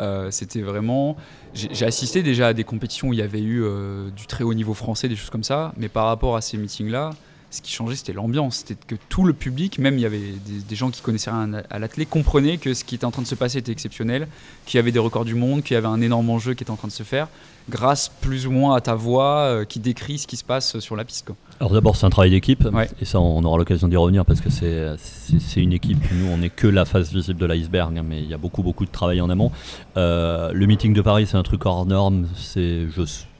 Euh, 0.00 0.30
c'était 0.30 0.62
vraiment. 0.62 1.16
J'ai 1.54 1.86
assisté 1.86 2.22
déjà 2.22 2.48
à 2.48 2.52
des 2.52 2.64
compétitions 2.64 3.08
où 3.08 3.12
il 3.12 3.18
y 3.18 3.22
avait 3.22 3.40
eu 3.40 3.62
euh, 3.64 4.10
du 4.10 4.26
très 4.26 4.44
haut 4.44 4.54
niveau 4.54 4.74
français, 4.74 5.08
des 5.08 5.16
choses 5.16 5.30
comme 5.30 5.44
ça, 5.44 5.72
mais 5.76 5.88
par 5.88 6.06
rapport 6.06 6.36
à 6.36 6.40
ces 6.40 6.56
meetings-là, 6.56 7.10
ce 7.50 7.62
qui 7.62 7.72
changeait, 7.72 7.96
c'était 7.96 8.12
l'ambiance. 8.12 8.58
C'était 8.58 8.76
que 8.86 9.00
tout 9.08 9.24
le 9.24 9.32
public, 9.32 9.78
même 9.78 9.94
il 9.94 10.02
y 10.02 10.06
avait 10.06 10.34
des, 10.68 10.76
gens 10.76 10.90
qui 10.90 11.00
connaissaient 11.00 11.30
rien 11.30 11.50
à 11.70 11.78
l'athlète, 11.78 12.08
comprenaient 12.10 12.58
que 12.58 12.74
ce 12.74 12.84
qui 12.84 12.94
était 12.94 13.06
en 13.06 13.10
train 13.10 13.22
de 13.22 13.26
se 13.26 13.34
passer 13.34 13.58
était 13.58 13.72
exceptionnel, 13.72 14.28
qu'il 14.66 14.78
y 14.78 14.80
avait 14.80 14.92
des 14.92 14.98
records 14.98 15.24
du 15.24 15.34
monde, 15.34 15.62
qu'il 15.62 15.74
y 15.74 15.78
avait 15.78 15.86
un 15.86 16.00
énorme 16.00 16.28
enjeu 16.30 16.54
qui 16.54 16.64
était 16.64 16.70
en 16.70 16.76
train 16.76 16.88
de 16.88 16.92
se 16.92 17.02
faire, 17.02 17.28
grâce 17.68 18.08
plus 18.08 18.46
ou 18.46 18.50
moins 18.50 18.74
à 18.74 18.80
ta 18.80 18.94
voix 18.94 19.40
euh, 19.40 19.64
qui 19.64 19.80
décrit 19.80 20.18
ce 20.18 20.26
qui 20.26 20.36
se 20.36 20.44
passe 20.44 20.78
sur 20.78 20.96
la 20.96 21.04
piste. 21.04 21.30
Alors 21.60 21.72
d'abord, 21.72 21.96
c'est 21.96 22.06
un 22.06 22.10
travail 22.10 22.30
d'équipe, 22.30 22.68
et 23.00 23.04
ça, 23.04 23.20
on 23.20 23.42
aura 23.42 23.58
l'occasion 23.58 23.88
d'y 23.88 23.96
revenir 23.96 24.24
parce 24.24 24.40
que 24.40 24.48
c'est 24.48 25.60
une 25.60 25.72
équipe. 25.72 25.98
Nous, 26.12 26.26
on 26.30 26.38
n'est 26.38 26.50
que 26.50 26.68
la 26.68 26.84
face 26.84 27.12
visible 27.12 27.40
de 27.40 27.46
l'iceberg, 27.46 27.98
hein, 27.98 28.04
mais 28.06 28.22
il 28.22 28.28
y 28.28 28.34
a 28.34 28.38
beaucoup, 28.38 28.62
beaucoup 28.62 28.84
de 28.84 28.90
travail 28.90 29.20
en 29.20 29.28
amont. 29.28 29.50
Euh, 29.96 30.52
le 30.52 30.66
meeting 30.66 30.94
de 30.94 31.02
Paris, 31.02 31.26
c'est 31.26 31.36
un 31.36 31.42
truc 31.42 31.66
hors 31.66 31.84
norme. 31.84 32.28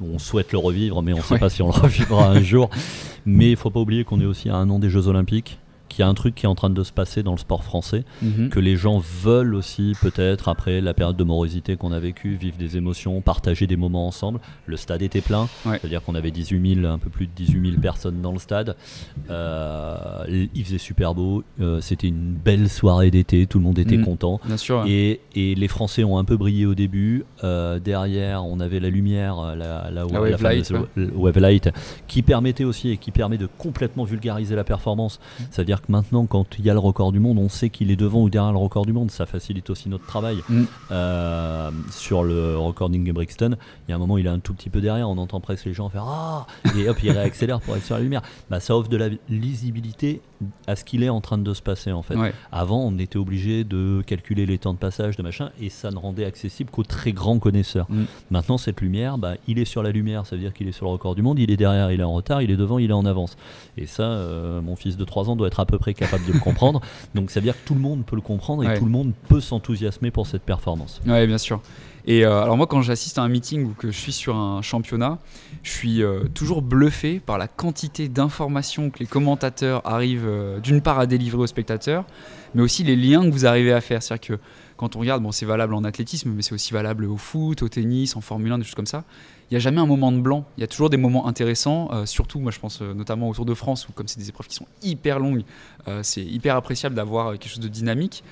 On 0.00 0.18
souhaite 0.18 0.52
le 0.52 0.58
revivre, 0.58 1.00
mais 1.02 1.12
on 1.12 1.18
ne 1.18 1.22
sait 1.22 1.38
pas 1.38 1.48
si 1.48 1.62
on 1.62 1.68
le 1.68 1.72
revivra 1.80 2.26
un 2.26 2.42
jour. 2.42 2.70
Mais 3.24 3.50
il 3.50 3.56
faut 3.56 3.70
pas 3.70 3.80
oublier 3.80 4.04
qu'on 4.04 4.20
est 4.20 4.26
aussi 4.26 4.48
à 4.48 4.56
un 4.56 4.68
an 4.68 4.80
des 4.80 4.90
Jeux 4.90 5.06
Olympiques 5.06 5.58
qu'il 5.88 6.00
y 6.00 6.02
a 6.02 6.08
un 6.08 6.14
truc 6.14 6.34
qui 6.34 6.46
est 6.46 6.48
en 6.48 6.54
train 6.54 6.70
de 6.70 6.82
se 6.82 6.92
passer 6.92 7.22
dans 7.22 7.32
le 7.32 7.38
sport 7.38 7.64
français, 7.64 8.04
mhm. 8.22 8.48
que 8.50 8.60
les 8.60 8.76
gens 8.76 8.98
veulent 8.98 9.54
aussi 9.54 9.94
peut-être 10.00 10.48
après 10.48 10.80
la 10.80 10.94
période 10.94 11.16
de 11.16 11.24
morosité 11.24 11.76
qu'on 11.76 11.92
a 11.92 12.00
vécue, 12.00 12.36
vivre 12.36 12.56
des 12.56 12.76
émotions, 12.76 13.20
partager 13.20 13.66
des 13.66 13.76
moments 13.76 14.06
ensemble. 14.06 14.40
Le 14.66 14.76
stade 14.76 15.02
était 15.02 15.20
plein, 15.20 15.48
c'est-à-dire 15.64 16.02
qu'on 16.02 16.14
avait 16.14 16.30
18 16.30 16.74
000, 16.82 16.86
un 16.86 16.98
peu 16.98 17.10
plus 17.10 17.26
de 17.26 17.32
18 17.34 17.70
000 17.70 17.80
personnes 17.80 18.20
dans 18.20 18.32
le 18.32 18.38
stade. 18.38 18.76
Euh, 19.30 20.46
il 20.54 20.64
faisait 20.64 20.78
super 20.78 21.14
beau, 21.14 21.44
euh, 21.60 21.80
c'était 21.80 22.08
une 22.08 22.34
belle 22.34 22.68
soirée 22.68 23.10
d'été, 23.10 23.46
tout 23.46 23.58
le 23.58 23.64
monde 23.64 23.78
était 23.78 23.96
mhm. 23.96 24.04
content. 24.04 24.40
Bien 24.44 24.56
sûr. 24.56 24.84
Et, 24.86 25.20
et, 25.34 25.54
les 25.54 25.68
Français 25.68 26.04
ont 26.04 26.18
un 26.18 26.24
peu 26.24 26.36
brillé 26.36 26.66
au 26.66 26.74
début. 26.74 27.24
Euh, 27.42 27.78
derrière, 27.78 28.44
on 28.44 28.60
avait 28.60 28.80
la 28.80 28.90
lumière, 28.90 29.56
la, 29.56 29.90
la, 29.90 30.06
wave, 30.06 30.42
light, 30.42 30.72
wave 31.14 31.38
light, 31.38 31.70
qui 32.06 32.22
permettait 32.22 32.64
aussi 32.64 32.90
et 32.90 32.96
qui 32.96 33.10
permet 33.10 33.38
de 33.38 33.46
complètement 33.46 34.04
vulgariser 34.04 34.54
la 34.54 34.64
performance. 34.64 35.20
C'est-à-dire 35.50 35.77
que 35.80 35.90
maintenant, 35.90 36.26
quand 36.26 36.58
il 36.58 36.64
y 36.64 36.70
a 36.70 36.72
le 36.72 36.78
record 36.78 37.12
du 37.12 37.20
monde, 37.20 37.38
on 37.38 37.48
sait 37.48 37.70
qu'il 37.70 37.90
est 37.90 37.96
devant 37.96 38.22
ou 38.22 38.30
derrière 38.30 38.52
le 38.52 38.58
record 38.58 38.86
du 38.86 38.92
monde. 38.92 39.10
Ça 39.10 39.26
facilite 39.26 39.70
aussi 39.70 39.88
notre 39.88 40.06
travail. 40.06 40.38
Mm. 40.48 40.64
Euh, 40.90 41.70
sur 41.90 42.24
le 42.24 42.56
recording 42.58 43.04
de 43.04 43.12
Brixton, 43.12 43.56
il 43.86 43.90
y 43.90 43.92
a 43.92 43.96
un 43.96 43.98
moment, 43.98 44.18
il 44.18 44.26
est 44.26 44.30
un 44.30 44.38
tout 44.38 44.54
petit 44.54 44.70
peu 44.70 44.80
derrière. 44.80 45.08
On 45.08 45.18
entend 45.18 45.40
presque 45.40 45.66
les 45.66 45.74
gens 45.74 45.88
faire 45.88 46.04
Ah 46.06 46.46
Et 46.76 46.88
hop, 46.88 46.98
il 47.02 47.10
réaccélère 47.18 47.60
pour 47.60 47.76
être 47.76 47.84
sur 47.84 47.96
la 47.96 48.02
lumière. 48.02 48.22
Bah, 48.50 48.60
ça 48.60 48.76
offre 48.76 48.88
de 48.88 48.96
la 48.96 49.08
lisibilité 49.28 50.20
à 50.66 50.76
ce 50.76 50.84
qu'il 50.84 51.02
est 51.02 51.08
en 51.08 51.20
train 51.20 51.38
de 51.38 51.54
se 51.54 51.62
passer 51.62 51.92
en 51.92 52.02
fait. 52.02 52.14
Avant, 52.52 52.80
on 52.80 52.98
était 52.98 53.18
obligé 53.18 53.64
de 53.64 54.02
calculer 54.06 54.46
les 54.46 54.58
temps 54.58 54.72
de 54.72 54.78
passage, 54.78 55.16
de 55.16 55.22
machin, 55.22 55.50
et 55.60 55.68
ça 55.68 55.90
ne 55.90 55.96
rendait 55.96 56.24
accessible 56.24 56.70
qu'aux 56.70 56.84
très 56.84 57.12
grands 57.12 57.38
connaisseurs. 57.38 57.86
Mm. 57.88 58.04
Maintenant, 58.30 58.58
cette 58.58 58.80
lumière, 58.80 59.18
bah, 59.18 59.34
il 59.46 59.58
est 59.58 59.64
sur 59.64 59.82
la 59.82 59.90
lumière, 59.90 60.26
ça 60.26 60.36
veut 60.36 60.42
dire 60.42 60.52
qu'il 60.52 60.68
est 60.68 60.72
sur 60.72 60.86
le 60.86 60.92
record 60.92 61.14
du 61.14 61.22
monde, 61.22 61.38
il 61.38 61.50
est 61.50 61.56
derrière, 61.56 61.90
il 61.90 62.00
est 62.00 62.04
en 62.04 62.12
retard, 62.12 62.42
il 62.42 62.50
est 62.50 62.56
devant, 62.56 62.78
il 62.78 62.90
est 62.90 62.94
en 62.94 63.06
avance. 63.06 63.36
Et 63.76 63.86
ça, 63.86 64.02
euh, 64.02 64.60
mon 64.60 64.76
fils 64.76 64.96
de 64.96 65.04
3 65.04 65.30
ans 65.30 65.36
doit 65.36 65.48
être 65.48 65.60
à 65.60 65.66
peu 65.66 65.78
près 65.78 65.94
capable 65.94 66.26
de 66.26 66.32
le 66.32 66.40
comprendre. 66.40 66.80
Donc 67.14 67.30
ça 67.30 67.40
veut 67.40 67.44
dire 67.44 67.60
que 67.60 67.66
tout 67.66 67.74
le 67.74 67.80
monde 67.80 68.04
peut 68.04 68.16
le 68.16 68.22
comprendre 68.22 68.68
et 68.68 68.78
tout 68.78 68.84
le 68.84 68.90
monde 68.90 69.12
peut 69.28 69.40
s'enthousiasmer 69.40 70.10
pour 70.10 70.26
cette 70.26 70.42
performance. 70.42 71.00
Oui, 71.06 71.26
bien 71.26 71.38
sûr. 71.38 71.60
Et 72.10 72.24
euh, 72.24 72.40
alors 72.40 72.56
moi, 72.56 72.66
quand 72.66 72.80
j'assiste 72.80 73.18
à 73.18 73.22
un 73.22 73.28
meeting 73.28 73.66
ou 73.66 73.74
que 73.74 73.90
je 73.90 73.98
suis 73.98 74.14
sur 74.14 74.34
un 74.34 74.62
championnat, 74.62 75.18
je 75.62 75.70
suis 75.70 76.02
euh, 76.02 76.24
toujours 76.32 76.62
bluffé 76.62 77.20
par 77.20 77.36
la 77.36 77.48
quantité 77.48 78.08
d'informations 78.08 78.88
que 78.88 79.00
les 79.00 79.06
commentateurs 79.06 79.86
arrivent 79.86 80.24
euh, 80.26 80.58
d'une 80.58 80.80
part 80.80 80.98
à 80.98 81.06
délivrer 81.06 81.42
aux 81.42 81.46
spectateurs, 81.46 82.06
mais 82.54 82.62
aussi 82.62 82.82
les 82.82 82.96
liens 82.96 83.22
que 83.26 83.30
vous 83.30 83.44
arrivez 83.44 83.74
à 83.74 83.82
faire. 83.82 84.02
C'est-à-dire 84.02 84.38
que 84.38 84.42
quand 84.78 84.96
on 84.96 85.00
regarde, 85.00 85.22
bon, 85.22 85.32
c'est 85.32 85.44
valable 85.44 85.74
en 85.74 85.84
athlétisme, 85.84 86.32
mais 86.34 86.40
c'est 86.40 86.54
aussi 86.54 86.72
valable 86.72 87.04
au 87.04 87.18
foot, 87.18 87.62
au 87.62 87.68
tennis, 87.68 88.16
en 88.16 88.22
Formule 88.22 88.52
1, 88.52 88.58
des 88.58 88.64
choses 88.64 88.74
comme 88.74 88.86
ça. 88.86 89.04
Il 89.50 89.54
n'y 89.54 89.56
a 89.58 89.60
jamais 89.60 89.80
un 89.82 89.86
moment 89.86 90.10
de 90.10 90.20
blanc. 90.20 90.46
Il 90.56 90.62
y 90.62 90.64
a 90.64 90.66
toujours 90.66 90.88
des 90.88 90.96
moments 90.96 91.26
intéressants, 91.26 92.06
surtout, 92.06 92.38
moi 92.38 92.52
je 92.52 92.58
pense 92.58 92.80
notamment 92.80 93.28
au 93.28 93.34
Tour 93.34 93.44
de 93.44 93.54
France, 93.54 93.88
où 93.88 93.92
comme 93.92 94.06
c'est 94.06 94.20
des 94.20 94.28
épreuves 94.28 94.46
qui 94.46 94.54
sont 94.54 94.68
hyper 94.82 95.18
longues, 95.18 95.42
c'est 96.02 96.22
hyper 96.22 96.54
appréciable 96.54 96.94
d'avoir 96.94 97.32
quelque 97.32 97.48
chose 97.48 97.60
de 97.60 97.68
dynamique. 97.68 98.22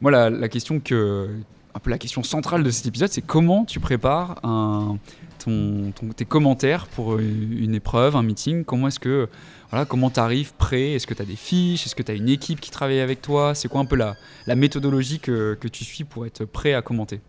Moi, 0.00 0.10
la 0.10 0.48
question 0.48 0.80
que, 0.80 1.30
un 1.74 1.80
peu 1.80 1.90
la 1.90 1.98
question 1.98 2.22
centrale 2.22 2.62
de 2.62 2.70
cet 2.70 2.86
épisode, 2.86 3.10
c'est 3.10 3.22
comment 3.22 3.64
tu 3.64 3.80
prépares 3.80 4.38
un, 4.44 4.98
ton, 5.44 5.92
tes 6.16 6.24
commentaires 6.24 6.86
pour 6.86 7.18
une 7.18 7.74
épreuve, 7.74 8.16
un 8.16 8.22
meeting? 8.22 8.64
Comment 8.64 8.88
est-ce 8.88 9.00
que 9.00 9.28
voilà, 9.70 9.84
comment 9.84 10.10
tu 10.10 10.20
arrives 10.20 10.54
prêt? 10.54 10.92
Est-ce 10.92 11.06
que 11.06 11.14
tu 11.14 11.22
as 11.22 11.24
des 11.24 11.36
fiches? 11.36 11.86
Est-ce 11.86 11.96
que 11.96 12.02
tu 12.02 12.12
as 12.12 12.14
une 12.14 12.28
équipe 12.28 12.60
qui 12.60 12.70
travaille 12.70 13.00
avec 13.00 13.20
toi? 13.20 13.54
C'est 13.54 13.68
quoi 13.68 13.80
un 13.80 13.86
peu 13.86 13.96
la, 13.96 14.14
la 14.46 14.54
méthodologie 14.54 15.18
que, 15.18 15.54
que, 15.54 15.66
tu 15.66 15.84
suis 15.84 16.04
pour 16.04 16.26
être 16.26 16.44
prêt 16.44 16.74
à 16.74 16.82
commenter? 16.82 17.20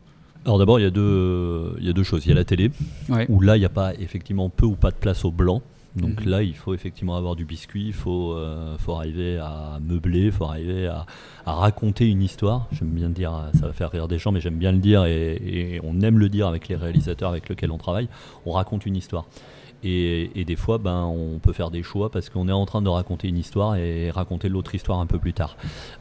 Alors 0.45 0.59
d'abord, 0.59 0.79
il 0.79 0.83
y, 0.83 0.85
a 0.85 0.91
deux, 0.91 1.75
il 1.79 1.87
y 1.87 1.89
a 1.89 1.93
deux 1.93 2.03
choses. 2.03 2.23
Il 2.25 2.29
y 2.29 2.31
a 2.31 2.35
la 2.35 2.45
télé, 2.45 2.69
où 3.29 3.41
là, 3.41 3.57
il 3.57 3.61
n'y 3.61 3.65
a 3.65 3.69
pas 3.69 3.95
effectivement 3.95 4.49
peu 4.49 4.67
ou 4.67 4.75
pas 4.75 4.91
de 4.91 4.95
place 4.95 5.25
au 5.25 5.31
blanc. 5.31 5.63
Donc 5.95 6.25
mhm. 6.25 6.29
là, 6.29 6.43
il 6.43 6.55
faut 6.55 6.73
effectivement 6.73 7.15
avoir 7.15 7.35
du 7.35 7.45
biscuit, 7.45 7.87
il 7.87 7.93
faut, 7.93 8.33
euh, 8.33 8.77
faut 8.77 8.93
arriver 8.93 9.37
à 9.37 9.79
meubler, 9.81 10.25
il 10.25 10.31
faut 10.31 10.45
arriver 10.45 10.87
à, 10.87 11.05
raconter 11.45 12.07
une 12.07 12.21
histoire. 12.21 12.67
J'aime 12.71 12.89
bien 12.89 13.07
le 13.07 13.13
dire, 13.13 13.31
ça 13.53 13.67
va 13.67 13.73
faire 13.73 13.91
rire 13.91 14.07
des 14.07 14.17
gens, 14.17 14.31
mais 14.31 14.41
j'aime 14.41 14.57
bien 14.57 14.71
le 14.71 14.79
dire 14.79 15.05
et, 15.05 15.79
on 15.83 16.01
aime 16.01 16.17
le 16.17 16.27
dire 16.27 16.47
avec 16.47 16.67
les 16.67 16.75
réalisateurs 16.75 17.29
avec 17.29 17.47
lesquels 17.49 17.71
on 17.71 17.77
travaille. 17.77 18.09
On 18.45 18.51
raconte 18.51 18.85
une 18.85 18.95
histoire. 18.95 19.25
Et, 19.83 20.43
des 20.45 20.55
fois, 20.55 20.79
ben, 20.79 21.03
on 21.03 21.37
peut 21.37 21.53
faire 21.53 21.69
des 21.69 21.83
choix 21.83 22.09
parce 22.09 22.29
qu'on 22.29 22.47
est 22.49 22.51
en 22.51 22.65
train 22.65 22.81
de 22.81 22.89
raconter 22.89 23.27
une 23.27 23.37
histoire 23.37 23.75
et 23.75 24.09
raconter 24.09 24.49
l'autre 24.49 24.73
histoire 24.73 24.99
un 24.99 25.05
peu 25.05 25.19
plus 25.19 25.33
tard. 25.33 25.55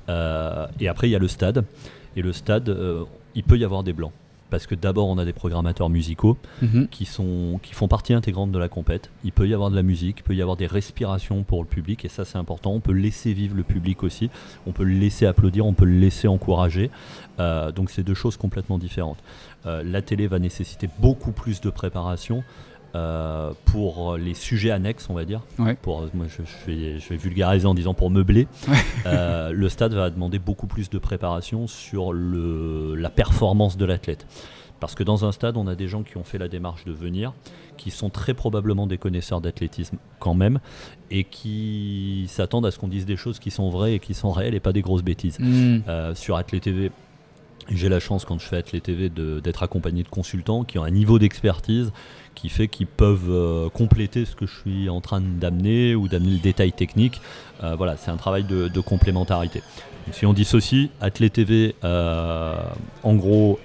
Euh, 0.09 0.67
et 0.81 0.89
après, 0.89 1.09
il 1.09 1.11
y 1.11 1.17
a 1.17 1.19
le 1.19 1.29
stade. 1.29 1.65
Et 2.17 2.23
le 2.23 2.33
stade, 2.33 2.71
euh, 2.71 3.05
il 3.35 3.45
peut 3.45 3.59
y 3.59 3.65
avoir 3.65 3.83
des 3.83 3.93
blancs 3.93 4.13
parce 4.55 4.69
que 4.69 4.77
d'abord 4.77 5.09
on 5.09 5.19
a 5.19 5.25
des 5.25 5.33
programmateurs 5.33 5.91
musicaux 5.91 6.39
mhm. 6.63 6.87
qui, 6.87 7.07
sont, 7.07 7.59
qui 7.61 7.75
font 7.75 7.89
partie 7.89 8.15
intégrante 8.15 8.53
de 8.53 8.59
la 8.61 8.69
compète. 8.69 9.11
Il 9.25 9.33
peut 9.33 9.49
y 9.49 9.53
avoir 9.53 9.69
de 9.69 9.75
la 9.75 9.83
musique, 9.83 10.21
il 10.21 10.23
peut 10.23 10.37
y 10.37 10.41
avoir 10.41 10.57
des 10.57 10.69
respirations 10.69 11.43
pour 11.43 11.61
le 11.61 11.67
public 11.67 12.05
et 12.05 12.09
ça 12.09 12.25
c'est 12.25 12.39
important. 12.39 12.71
On 12.71 12.79
peut 12.79 12.93
laisser 12.93 13.33
vivre 13.33 13.57
le 13.57 13.65
public 13.65 14.05
aussi, 14.05 14.31
on 14.65 14.71
peut 14.71 14.85
le 14.85 14.95
laisser 14.95 15.27
applaudir, 15.27 15.67
on 15.67 15.73
peut 15.73 15.87
le 15.87 15.99
laisser 15.99 16.29
encourager. 16.29 16.93
Euh, 17.41 17.73
donc 17.73 17.91
c'est 17.91 18.05
deux 18.05 18.15
choses 18.15 18.37
complètement 18.37 18.79
différentes. 18.79 19.19
Euh, 19.67 19.83
la 19.83 20.03
télé 20.03 20.29
va 20.29 20.39
nécessiter 20.39 20.89
beaucoup 21.01 21.33
plus 21.33 21.61
de 21.61 21.71
préparation. 21.71 22.45
Euh, 22.95 23.53
pour 23.65 24.17
les 24.17 24.35
sujets 24.35 24.71
annexes, 24.71 25.09
on 25.11 25.15
va 25.15 25.25
dire. 25.25 25.41
Pour, 25.83 26.09
moi, 26.15 26.27
je, 26.29 26.43
vais, 26.67 27.01
je, 27.01 27.09
vais, 27.09 27.17
vulgariser 27.17 27.67
en 27.67 27.75
disant 27.75 27.93
pour 27.93 28.11
meubler. 28.11 28.47
le 29.05 29.69
stade 29.69 29.95
va 29.95 30.11
demander 30.11 30.39
beaucoup 30.39 30.67
plus 30.67 30.91
de 30.91 30.99
préparation 30.99 31.67
sur 31.67 32.13
le, 32.13 32.95
la 32.95 33.11
performance 33.11 33.77
de 33.77 33.85
l'athlète. 33.85 34.27
Parce 34.81 34.95
que 34.95 35.03
dans 35.03 35.25
un 35.25 35.33
stade, 35.33 35.57
on 35.57 35.67
a 35.67 35.75
des 35.75 35.89
gens 35.89 36.03
qui 36.03 36.19
ont 36.19 36.25
fait 36.25 36.39
la 36.39 36.47
démarche 36.47 36.85
de 36.85 36.93
venir, 36.93 37.33
qui 37.77 37.91
sont 37.91 38.11
très 38.11 38.35
probablement 38.35 38.87
des 38.87 38.99
connaisseurs 38.99 39.41
d'athlétisme 39.41 39.97
quand 40.19 40.35
même, 40.35 40.61
et 41.11 41.25
qui 41.25 42.27
s'attendent 42.29 42.67
à 42.67 42.71
ce 42.71 42.79
qu'on 42.79 42.89
dise 42.89 43.07
des 43.07 43.17
choses 43.17 43.39
qui 43.39 43.51
sont 43.51 43.71
vraies 43.71 43.95
et 43.95 43.99
qui 43.99 44.15
sont 44.15 44.31
réelles 44.31 44.55
et 44.55 44.61
pas 44.61 44.73
des 44.73 44.83
grosses 44.83 45.03
bêtises. 45.03 45.39
Hmm. 45.41 45.81
sur 46.15 46.37
Athlé 46.37 46.61
TV, 46.61 46.93
j'ai 47.71 47.89
la 47.89 48.01
chance 48.01 48.25
quand 48.25 48.39
je 48.39 48.47
fais 48.47 48.57
Athlé 48.57 48.81
TV 48.81 49.09
d'être 49.09 49.63
accompagné 49.63 50.03
de 50.03 50.09
consultants 50.09 50.65
qui 50.65 50.79
ont 50.79 50.85
un 50.85 50.91
niveau 50.91 51.19
d'expertise 51.19 51.93
qui 52.35 52.49
fait 52.49 52.69
qu'ils 52.69 52.87
peuvent 52.87 53.31
euh, 53.31 53.69
compléter 53.71 54.25
ce 54.25 54.35
que 54.35 54.47
je 54.47 54.55
suis 54.59 54.89
en 54.89 55.01
train 55.01 55.21
d'amener 55.21 55.95
ou 55.95 56.09
d'amener 56.09 56.33
le 56.33 56.39
détail 56.39 56.73
technique. 56.73 57.21
Euh, 57.63 57.75
voilà, 57.77 57.97
c'est 57.97 58.11
un 58.11 58.17
travail 58.17 58.45
de, 58.45 58.81
complémentarité. 58.81 59.63
si 60.13 60.27
on 60.27 60.33
dissocie, 60.33 60.91
Athlé 61.01 61.31
TV, 61.31 61.75
euh, 61.85 62.57
en 63.03 63.15
gros, 63.15 63.59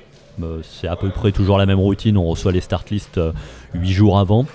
c'est 0.63 0.87
à 0.87 0.95
peu 0.95 1.09
près 1.09 1.31
toujours 1.31 1.57
la 1.57 1.65
même 1.65 1.79
routine. 1.79 2.17
On 2.17 2.25
reçoit 2.25 2.53
les 2.53 2.61
start 2.61 2.89
lists 2.89 3.19
8 3.73 3.91
jours 3.91 4.19
avant. 4.19 4.45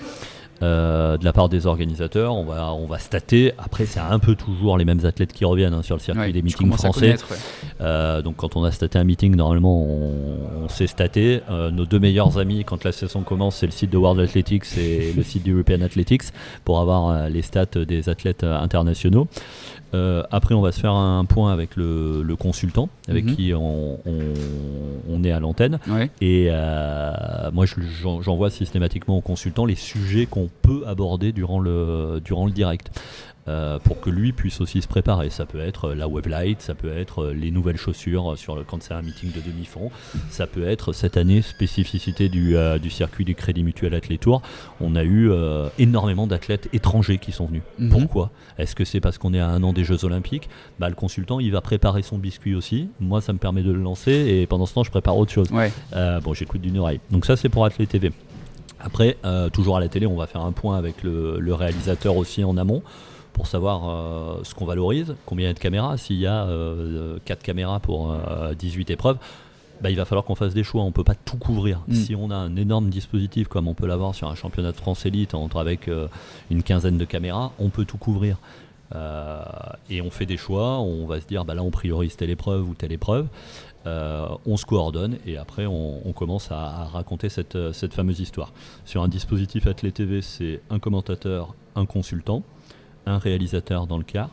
Euh, 0.63 1.17
de 1.17 1.25
la 1.25 1.33
part 1.33 1.49
des 1.49 1.67
organisateurs. 1.67 2.33
On 2.33 2.45
va, 2.45 2.73
on 2.73 2.87
va 2.87 2.97
stater. 2.97 3.51
Après, 3.57 3.85
c'est 3.85 3.99
un 3.99 4.19
peu 4.19 4.35
toujours 4.35 4.77
les 4.77 4.85
mêmes 4.85 5.05
athlètes 5.05 5.33
qui 5.33 5.43
reviennent 5.43 5.73
hein, 5.73 5.83
sur 5.83 5.97
le 5.97 6.01
circuit 6.01 6.31
des 6.31 6.41
meetings 6.41 6.71
français. 6.71 7.15
Euh, 7.81 8.21
donc, 8.21 8.37
quand 8.37 8.55
on 8.55 8.63
a 8.63 8.71
staté 8.71 8.97
un 8.97 9.03
meeting, 9.03 9.35
normalement, 9.35 9.83
on, 9.83 10.69
sait 10.69 10.87
stater. 10.87 11.41
Euh, 11.49 11.71
nos 11.71 11.85
deux 11.85 11.99
meilleurs 11.99 12.37
amis, 12.37 12.63
quand 12.63 12.83
la 12.85 12.91
saison 12.91 13.21
commence, 13.21 13.57
c'est 13.57 13.65
le 13.65 13.71
site 13.71 13.89
de 13.89 13.97
World 13.97 14.19
Athletics 14.19 14.77
et 14.77 15.13
le 15.15 15.23
site 15.23 15.43
d'European 15.43 15.81
Athletics 15.81 16.23
pour 16.63 16.79
avoir 16.79 17.29
les 17.29 17.41
stats 17.41 17.85
des 17.85 18.09
athlètes 18.09 18.43
internationaux. 18.43 19.27
Euh, 19.95 20.23
après, 20.31 20.53
on 20.53 20.61
va 20.61 20.71
se 20.71 20.79
faire 20.79 20.93
un 20.93 21.25
point 21.25 21.51
avec 21.53 21.75
le, 21.75 22.35
consultant, 22.37 22.89
avec 23.07 23.25
mhm. 23.25 23.35
qui 23.35 23.53
on, 23.53 25.23
est 25.23 25.31
à 25.31 25.39
l'antenne. 25.39 25.79
Et 26.21 26.47
euh, 26.49 27.51
moi, 27.53 27.65
j'envoie 28.21 28.49
systématiquement 28.49 29.17
au 29.17 29.21
consultant 29.21 29.65
les 29.65 29.75
sujets 29.75 30.25
qu'on 30.25 30.49
peut 30.61 30.83
aborder 30.85 31.31
durant 31.31 31.59
le, 31.59 32.21
durant 32.23 32.45
le 32.45 32.51
direct. 32.51 32.91
Euh, 33.47 33.77
pour 33.77 34.01
que 34.01 34.09
lui 34.09 34.33
puisse 34.33 34.59
aussi 34.59 34.81
se 34.81 34.87
préparer. 34.87 35.29
Ça 35.29 35.45
peut 35.45 35.59
être 35.59 35.93
la 35.93 36.07
web 36.07 36.25
light, 36.25 36.61
ça 36.61 36.73
peut 36.73 36.91
être 36.91 37.27
les 37.27 37.51
nouvelles 37.51 37.77
chaussures 37.77 38.35
sur 38.39 38.55
le, 38.55 38.63
quand 38.63 38.81
c'est 38.81 38.95
un 38.95 39.03
meeting 39.03 39.31
de 39.31 39.39
demi-fond, 39.39 39.91
ça 40.31 40.47
peut 40.47 40.67
être 40.67 40.93
cette 40.93 41.15
année 41.15 41.43
spécificité 41.43 42.27
du, 42.27 42.57
euh, 42.57 42.79
du 42.79 42.89
circuit 42.89 43.23
du 43.23 43.35
Crédit 43.35 43.63
Mutuel 43.63 43.93
Athlète 43.93 44.21
Tour. 44.21 44.41
On 44.81 44.95
a 44.95 45.03
eu 45.03 45.29
euh, 45.29 45.69
énormément 45.77 46.25
d'athlètes 46.25 46.69
étrangers 46.73 47.19
qui 47.19 47.31
sont 47.31 47.45
venus. 47.45 47.61
Mhm. 47.77 47.89
Pourquoi? 47.91 48.31
Est-ce 48.57 48.73
que 48.73 48.83
c'est 48.83 48.99
parce 48.99 49.19
qu'on 49.19 49.35
est 49.35 49.39
à 49.39 49.47
un 49.49 49.61
an 49.61 49.73
des 49.73 49.83
Jeux 49.83 50.05
Olympiques? 50.05 50.49
Bah, 50.79 50.89
Le 50.89 50.95
consultant, 50.95 51.39
il 51.39 51.51
va 51.51 51.61
préparer 51.61 52.01
son 52.01 52.17
biscuit 52.17 52.55
aussi. 52.55 52.89
Moi, 52.99 53.21
ça 53.21 53.31
me 53.31 53.37
permet 53.37 53.61
de 53.61 53.71
le 53.71 53.79
lancer 53.79 54.11
et 54.11 54.47
pendant 54.47 54.65
ce 54.65 54.73
temps, 54.73 54.83
je 54.83 54.89
prépare 54.89 55.17
autre 55.17 55.31
chose. 55.31 55.49
bon, 55.51 56.33
j'écoute 56.33 56.61
d'une 56.61 56.79
oreille. 56.79 56.99
Donc 57.11 57.27
ça, 57.27 57.35
c'est 57.35 57.49
pour 57.49 57.63
Athlète 57.63 57.89
TV. 57.89 58.11
Après, 58.79 59.17
toujours 59.53 59.77
à 59.77 59.79
la 59.79 59.87
télé, 59.87 60.07
on 60.07 60.15
va 60.15 60.25
faire 60.25 60.41
un 60.41 60.51
point 60.51 60.77
avec 60.79 61.03
le, 61.03 61.39
le 61.39 61.53
réalisateur 61.53 62.17
aussi 62.17 62.43
en 62.43 62.57
amont 62.57 62.81
pour 63.35 63.47
savoir 63.47 63.89
euh, 63.89 64.39
ce 64.43 64.55
qu'on 64.55 64.65
valorise, 64.65 65.13
combien 65.25 65.47
il 65.47 65.49
y 65.49 65.51
a 65.51 65.53
de 65.53 65.59
caméras. 65.59 65.97
S'il 65.97 66.15
y 66.15 66.25
a 66.25 66.45
4 66.45 66.49
euh, 66.49 67.19
caméras 67.43 67.81
pour 67.81 68.15
18 68.57 68.89
euh, 68.89 68.93
épreuves, 68.93 69.17
bah, 69.81 69.91
il 69.91 69.97
va 69.97 70.05
falloir 70.05 70.23
qu'on 70.23 70.35
fasse 70.35 70.53
des 70.53 70.63
choix. 70.63 70.83
On 70.83 70.87
ne 70.87 70.93
peut 70.93 71.03
pas 71.03 71.15
tout 71.15 71.35
couvrir. 71.35 71.81
Mm. 71.89 71.93
Si 71.93 72.15
on 72.15 72.31
a 72.31 72.35
un 72.35 72.55
énorme 72.55 72.89
dispositif 72.89 73.49
comme 73.49 73.67
on 73.67 73.73
peut 73.73 73.87
l'avoir 73.87 74.15
sur 74.15 74.29
un 74.29 74.35
championnat 74.35 74.71
de 74.71 74.77
France 74.77 75.05
élite 75.05 75.33
entre 75.33 75.57
avec 75.57 75.89
une 76.49 76.63
quinzaine 76.63 76.97
de 76.97 77.03
caméras, 77.03 77.51
on 77.59 77.67
peut 77.67 77.83
tout 77.83 77.97
couvrir. 77.97 78.37
et 79.89 80.01
on 80.01 80.09
fait 80.11 80.25
des 80.25 80.37
choix. 80.37 80.79
On 80.79 81.05
va 81.05 81.19
se 81.19 81.27
dire, 81.27 81.43
bah, 81.43 81.55
là, 81.55 81.61
on 81.61 81.71
priorise 81.71 82.15
telle 82.15 82.29
épreuve 82.29 82.69
ou 82.69 82.73
telle 82.73 82.93
épreuve. 82.93 83.27
on 83.85 84.55
se 84.55 84.65
coordonne 84.65 85.17
et 85.27 85.35
après 85.35 85.65
on, 85.65 86.13
commence 86.13 86.53
à, 86.53 86.85
raconter 86.85 87.27
cette, 87.27 87.73
cette, 87.73 87.93
fameuse 87.93 88.21
histoire. 88.21 88.53
Sur 88.85 89.03
un 89.03 89.09
dispositif 89.09 89.67
Athlète 89.67 89.95
TV, 89.95 90.21
c'est 90.21 90.61
un 90.69 90.79
commentateur, 90.79 91.53
un 91.75 91.85
consultant 91.85 92.41
un 93.05 93.17
réalisateur 93.17 93.87
dans 93.87 93.97
le 93.97 94.03
cas, 94.03 94.29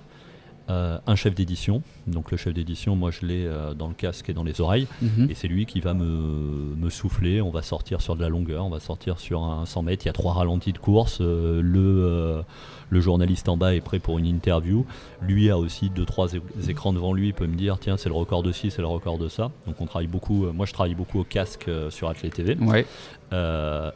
euh, 0.71 0.99
un 1.07 1.17
chef 1.17 1.35
d'édition. 1.35 1.83
Donc 2.07 2.31
le 2.31 2.37
chef 2.37 2.55
d'édition, 2.55 2.95
moi 2.95 3.11
je 3.11 3.27
l'ai 3.27 3.47
euh, 3.47 3.75
dans 3.75 3.89
le 3.89 3.95
casque 3.95 4.31
et 4.31 4.33
dans 4.33 4.45
les 4.45 4.61
oreilles. 4.61 4.87
Mhm. 5.03 5.29
Et 5.29 5.35
c'est 5.35 5.49
lui 5.49 5.67
qui 5.67 5.81
va 5.81 5.93
me, 5.93 6.89
souffler. 6.89 7.41
On 7.41 7.51
va 7.51 7.63
sortir 7.63 8.01
sur 8.01 8.17
de 8.17 8.23
la 8.23 8.29
longueur, 8.29 8.65
on 8.65 8.71
va 8.71 8.81
sortir 8.81 9.19
sur 9.19 9.43
un 9.43 9.67
100 9.67 9.83
mètres. 9.83 10.05
Il 10.05 10.09
y 10.09 10.11
a 10.11 10.13
trois 10.13 10.35
ralentis 10.35 10.73
de 10.73 10.79
course. 10.79 11.19
Euh, 11.21 11.61
le, 11.63 12.43
le 12.93 13.01
journaliste 13.01 13.49
en 13.49 13.57
bas 13.57 13.75
est 13.75 13.81
prêt 13.81 13.99
pour 13.99 14.19
une 14.19 14.27
interview. 14.27 14.85
Lui 15.23 15.51
a 15.51 15.57
aussi 15.57 15.89
deux, 15.89 16.05
trois 16.05 16.29
écrans 16.69 16.93
devant 16.93 17.15
lui. 17.15 17.29
Il 17.29 17.35
peut 17.35 17.47
me 17.47 17.57
dire 17.57 17.79
tiens, 17.81 17.97
c'est 17.97 18.11
le 18.11 18.15
record 18.15 18.43
de 18.43 18.53
ci, 18.53 18.71
c'est 18.71 18.83
le 18.83 18.87
record 18.87 19.17
de 19.17 19.29
ça. 19.29 19.51
Donc 19.67 19.81
on 19.81 19.87
travaille 19.87 20.09
beaucoup. 20.09 20.47
moi 20.53 20.67
je 20.67 20.75
travaille 20.75 20.95
beaucoup 20.95 21.21
au 21.21 21.25
casque 21.25 21.71
sur 21.89 22.09
Athlète 22.09 22.35
TV. 22.35 22.57
Ouais. 22.61 22.87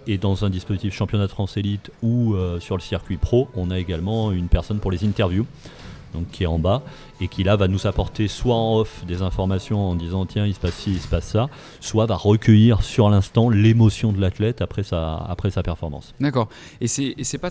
et 0.06 0.18
dans 0.18 0.44
un 0.46 0.50
dispositif 0.50 0.94
championnat 0.94 1.26
de 1.26 1.30
France 1.30 1.58
élite 1.58 1.90
ou 2.02 2.34
sur 2.58 2.76
le 2.76 2.80
circuit 2.80 3.18
pro, 3.18 3.48
on 3.54 3.70
a 3.70 3.78
également 3.78 4.32
une 4.32 4.48
personne 4.48 4.78
pour 4.78 4.90
les 4.90 5.04
interviews 5.04 5.46
donc 6.14 6.30
qui 6.30 6.44
est 6.44 6.46
en 6.46 6.58
bas, 6.58 6.82
et 7.20 7.28
qui 7.28 7.44
là 7.44 7.56
va 7.56 7.68
nous 7.68 7.86
apporter 7.86 8.28
soit 8.28 8.54
en 8.54 8.78
off 8.78 9.04
des 9.06 9.22
informations 9.22 9.90
en 9.90 9.94
disant 9.94 10.26
tiens 10.26 10.46
il 10.46 10.54
se 10.54 10.60
passe 10.60 10.74
ci, 10.74 10.92
il 10.92 11.00
se 11.00 11.08
passe 11.08 11.26
ça, 11.28 11.48
soit 11.80 12.06
va 12.06 12.16
recueillir 12.16 12.82
sur 12.82 13.08
l'instant 13.08 13.48
l'émotion 13.48 14.12
de 14.12 14.20
l'athlète 14.20 14.60
après 14.60 14.82
sa, 14.82 15.16
après 15.16 15.50
sa 15.50 15.62
performance. 15.62 16.14
D'accord. 16.20 16.48
Et 16.80 16.88
c'est 16.88 17.38
pas 17.38 17.50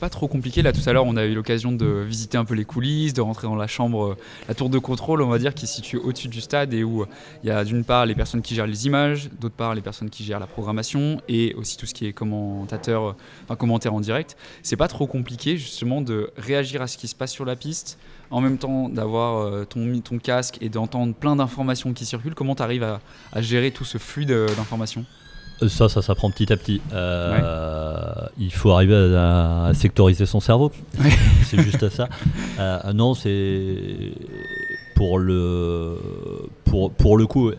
pas 0.00 0.10
trop 0.10 0.28
compliqué 0.28 0.62
là 0.62 0.72
tout 0.72 0.86
à 0.86 0.92
l'heure 0.92 1.06
on 1.06 1.16
a 1.16 1.24
eu 1.24 1.34
l'occasion 1.34 1.72
de 1.72 1.86
visiter 1.86 2.36
un 2.36 2.44
peu 2.44 2.54
les 2.54 2.64
coulisses, 2.64 3.14
de 3.14 3.22
rentrer 3.22 3.46
dans 3.46 3.56
la 3.56 3.66
chambre, 3.66 4.16
la 4.48 4.54
tour 4.54 4.68
de 4.68 4.78
contrôle 4.78 5.22
on 5.22 5.28
va 5.28 5.38
dire 5.38 5.54
qui 5.54 5.64
est 5.64 5.68
située 5.68 5.98
au-dessus 5.98 6.28
du 6.28 6.40
stade 6.40 6.74
et 6.74 6.84
où 6.84 7.06
il 7.42 7.48
y 7.48 7.50
a 7.50 7.64
d'une 7.64 7.84
part 7.84 8.06
les 8.06 8.14
personnes 8.14 8.42
qui 8.42 8.54
gèrent 8.54 8.66
les 8.66 8.86
images, 8.86 9.30
d'autre 9.40 9.54
part 9.54 9.74
les 9.74 9.80
personnes 9.80 10.10
qui 10.10 10.24
gèrent 10.24 10.40
la 10.40 10.46
programmation 10.46 11.20
et 11.28 11.54
aussi 11.54 11.76
tout 11.76 11.86
ce 11.86 11.94
qui 11.94 12.06
est 12.06 12.12
commentateur, 12.12 13.16
enfin 13.44 13.56
commentaire 13.56 13.94
en 13.94 14.00
direct. 14.00 14.36
C'est 14.62 14.76
pas 14.76 14.88
trop 14.88 15.06
compliqué 15.06 15.56
justement 15.56 16.00
de 16.00 16.30
réagir 16.36 16.82
à 16.82 16.86
ce 16.86 16.98
qui 16.98 17.08
se 17.08 17.14
passe 17.14 17.32
sur 17.32 17.44
la 17.44 17.56
piste 17.56 17.98
en 18.30 18.40
même 18.40 18.58
temps 18.58 18.88
d'avoir 18.88 19.38
euh, 19.38 19.64
ton, 19.64 20.00
ton 20.00 20.18
casque 20.18 20.58
et 20.60 20.68
d'entendre 20.68 21.14
plein 21.14 21.36
d'informations 21.36 21.92
qui 21.92 22.04
circulent, 22.04 22.34
comment 22.34 22.54
tu 22.54 22.62
arrives 22.62 22.84
à, 22.84 23.00
gérer 23.40 23.70
tout 23.70 23.84
ce 23.84 23.98
flux 23.98 24.26
d'informations? 24.26 25.04
Euh, 25.62 25.68
ça, 25.68 25.88
ça 25.88 26.02
s'apprend 26.02 26.30
petit 26.30 26.52
à 26.52 26.56
petit. 26.56 26.80
Euh, 26.92 28.26
il 28.38 28.52
faut 28.52 28.70
arriver 28.72 28.94
à, 29.16 29.70
sectoriser 29.74 30.26
son 30.26 30.40
cerveau. 30.40 30.70
c'est 31.44 31.60
juste 31.60 31.88
ça. 31.88 32.08
non, 32.92 33.14
c'est 33.14 34.12
pour 34.94 35.18
le 35.18 35.98
pour, 36.64 36.90
pour 36.92 37.16
le 37.16 37.26
coup. 37.26 37.52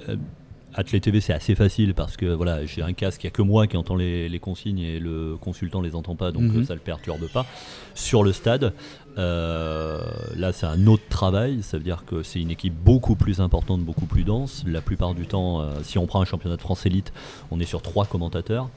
Athlete 0.77 1.05
TV, 1.05 1.21
c'est 1.21 1.33
assez 1.33 1.55
facile 1.55 1.95
parce 1.95 2.17
que 2.17 2.27
voilà, 2.27 2.63
j'ai 2.65 2.83
un 2.83 2.93
casque, 2.93 3.23
il 3.23 3.25
n'y 3.25 3.29
a 3.29 3.31
que 3.31 3.41
moi 3.41 3.65
qui 3.65 3.77
entend 3.77 3.95
les, 3.95 4.39
consignes 4.39 4.77
et 4.79 4.99
le 4.99 5.35
consultant 5.41 5.81
les 5.81 5.95
entend 5.95 6.15
pas, 6.15 6.31
donc 6.31 6.43
mhm. 6.43 6.65
ça 6.65 6.73
ne 6.73 6.77
le 6.77 6.83
perturbe 6.83 7.27
pas. 7.33 7.47
Sur 7.95 8.23
le 8.23 8.31
stade, 8.31 8.73
euh, 9.17 9.99
là, 10.35 10.51
c'est 10.53 10.65
un 10.65 10.85
autre 10.87 11.03
travail. 11.09 11.63
Ça 11.63 11.77
veut 11.77 11.83
dire 11.83 12.03
que 12.05 12.23
c'est 12.23 12.39
une 12.39 12.51
équipe 12.51 12.73
beaucoup 12.73 13.15
plus 13.15 13.41
importante, 13.41 13.81
beaucoup 13.81 14.05
plus 14.05 14.23
dense. 14.23 14.63
La 14.67 14.81
plupart 14.81 15.13
du 15.13 15.25
temps, 15.25 15.61
euh, 15.61 15.71
si 15.83 15.97
on 15.97 16.05
prend 16.05 16.21
un 16.21 16.25
championnat 16.25 16.55
de 16.55 16.61
France 16.61 16.85
élite, 16.85 17.11
on 17.51 17.59
est 17.59 17.65
sur 17.65 17.81
trois 17.81 18.05
commentateurs. 18.05 18.69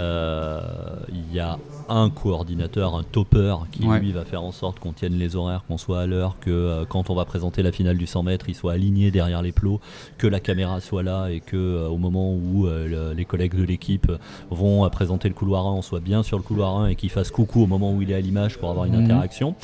Euh, 0.00 0.60
il 1.10 1.34
y 1.34 1.40
a 1.40 1.58
un 1.88 2.10
coordinateur, 2.10 2.94
un 2.96 3.02
topper, 3.04 3.56
qui 3.70 3.82
lui 3.82 4.12
va 4.12 4.24
faire 4.24 4.42
en 4.42 4.52
sorte 4.52 4.80
qu'on 4.80 4.92
tienne 4.92 5.14
les 5.14 5.36
horaires, 5.36 5.64
qu'on 5.66 5.78
soit 5.78 6.00
à 6.00 6.06
l'heure, 6.06 6.36
que 6.40 6.84
quand 6.88 7.10
on 7.10 7.14
va 7.14 7.24
présenter 7.24 7.62
la 7.62 7.70
finale 7.70 7.96
du 7.96 8.06
100 8.06 8.24
mètres, 8.24 8.48
il 8.48 8.54
soit 8.54 8.72
aligné 8.72 9.10
derrière 9.10 9.42
les 9.42 9.52
plots, 9.52 9.80
que 10.18 10.26
la 10.26 10.40
caméra 10.40 10.80
soit 10.80 11.02
là 11.02 11.28
et 11.28 11.40
que 11.40 11.86
au 11.86 11.98
moment 11.98 12.32
où 12.32 12.66
les 12.66 13.24
collègues 13.24 13.54
de 13.54 13.62
l'équipe 13.62 14.10
vont 14.50 14.88
présenter 14.88 15.28
le 15.28 15.34
couloir 15.34 15.66
1, 15.66 15.72
on 15.72 15.82
soit 15.82 16.00
bien 16.00 16.22
sur 16.22 16.38
le 16.38 16.42
couloir 16.42 16.76
1 16.78 16.88
et 16.88 16.96
qu'il 16.96 17.10
fasse 17.10 17.30
coucou 17.30 17.62
au 17.62 17.66
moment 17.66 17.92
où 17.92 18.02
il 18.02 18.10
est 18.10 18.14
à 18.14 18.20
l'image 18.20 18.58
pour 18.58 18.70
avoir 18.70 18.86
une 18.86 18.96
mhm. 18.96 19.04
interaction. 19.04 19.54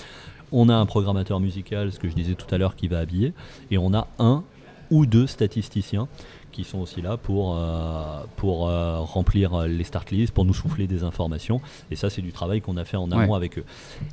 On 0.53 0.69
a 0.69 0.75
un 0.75 0.87
programmateur 0.87 1.41
musical, 1.41 1.93
ce 1.93 1.99
que 1.99 2.09
je 2.09 2.15
disais 2.15 2.35
tout 2.35 2.53
à 2.55 2.59
l'heure, 2.59 2.77
qui 2.77 2.89
va 2.89 2.99
habiller, 2.99 3.33
et 3.71 3.79
on 3.79 3.95
a 3.95 4.09
un 4.19 4.43
ou 4.91 5.07
deux 5.07 5.27
statisticiens 5.27 6.09
qui 6.51 6.65
sont 6.65 6.79
aussi 6.79 7.01
là 7.01 7.17
pour, 7.17 7.57
euh, 7.57 8.23
pour 8.37 8.69
euh, 8.69 8.99
remplir 9.01 9.67
les 9.67 9.85
start 9.85 10.11
lists, 10.11 10.35
pour 10.35 10.45
nous 10.45 10.55
souffler 10.55 10.87
des 10.87 11.05
informations. 11.05 11.61
Et 11.91 11.97
ça, 11.97 12.11
c'est 12.11 12.23
du 12.23 12.33
travail 12.33 12.61
qu'on 12.61 12.77
a 12.77 12.85
fait 12.85 12.97
en 12.97 13.11
amont 13.13 13.35
avec 13.35 13.59
eux. 13.59 13.65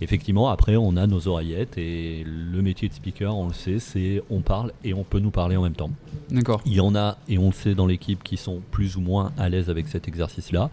Effectivement, 0.01 0.49
après, 0.49 0.75
on 0.75 0.95
a 0.97 1.07
nos 1.07 1.27
oreillettes 1.27 1.77
et 1.77 2.23
le 2.25 2.61
métier 2.61 2.89
de 2.89 2.93
speaker, 2.93 3.35
on 3.35 3.47
le 3.47 3.53
sait, 3.53 3.79
c'est 3.79 4.21
on 4.29 4.41
parle 4.41 4.71
et 4.83 4.93
on 4.93 5.03
peut 5.03 5.19
nous 5.19 5.31
parler 5.31 5.57
en 5.57 5.63
même 5.63 5.73
temps. 5.73 5.91
D'accord. 6.29 6.61
Il 6.65 6.73
y 6.73 6.79
en 6.79 6.95
a, 6.95 7.17
et 7.27 7.37
on 7.37 7.47
le 7.47 7.53
sait 7.53 7.75
dans 7.75 7.87
l'équipe, 7.87 8.23
qui 8.23 8.37
sont 8.37 8.61
plus 8.71 8.97
ou 8.97 9.01
moins 9.01 9.31
à 9.37 9.49
l'aise 9.49 9.69
avec 9.69 9.87
cet 9.87 10.07
exercice-là. 10.07 10.69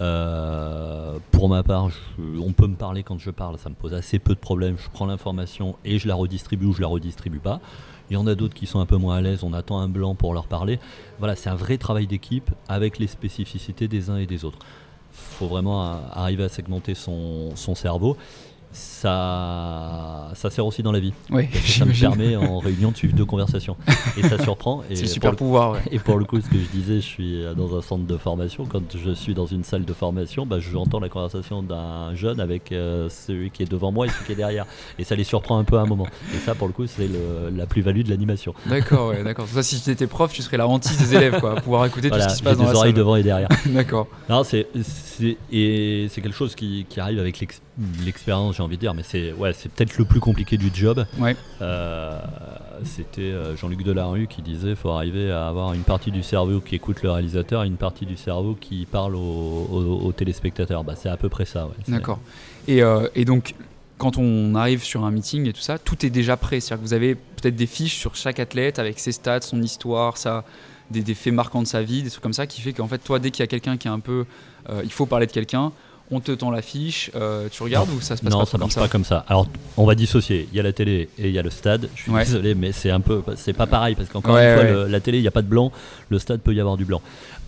Euh, 0.00 1.18
pour 1.30 1.48
ma 1.48 1.62
part, 1.62 1.90
on 2.18 2.52
peut 2.52 2.66
me 2.66 2.76
parler 2.76 3.02
quand 3.02 3.18
je 3.18 3.30
parle, 3.30 3.58
ça 3.58 3.68
me 3.68 3.74
pose 3.74 3.94
assez 3.94 4.18
peu 4.18 4.34
de 4.34 4.40
problèmes. 4.40 4.76
Je 4.78 4.88
prends 4.90 5.06
l'information 5.06 5.76
et 5.84 5.98
je 5.98 6.08
la 6.08 6.14
redistribue 6.14 6.66
ou 6.66 6.72
je 6.72 6.80
la 6.80 6.86
redistribue 6.86 7.38
pas. 7.38 7.60
Il 8.10 8.14
y 8.14 8.16
en 8.16 8.26
a 8.26 8.34
d'autres 8.34 8.54
qui 8.54 8.66
sont 8.66 8.80
un 8.80 8.86
peu 8.86 8.96
moins 8.96 9.16
à 9.16 9.20
l'aise, 9.20 9.44
on 9.44 9.52
attend 9.52 9.78
un 9.78 9.88
blanc 9.88 10.14
pour 10.14 10.34
leur 10.34 10.46
parler. 10.46 10.80
Voilà, 11.18 11.36
c'est 11.36 11.50
un 11.50 11.54
vrai 11.54 11.78
travail 11.78 12.06
d'équipe 12.06 12.50
avec 12.68 12.98
les 12.98 13.06
spécificités 13.06 13.88
des 13.88 14.10
uns 14.10 14.16
et 14.16 14.26
des 14.26 14.44
autres. 14.44 14.58
Il 15.12 15.36
faut 15.38 15.46
vraiment 15.46 16.00
arriver 16.12 16.44
à 16.44 16.48
segmenter 16.48 16.94
son, 16.94 17.54
son 17.56 17.74
cerveau 17.74 18.16
ça, 18.72 20.30
ça 20.34 20.50
sert 20.50 20.64
aussi 20.64 20.82
dans 20.82 20.92
la 20.92 21.00
vie. 21.00 21.12
Oui, 21.30 21.48
ça 21.66 21.84
me 21.84 21.98
permet 21.98 22.36
en 22.36 22.58
réunion 22.58 22.92
de 22.92 22.96
suivre 22.96 23.14
deux 23.16 23.24
conversations. 23.24 23.76
Et 24.16 24.22
ça 24.22 24.38
surprend. 24.38 24.82
C'est 24.94 25.06
super 25.06 25.34
pouvoir. 25.34 25.78
Et 25.90 25.98
pour 25.98 26.18
le 26.18 26.24
coup, 26.24 26.40
ce 26.40 26.48
que 26.48 26.58
je 26.58 26.68
disais, 26.70 26.96
je 26.96 27.06
suis 27.06 27.44
dans 27.56 27.76
un 27.76 27.82
centre 27.82 28.06
de 28.06 28.16
formation. 28.16 28.66
Quand 28.66 28.82
je 28.96 29.10
suis 29.10 29.34
dans 29.34 29.46
une 29.46 29.64
salle 29.64 29.84
de 29.84 29.92
formation, 29.92 30.46
bah, 30.46 30.60
j'entends 30.60 31.00
la 31.00 31.08
conversation 31.08 31.62
d'un 31.62 32.14
jeune 32.14 32.38
avec 32.38 32.70
euh, 32.70 33.08
celui 33.08 33.50
qui 33.50 33.62
est 33.64 33.70
devant 33.70 33.90
moi 33.90 34.06
et 34.06 34.08
celui 34.08 34.24
qui 34.26 34.32
est 34.32 34.36
derrière. 34.36 34.66
Et 34.98 35.04
ça 35.04 35.16
les 35.16 35.24
surprend 35.24 35.58
un 35.58 35.64
peu 35.64 35.78
à 35.78 35.80
un 35.80 35.86
moment. 35.86 36.06
Et 36.34 36.38
ça, 36.38 36.54
pour 36.54 36.68
le 36.68 36.72
coup, 36.72 36.86
c'est 36.86 37.08
la 37.52 37.66
plus-value 37.66 38.02
de 38.02 38.10
l'animation. 38.10 38.54
D'accord, 38.66 39.08
ouais, 39.08 39.24
d'accord. 39.24 39.46
Ça, 39.48 39.62
si 39.62 39.80
tu 39.80 39.90
étais 39.90 40.06
prof, 40.06 40.32
tu 40.32 40.42
serais 40.42 40.56
la 40.56 40.68
hantise 40.68 40.96
des 40.98 41.16
élèves, 41.16 41.40
quoi, 41.40 41.56
pouvoir 41.56 41.86
écouter 41.86 42.10
tout 42.10 42.20
ce 42.20 42.28
qui 42.28 42.36
se 42.36 42.42
passe 42.42 42.56
dans 42.56 42.64
des 42.64 42.72
la 42.72 42.78
oreilles 42.78 42.92
devant 42.92 43.16
et 43.16 43.22
derrière. 43.22 43.48
d'accord. 43.66 44.06
et 45.52 46.06
c'est 46.08 46.20
quelque 46.20 46.36
chose 46.36 46.54
qui, 46.54 46.86
qui 46.88 47.00
arrive 47.00 47.18
avec 47.18 47.40
l'expérience 47.40 47.69
j'ai 48.52 48.62
envie 48.62 48.76
de 48.76 48.80
dire, 48.80 48.94
mais 48.94 49.02
c'est 49.02 49.32
ouais, 49.32 49.52
c'est 49.52 49.70
peut-être 49.70 49.96
le 49.98 50.04
plus 50.04 50.20
compliqué 50.20 50.56
du 50.56 50.70
job. 50.72 51.04
Ouais. 51.18 51.36
Euh, 51.60 52.20
c'était 52.84 53.22
euh, 53.22 53.56
Jean-Luc 53.56 53.82
Delarue 53.82 54.26
qui 54.26 54.42
disait 54.42 54.74
faut 54.74 54.90
arriver 54.90 55.30
à 55.30 55.48
avoir 55.48 55.74
une 55.74 55.82
partie 55.82 56.10
du 56.10 56.22
cerveau 56.22 56.60
qui 56.60 56.74
écoute 56.74 57.02
le 57.02 57.10
réalisateur 57.10 57.64
et 57.64 57.66
une 57.66 57.76
partie 57.76 58.06
du 58.06 58.16
cerveau 58.16 58.56
qui 58.58 58.86
parle 58.86 59.14
aux, 59.16 60.12
téléspectateurs. 60.16 60.84
Bah, 60.84 60.94
c'est 60.96 61.08
à 61.08 61.16
peu 61.16 61.28
près 61.28 61.44
ça. 61.44 61.68
D'accord. 61.88 62.20
Et, 62.68 62.82
euh, 62.82 63.08
et, 63.14 63.24
donc, 63.24 63.54
quand 63.98 64.18
on 64.18 64.54
arrive 64.54 64.82
sur 64.82 65.04
un 65.04 65.10
meeting 65.10 65.48
et 65.48 65.52
tout 65.52 65.60
ça, 65.60 65.78
tout 65.78 66.04
est 66.04 66.10
déjà 66.10 66.36
prêt. 66.36 66.60
C'est-à-dire 66.60 66.82
que 66.82 66.88
vous 66.88 66.94
avez 66.94 67.14
peut-être 67.14 67.56
des 67.56 67.66
fiches 67.66 67.96
sur 67.96 68.16
chaque 68.16 68.40
athlète 68.40 68.78
avec 68.78 68.98
ses 68.98 69.12
stats, 69.12 69.42
son 69.42 69.62
histoire, 69.62 70.16
ça, 70.16 70.44
des, 70.90 71.02
des 71.02 71.14
faits 71.14 71.32
marquants 71.32 71.62
de 71.62 71.66
sa 71.66 71.82
vie, 71.82 72.02
des 72.02 72.10
trucs 72.10 72.22
comme 72.22 72.32
ça, 72.32 72.46
qui 72.46 72.60
fait 72.60 72.72
qu'en 72.72 72.88
fait, 72.88 72.98
toi, 72.98 73.18
dès 73.18 73.30
qu'il 73.30 73.42
y 73.42 73.44
a 73.44 73.46
quelqu'un 73.46 73.76
qui 73.76 73.88
est 73.88 73.92
un 73.92 74.00
peu. 74.00 74.26
il 74.84 74.92
faut 74.92 75.06
parler 75.06 75.26
de 75.26 75.32
quelqu'un 75.32 75.72
on 76.12 76.20
te 76.20 76.32
tend 76.32 76.50
l'affiche, 76.50 77.10
euh, 77.14 77.48
tu 77.50 77.62
regardes 77.62 77.88
ou 77.90 78.00
ça 78.00 78.16
se 78.16 78.22
passe 78.22 78.32
non, 78.32 78.40
pas 78.40 78.46
ça 78.46 78.58
marche 78.58 78.74
pas 78.74 78.88
comme 78.88 79.04
ça. 79.04 79.24
Alors, 79.28 79.46
on 79.76 79.86
va 79.86 79.94
dissocier. 79.94 80.48
Il 80.50 80.56
y 80.56 80.60
a 80.60 80.62
la 80.62 80.72
télé 80.72 81.08
et 81.18 81.28
il 81.28 81.32
y 81.32 81.38
a 81.38 81.42
le 81.42 81.50
stade. 81.50 81.88
Je 81.94 82.02
suis 82.02 82.12
désolé, 82.12 82.54
mais 82.54 82.72
c'est 82.72 82.90
un 82.90 83.00
peu, 83.00 83.22
c'est 83.36 83.52
pas 83.52 83.66
pareil 83.66 83.94
parce 83.94 84.08
qu'encore 84.08 84.36
une 84.36 84.54
fois, 84.54 84.88
la 84.88 85.00
télé, 85.00 85.18
il 85.18 85.22
n'y 85.22 85.28
a 85.28 85.32
pas 85.32 85.42
de 85.42 85.48
blanc. 85.48 85.70
Le 86.08 86.18
stade 86.18 86.40
peut 86.40 86.52
y 86.52 86.60
avoir 86.60 86.76
du 86.76 86.84
blanc. 86.84 87.00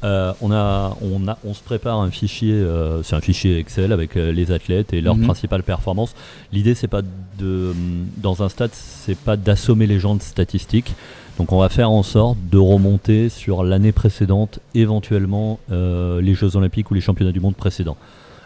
Euh, 0.05 0.33
on 0.41 0.51
a, 0.53 0.97
on 1.01 1.29
a, 1.29 1.39
on 1.45 1.55
se 1.55 1.63
prépare 1.63 1.99
un 1.99 2.11
fichier. 2.11 2.55
Euh, 2.55 3.03
c'est 3.03 3.17
un 3.17 3.21
fichier 3.21 3.59
Excel 3.59 3.93
avec 3.93 4.15
les 4.15 4.53
athlètes 4.53 4.93
et 4.93 5.01
leurs 5.01 5.17
mhm. 5.17 5.25
principales 5.25 5.65
performances. 5.65 6.15
L'idée, 6.53 6.77
c'est 6.77 6.89
pas 6.89 7.03
de, 7.39 7.73
dans 8.19 8.45
un 8.45 8.49
stade, 8.49 8.71
c'est 8.73 9.19
pas 9.19 9.37
d'assommer 9.37 9.89
les 9.89 9.99
gens 9.99 10.15
de 10.15 10.23
statistiques. 10.23 10.95
Donc 11.39 11.51
on 11.51 11.59
va 11.59 11.69
faire 11.69 11.91
en 11.91 12.03
sorte 12.05 12.39
de 12.51 12.59
remonter 12.59 13.29
sur 13.29 13.65
l'année 13.65 13.91
précédente, 13.93 14.61
éventuellement 14.75 15.59
les 15.71 16.35
Jeux 16.35 16.57
Olympiques 16.57 16.91
ou 16.91 16.95
les 16.95 17.01
Championnats 17.01 17.33
du 17.33 17.41
Monde 17.41 17.57
précédents 17.57 17.97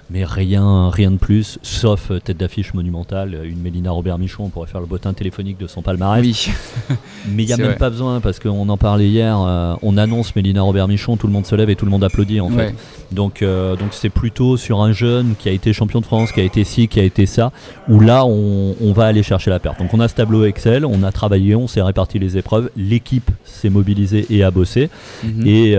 mais 0.09 0.25
rien, 0.25 0.89
rien 0.91 1.11
de 1.11 1.17
plus, 1.17 1.59
sauf 1.63 2.13
euh, 2.13 2.21
tête 2.21 2.37
d'affiche 2.37 2.75
monumentale, 2.75 3.35
euh, 3.35 3.45
une 3.45 3.59
Mélina 3.59 3.91
Robert 3.91 4.19
Michon, 4.19 4.45
on 4.45 4.49
pourrait 4.51 4.69
faire 4.69 4.81
le 4.81 4.87
bottin 4.87 5.13
téléphonique 5.13 5.59
de 5.59 5.67
son 5.67 5.83
palmarès. 5.83 6.25
Oui. 6.25 6.49
mais 7.29 7.43
il 7.43 7.47
n'y 7.47 7.53
a 7.53 7.57
même 7.57 7.75
pas 7.75 7.91
besoin, 7.91 8.21
parce 8.21 8.39
qu'on 8.39 8.69
en 8.69 8.77
parlait 8.77 9.09
hier, 9.09 9.37
euh, 9.41 9.75
on 9.83 9.97
annonce 9.97 10.37
Mélina 10.37 10.63
Robert 10.63 10.87
Michon, 10.87 11.17
tout 11.17 11.27
le 11.27 11.33
monde 11.33 11.47
se 11.47 11.57
lève 11.57 11.71
et 11.71 11.77
tout 11.77 11.87
le 11.87 11.91
monde 11.91 12.05
applaudit 12.05 12.41
en 12.41 12.51
fait. 12.51 12.75
Donc 13.13 13.43
donc 13.43 13.89
c'est 13.93 14.11
plutôt 14.11 14.57
sur 14.57 14.83
un 14.83 14.93
jeune 14.93 15.35
qui 15.39 15.49
a 15.49 15.53
été 15.53 15.73
champion 15.73 16.01
de 16.01 16.07
France, 16.07 16.33
qui 16.33 16.41
a 16.41 16.43
été 16.43 16.65
ci, 16.65 16.89
qui 16.89 16.99
a 16.99 17.05
été 17.05 17.27
ça, 17.27 17.53
où 17.89 18.01
là 18.01 18.25
on, 18.27 18.93
va 18.93 19.07
aller 19.07 19.23
chercher 19.23 19.51
la 19.51 19.59
perte. 19.59 19.79
Donc 19.79 19.93
on 19.93 20.01
a 20.01 20.09
ce 20.09 20.15
tableau 20.15 20.45
Excel, 20.45 20.85
on 20.85 21.03
a 21.03 21.13
travaillé, 21.13 21.55
on 21.55 21.67
s'est 21.67 21.83
réparti 21.83 22.19
les 22.19 22.37
épreuves, 22.37 22.71
l'équipe 22.77 23.31
s'est 23.45 23.71
mobilisée 23.71 24.27
et 24.31 24.43
a 24.43 24.51
bossé, 24.51 24.91
mhm. 25.23 25.47
et, 25.47 25.77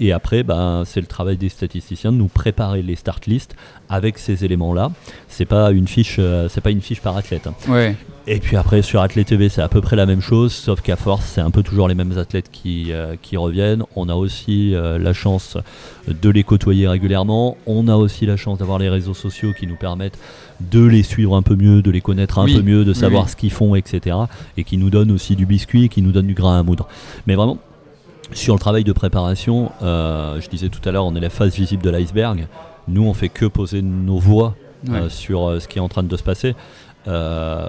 et 0.00 0.12
après 0.12 0.42
ben, 0.42 0.84
c'est 0.86 1.00
le 1.00 1.06
travail 1.06 1.36
des 1.36 1.48
statisticiens 1.48 2.12
de 2.12 2.16
nous 2.16 2.28
préparer 2.28 2.82
les 2.82 2.96
start 2.96 3.26
lists 3.26 3.53
avec 3.88 4.18
ces 4.18 4.44
éléments-là. 4.44 4.90
C'est 5.28 5.44
pas 5.44 5.70
une 5.70 5.86
fiche, 5.86 6.16
euh, 6.18 6.48
c'est 6.48 6.60
pas 6.60 6.70
une 6.70 6.80
fiche 6.80 7.00
par 7.00 7.16
athlète. 7.16 7.46
Hein. 7.46 7.94
Et 8.26 8.40
puis 8.40 8.56
après 8.56 8.80
sur 8.80 9.02
Athlète 9.02 9.26
TV 9.26 9.50
c'est 9.50 9.60
à 9.60 9.68
peu 9.68 9.82
près 9.82 9.96
la 9.96 10.06
même 10.06 10.22
chose, 10.22 10.52
sauf 10.52 10.80
qu'à 10.80 10.96
force 10.96 11.26
c'est 11.26 11.42
un 11.42 11.50
peu 11.50 11.62
toujours 11.62 11.88
les 11.88 11.94
mêmes 11.94 12.16
athlètes 12.16 12.50
qui, 12.50 12.86
euh, 12.90 13.16
qui 13.20 13.36
reviennent. 13.36 13.84
On 13.96 14.08
a 14.08 14.14
aussi 14.14 14.74
euh, 14.74 14.98
la 14.98 15.12
chance 15.12 15.58
de 16.08 16.30
les 16.30 16.42
côtoyer 16.42 16.88
régulièrement. 16.88 17.58
On 17.66 17.86
a 17.86 17.96
aussi 17.96 18.24
la 18.24 18.36
chance 18.36 18.58
d'avoir 18.58 18.78
les 18.78 18.88
réseaux 18.88 19.12
sociaux 19.12 19.52
qui 19.58 19.66
nous 19.66 19.76
permettent 19.76 20.18
de 20.60 20.82
les 20.82 21.02
suivre 21.02 21.36
un 21.36 21.42
peu 21.42 21.54
mieux, 21.54 21.82
de 21.82 21.90
les 21.90 22.00
connaître 22.00 22.38
un 22.38 22.46
peu 22.46 22.62
mieux, 22.62 22.84
de 22.84 22.94
savoir 22.94 23.28
ce 23.28 23.36
qu'ils 23.36 23.52
font, 23.52 23.74
etc. 23.74 24.16
Et 24.56 24.64
qui 24.64 24.78
nous 24.78 24.88
donnent 24.88 25.10
aussi 25.10 25.36
du 25.36 25.44
biscuit, 25.44 25.88
qui 25.88 26.00
nous 26.00 26.12
donnent 26.12 26.28
du 26.28 26.34
grain 26.34 26.58
à 26.58 26.62
moudre. 26.62 26.88
Mais 27.26 27.34
vraiment, 27.34 27.58
sur 28.32 28.54
le 28.54 28.60
travail 28.60 28.84
de 28.84 28.92
préparation, 28.92 29.72
je 29.82 30.48
disais 30.48 30.68
tout 30.68 30.88
à 30.88 30.92
l'heure, 30.92 31.04
on 31.06 31.16
est 31.16 31.20
la 31.20 31.28
phase 31.28 31.54
visible 31.54 31.82
de 31.82 31.90
l'iceberg. 31.90 32.46
Nous, 32.88 33.04
on 33.04 33.14
fait 33.14 33.28
que 33.28 33.46
poser 33.46 33.82
nos 33.82 34.18
voix 34.18 34.54
euh, 34.90 35.08
sur 35.08 35.46
euh, 35.46 35.60
ce 35.60 35.68
qui 35.68 35.78
est 35.78 35.80
en 35.80 35.88
train 35.88 36.02
de 36.02 36.16
se 36.16 36.22
passer. 36.22 36.54
Euh, 37.06 37.68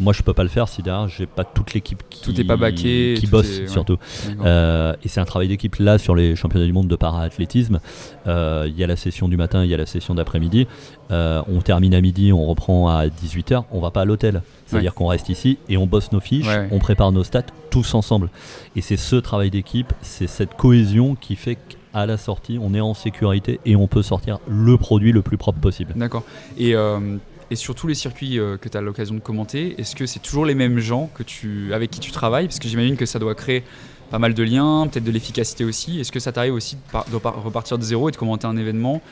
moi, 0.00 0.12
je 0.12 0.22
peux 0.22 0.32
pas 0.32 0.42
le 0.42 0.48
faire 0.48 0.68
si 0.68 0.82
derrière 0.82 1.06
j'ai 1.06 1.26
pas 1.26 1.44
toute 1.44 1.72
l'équipe 1.72 2.02
qui, 2.10 2.20
tout 2.20 2.40
est 2.40 2.44
pas 2.44 2.56
baqué, 2.56 3.14
qui 3.16 3.28
bosse 3.28 3.66
surtout. 3.66 3.96
et 4.44 5.08
c'est 5.08 5.20
un 5.20 5.24
travail 5.24 5.48
d'équipe 5.48 5.76
là 5.76 5.98
sur 5.98 6.16
les 6.16 6.34
championnats 6.34 6.66
du 6.66 6.72
monde 6.72 6.88
de 6.88 6.96
para-athlétisme. 6.96 7.78
Il 8.26 8.74
y 8.76 8.82
a 8.82 8.86
la 8.86 8.96
session 8.96 9.28
du 9.28 9.36
matin, 9.36 9.64
il 9.64 9.70
y 9.70 9.74
a 9.74 9.76
la 9.76 9.86
session 9.86 10.14
d'après-midi. 10.14 10.66
on 11.10 11.60
termine 11.64 11.94
à 11.94 12.00
midi, 12.00 12.32
on 12.32 12.44
reprend 12.44 12.88
à 12.88 13.06
18h. 13.06 13.64
On 13.70 13.80
va 13.80 13.92
pas 13.92 14.02
à 14.02 14.04
l'hôtel. 14.04 14.42
C'est-à-dire 14.66 14.94
qu'on 14.94 15.06
reste 15.06 15.28
ici 15.28 15.58
et 15.68 15.76
on 15.76 15.86
bosse 15.86 16.10
nos 16.10 16.20
fiches, 16.20 16.46
on 16.72 16.78
prépare 16.80 17.12
nos 17.12 17.22
stats 17.22 17.42
tous 17.70 17.94
ensemble. 17.94 18.30
Et 18.74 18.80
c'est 18.80 18.96
ce 18.96 19.16
travail 19.16 19.50
d'équipe, 19.50 19.92
c'est 20.02 20.26
cette 20.26 20.56
cohésion 20.56 21.14
qui 21.14 21.36
fait 21.36 21.58
à 21.94 22.06
la 22.06 22.16
sortie, 22.16 22.58
on 22.60 22.74
est 22.74 22.80
en 22.80 22.94
sécurité 22.94 23.60
et 23.64 23.76
on 23.76 23.86
peut 23.86 24.02
sortir 24.02 24.38
le 24.48 24.76
produit 24.76 25.12
le 25.12 25.22
plus 25.22 25.36
propre 25.36 25.60
possible. 25.60 25.92
D'accord. 25.96 26.24
Et, 26.58 26.74
euh, 26.74 27.16
sur 27.54 27.74
tous 27.74 27.86
les 27.86 27.94
circuits 27.94 28.38
euh, 28.38 28.56
que 28.56 28.70
tu 28.70 28.78
as 28.78 28.80
l'occasion 28.80 29.14
de 29.14 29.20
commenter, 29.20 29.74
est-ce 29.78 29.94
que 29.94 30.06
c'est 30.06 30.20
toujours 30.20 30.46
les 30.46 30.54
mêmes 30.54 30.78
gens 30.78 31.10
avec 31.70 31.90
qui 31.90 32.00
tu 32.00 32.10
travailles? 32.10 32.46
Parce 32.46 32.58
que 32.58 32.66
j'imagine 32.68 32.96
que 32.96 33.04
ça 33.04 33.18
doit 33.18 33.34
créer 33.34 33.62
pas 34.10 34.18
mal 34.18 34.32
de 34.34 34.42
liens, 34.42 34.86
peut-être 34.90 35.04
de 35.04 35.10
l'efficacité 35.10 35.64
aussi. 35.64 36.00
Est-ce 36.00 36.12
que 36.12 36.20
ça 36.20 36.32
t'arrive 36.32 36.54
aussi 36.54 36.76
de, 37.10 37.16
repartir 37.16 37.78
de 37.78 37.82
zéro 37.82 38.08
et 38.08 38.12
de 38.12 38.16
commenter 38.16 38.46
un 38.46 38.56
événement 38.56 39.02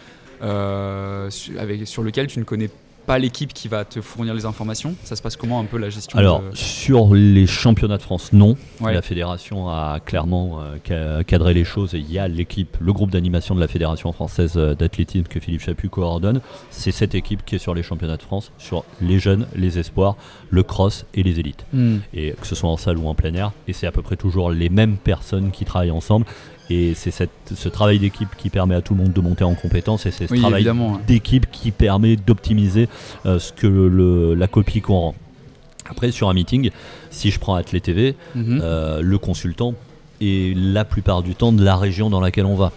euh, 0.42 1.28
sur 1.30 2.02
lequel 2.02 2.28
tu 2.28 2.38
ne 2.38 2.44
connais 2.44 2.70
pas 3.06 3.18
l'équipe 3.18 3.52
qui 3.52 3.68
va 3.68 3.84
te 3.84 4.00
fournir 4.00 4.34
les 4.34 4.44
informations 4.44 4.94
Ça 5.04 5.16
se 5.16 5.22
passe 5.22 5.36
comment 5.36 5.60
un 5.60 5.64
peu 5.64 5.78
la 5.78 5.90
gestion 5.90 6.18
Alors, 6.18 6.42
sur 6.52 7.14
les 7.14 7.46
championnats 7.46 7.96
de 7.96 8.02
France, 8.02 8.32
non. 8.32 8.56
La 8.80 9.02
fédération 9.02 9.68
a 9.68 10.00
clairement 10.04 10.60
euh, 10.90 11.22
cadré 11.22 11.54
les 11.54 11.64
choses 11.64 11.94
et 11.94 11.98
il 11.98 12.10
y 12.10 12.18
a 12.18 12.28
l'équipe, 12.28 12.76
le 12.80 12.92
groupe 12.92 13.10
d'animation 13.10 13.54
de 13.54 13.60
la 13.60 13.68
Fédération 13.68 14.12
française 14.12 14.54
euh, 14.56 14.74
d'athlétisme 14.74 15.26
que 15.26 15.40
Philippe 15.40 15.62
Chaput 15.62 15.88
coordonne. 15.88 16.40
C'est 16.70 16.92
cette 16.92 17.14
équipe 17.14 17.44
qui 17.44 17.56
est 17.56 17.58
sur 17.58 17.74
les 17.74 17.82
championnats 17.82 18.16
de 18.16 18.22
France, 18.22 18.52
sur 18.58 18.84
les 19.00 19.18
jeunes, 19.18 19.46
les 19.54 19.78
espoirs, 19.78 20.16
le 20.50 20.62
cross 20.62 21.06
et 21.14 21.22
les 21.22 21.40
élites. 21.40 21.64
Hmm. 21.72 21.98
Et 22.14 22.32
que 22.32 22.46
ce 22.46 22.54
soit 22.54 22.70
en 22.70 22.76
salle 22.76 22.98
ou 22.98 23.08
en 23.08 23.14
plein 23.14 23.34
air. 23.34 23.52
Et 23.68 23.72
c'est 23.72 23.86
à 23.86 23.92
peu 23.92 24.02
près 24.02 24.16
toujours 24.16 24.50
les 24.50 24.68
mêmes 24.68 24.96
personnes 24.96 25.50
qui 25.50 25.64
travaillent 25.64 25.90
ensemble. 25.90 26.26
Et 26.70 26.94
c'est 26.94 27.10
ce 27.10 27.68
travail 27.68 27.98
d'équipe 27.98 28.28
qui 28.38 28.48
permet 28.48 28.76
à 28.76 28.80
tout 28.80 28.94
le 28.94 29.02
monde 29.02 29.12
de 29.12 29.20
monter 29.20 29.42
en 29.42 29.54
compétence 29.54 30.06
et 30.06 30.12
c'est 30.12 30.28
ce 30.28 30.34
travail 30.34 30.64
d'équipe 31.06 31.50
qui 31.50 31.72
permet 31.72 32.14
d'optimiser 32.14 32.88
euh, 33.26 33.40
ce 33.40 33.52
que 33.52 33.66
le, 33.66 34.34
la 34.34 34.46
copie 34.46 34.80
qu'on 34.80 35.00
rend. 35.00 35.14
Après, 35.88 36.12
sur 36.12 36.28
un 36.28 36.34
meeting, 36.34 36.70
si 37.10 37.32
je 37.32 37.40
prends 37.40 37.56
Athlé 37.56 37.80
TV, 37.80 38.14
mhm. 38.36 38.60
euh, 38.62 39.00
le 39.02 39.18
consultant 39.18 39.74
est 40.20 40.56
la 40.56 40.84
plupart 40.84 41.24
du 41.24 41.34
temps 41.34 41.52
de 41.52 41.64
la 41.64 41.74
région 41.74 42.08
dans 42.08 42.20
laquelle 42.20 42.46
on 42.46 42.54
va. 42.54 42.70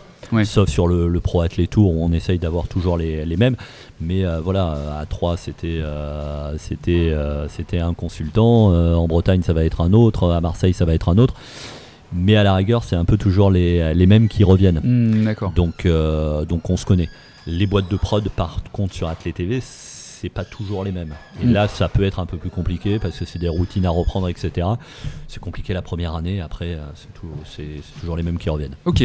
Sauf 0.45 0.67
sur 0.67 0.87
le, 0.87 1.19
Pro 1.19 1.41
Athlé 1.41 1.67
Tour 1.67 1.95
où 1.95 2.03
on 2.03 2.11
essaye 2.11 2.39
d'avoir 2.39 2.67
toujours 2.67 2.97
les, 2.97 3.23
les, 3.23 3.37
mêmes. 3.37 3.55
Mais 4.01 4.25
euh, 4.25 4.39
voilà, 4.39 4.97
à 4.99 5.05
3 5.05 5.37
c'était 5.37 5.79
c'était 6.57 7.15
c'était 7.49 7.77
un 7.77 7.93
consultant, 7.93 8.73
en 8.73 9.07
Bretagne 9.07 9.43
ça 9.43 9.53
va 9.53 9.63
être 9.63 9.81
un 9.81 9.93
autre, 9.93 10.31
à 10.31 10.41
Marseille 10.41 10.73
ça 10.73 10.85
va 10.85 10.95
être 10.95 11.09
un 11.09 11.19
autre 11.19 11.35
mais 12.15 12.35
à 12.35 12.43
la 12.43 12.55
rigueur, 12.55 12.83
c'est 12.83 12.95
un 12.95 13.05
peu 13.05 13.17
toujours 13.17 13.51
les, 13.51 13.93
les 13.93 14.05
mêmes 14.05 14.27
qui 14.27 14.43
reviennent. 14.43 14.81
Hmm, 14.83 15.25
d'accord. 15.25 15.51
Donc, 15.51 15.85
euh, 15.85 16.45
donc 16.45 16.69
on 16.69 16.77
se 16.77 16.85
connaît. 16.85 17.09
Les 17.45 17.67
boîtes 17.67 17.89
de 17.89 17.97
prod, 17.97 18.27
par 18.29 18.63
contre, 18.71 18.93
sur 18.93 19.07
Athlé 19.07 19.33
TV, 19.33 19.59
c'est 20.23 20.29
pas 20.29 20.45
toujours 20.45 20.85
les 20.85 20.93
mêmes. 20.93 21.13
Et 21.41 21.45
Mm. 21.45 21.51
là, 21.51 21.67
ça 21.67 21.89
peut 21.89 22.03
être 22.05 22.19
un 22.19 22.25
peu 22.25 22.37
plus 22.37 22.49
compliqué 22.49 22.97
parce 22.97 23.19
que 23.19 23.25
c'est 23.25 23.39
des 23.39 23.49
routines 23.49 23.85
à 23.85 23.89
reprendre, 23.89 24.29
etc. 24.29 24.65
C'est 25.27 25.41
compliqué 25.41 25.73
la 25.73 25.81
première 25.81 26.15
année, 26.15 26.39
après, 26.39 26.75
euh, 26.75 26.85
c'est 27.45 27.81
toujours 27.99 28.15
les 28.15 28.23
mêmes 28.23 28.37
qui 28.37 28.49
reviennent. 28.49 28.75
Ok. 28.85 29.01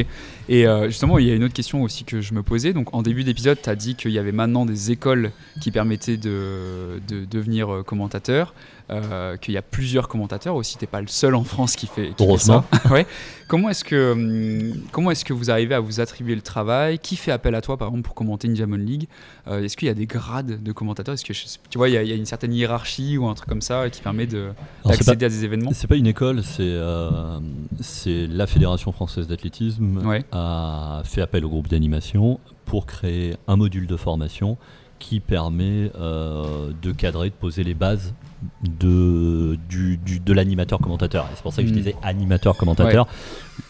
Et 0.48 0.66
euh, 0.66 0.86
justement, 0.86 1.18
il 1.18 1.26
y 1.26 1.30
a 1.32 1.34
une 1.34 1.42
autre 1.42 1.54
question 1.54 1.82
aussi 1.82 2.04
que 2.04 2.20
je 2.20 2.34
me 2.34 2.42
posais. 2.44 2.72
Donc, 2.72 2.94
en 2.94 3.02
début 3.02 3.24
d'épisode, 3.24 3.58
tu 3.60 3.68
as 3.68 3.74
dit 3.74 3.96
qu'il 3.96 4.12
y 4.12 4.18
avait 4.18 4.32
maintenant 4.32 4.64
des 4.64 4.92
écoles 4.92 5.32
qui 5.60 5.70
permettaient 5.72 6.16
de, 6.16 7.00
de 7.08 7.24
devenir 7.24 7.72
euh, 7.72 7.82
commentateur, 7.82 8.54
euh, 8.90 9.36
qu'il 9.36 9.52
y 9.52 9.58
a 9.58 9.62
plusieurs 9.62 10.08
commentateurs 10.08 10.54
aussi. 10.54 10.78
Tu 10.78 10.86
pas 10.86 11.00
le 11.00 11.08
seul 11.08 11.34
en 11.34 11.44
France 11.44 11.74
qui 11.76 11.86
fait, 11.88 12.08
qui 12.10 12.14
fait 12.14 12.24
Heureusement. 12.24 12.64
ça. 12.84 12.88
ouais. 12.92 13.06
Comment 13.48 13.68
est-ce 13.70 13.84
que, 13.84 14.12
hum, 14.12 14.82
comment 14.92 15.10
est-ce 15.10 15.24
que 15.24 15.32
vous 15.32 15.50
arrivez 15.50 15.74
à 15.74 15.80
vous 15.80 16.00
attribuer 16.00 16.34
le 16.34 16.42
travail? 16.42 16.98
Qui 16.98 17.16
fait 17.16 17.32
appel 17.32 17.54
à 17.54 17.60
toi, 17.60 17.76
par 17.76 17.88
exemple, 17.88 18.04
pour 18.04 18.14
commenter 18.14 18.46
une 18.48 18.54
Diamond 18.54 18.76
League? 18.76 19.08
Euh, 19.46 19.62
Est-ce 19.62 19.76
qu'il 19.76 19.88
y 19.88 19.90
a 19.90 19.94
des 19.94 20.06
grades 20.06 20.62
de 20.62 20.72
commentateurs 20.72 21.07
Est-ce 21.14 21.24
que 21.24 21.32
je- 21.34 21.44
tu 21.70 21.78
vois, 21.78 21.88
il 21.88 21.94
y, 21.94 21.96
a, 21.96 22.02
il 22.02 22.08
y 22.08 22.12
a 22.12 22.16
une 22.16 22.26
certaine 22.26 22.52
hiérarchie 22.52 23.16
ou 23.18 23.26
un 23.26 23.34
truc 23.34 23.48
comme 23.48 23.60
ça 23.62 23.88
qui 23.90 24.00
permet 24.02 24.26
de- 24.26 24.38
Alors, 24.38 24.52
c'est 24.52 24.84
pas- 24.84 24.92
d'accéder 25.14 25.26
à 25.26 25.28
des 25.28 25.44
événements 25.44 25.70
C'est 25.74 25.86
pas 25.86 25.96
une 25.96 26.06
école, 26.06 26.42
c'est 26.42 26.62
euh, 26.62 27.38
c'est 27.80 28.26
la 28.26 28.46
Fédération 28.46 28.92
française 28.92 29.26
d'athlétisme 29.28 29.98
Ouais. 30.06 30.24
a 30.32 31.02
fait 31.04 31.20
appel 31.22 31.44
au 31.44 31.48
groupe 31.48 31.68
d'animation 31.68 32.40
pour 32.64 32.86
créer 32.86 33.36
un 33.46 33.56
module 33.56 33.86
de 33.86 33.96
formation 33.96 34.56
qui 34.98 35.20
permet 35.20 35.90
euh, 36.00 36.70
de 36.82 36.92
cadrer, 36.92 37.30
de 37.30 37.34
poser 37.34 37.62
les 37.64 37.74
bases 37.74 38.14
de, 38.62 39.58
du, 39.68 39.96
du- 39.96 40.20
de 40.20 40.32
l'animateur 40.32 40.78
commentateur. 40.78 41.26
C'est 41.34 41.42
pour 41.42 41.52
ça 41.52 41.62
que 41.62 41.68
je 41.68 41.72
Mm. 41.72 41.76
disais 41.76 41.96
animateur 42.02 42.56
commentateur. 42.56 43.06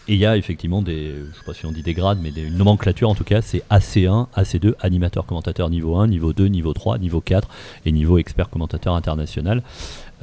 Et 0.07 0.13
il 0.13 0.19
y 0.19 0.25
a 0.25 0.37
effectivement 0.37 0.81
des, 0.81 1.13
je 1.31 1.37
sais 1.37 1.43
pas 1.45 1.53
si 1.53 1.65
on 1.65 1.71
dit 1.71 1.81
des 1.83 1.93
grades, 1.93 2.19
mais 2.21 2.31
des, 2.31 2.41
une 2.43 2.57
nomenclature 2.57 3.09
en 3.09 3.15
tout 3.15 3.23
cas, 3.23 3.41
c'est 3.41 3.63
AC1, 3.71 4.27
AC2, 4.35 4.73
animateur 4.79 5.25
commentateur 5.25 5.69
niveau 5.69 5.95
1, 5.97 6.07
niveau 6.07 6.33
2, 6.33 6.45
niveau 6.47 6.73
3, 6.73 6.97
niveau 6.99 7.21
4 7.21 7.47
et 7.85 7.91
niveau 7.91 8.17
expert 8.17 8.49
commentateur 8.49 8.93
international, 8.95 9.63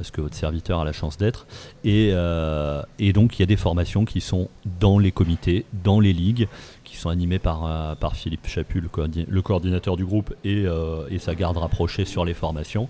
ce 0.01 0.11
que 0.11 0.21
votre 0.21 0.35
serviteur 0.35 0.79
a 0.79 0.85
la 0.85 0.93
chance 0.93 1.17
d'être. 1.17 1.47
Et, 1.83 2.11
euh, 2.13 2.81
et 2.99 3.11
donc 3.13 3.37
il 3.39 3.41
y 3.41 3.43
a 3.43 3.47
des 3.47 3.57
formations 3.57 4.05
qui 4.05 4.21
sont 4.21 4.49
dans 4.79 4.99
les 4.99 5.11
comités, 5.11 5.65
dans 5.83 5.99
les 5.99 6.13
ligues, 6.13 6.47
qui 6.87 6.95
sont 6.97 7.09
animées 7.09 7.37
par, 7.37 7.65
euh, 7.65 7.95
par 7.95 8.15
Philippe 8.15 8.47
Chaput, 8.47 8.79
le, 8.79 8.87
coordi- 8.87 9.25
le 9.27 9.41
coordinateur 9.41 9.97
du 9.97 10.05
groupe, 10.05 10.33
et, 10.43 10.63
euh, 10.65 11.05
et 11.11 11.19
sa 11.19 11.35
garde 11.35 11.57
rapprochée 11.57 12.05
sur 12.05 12.23
les 12.25 12.33
formations. 12.33 12.87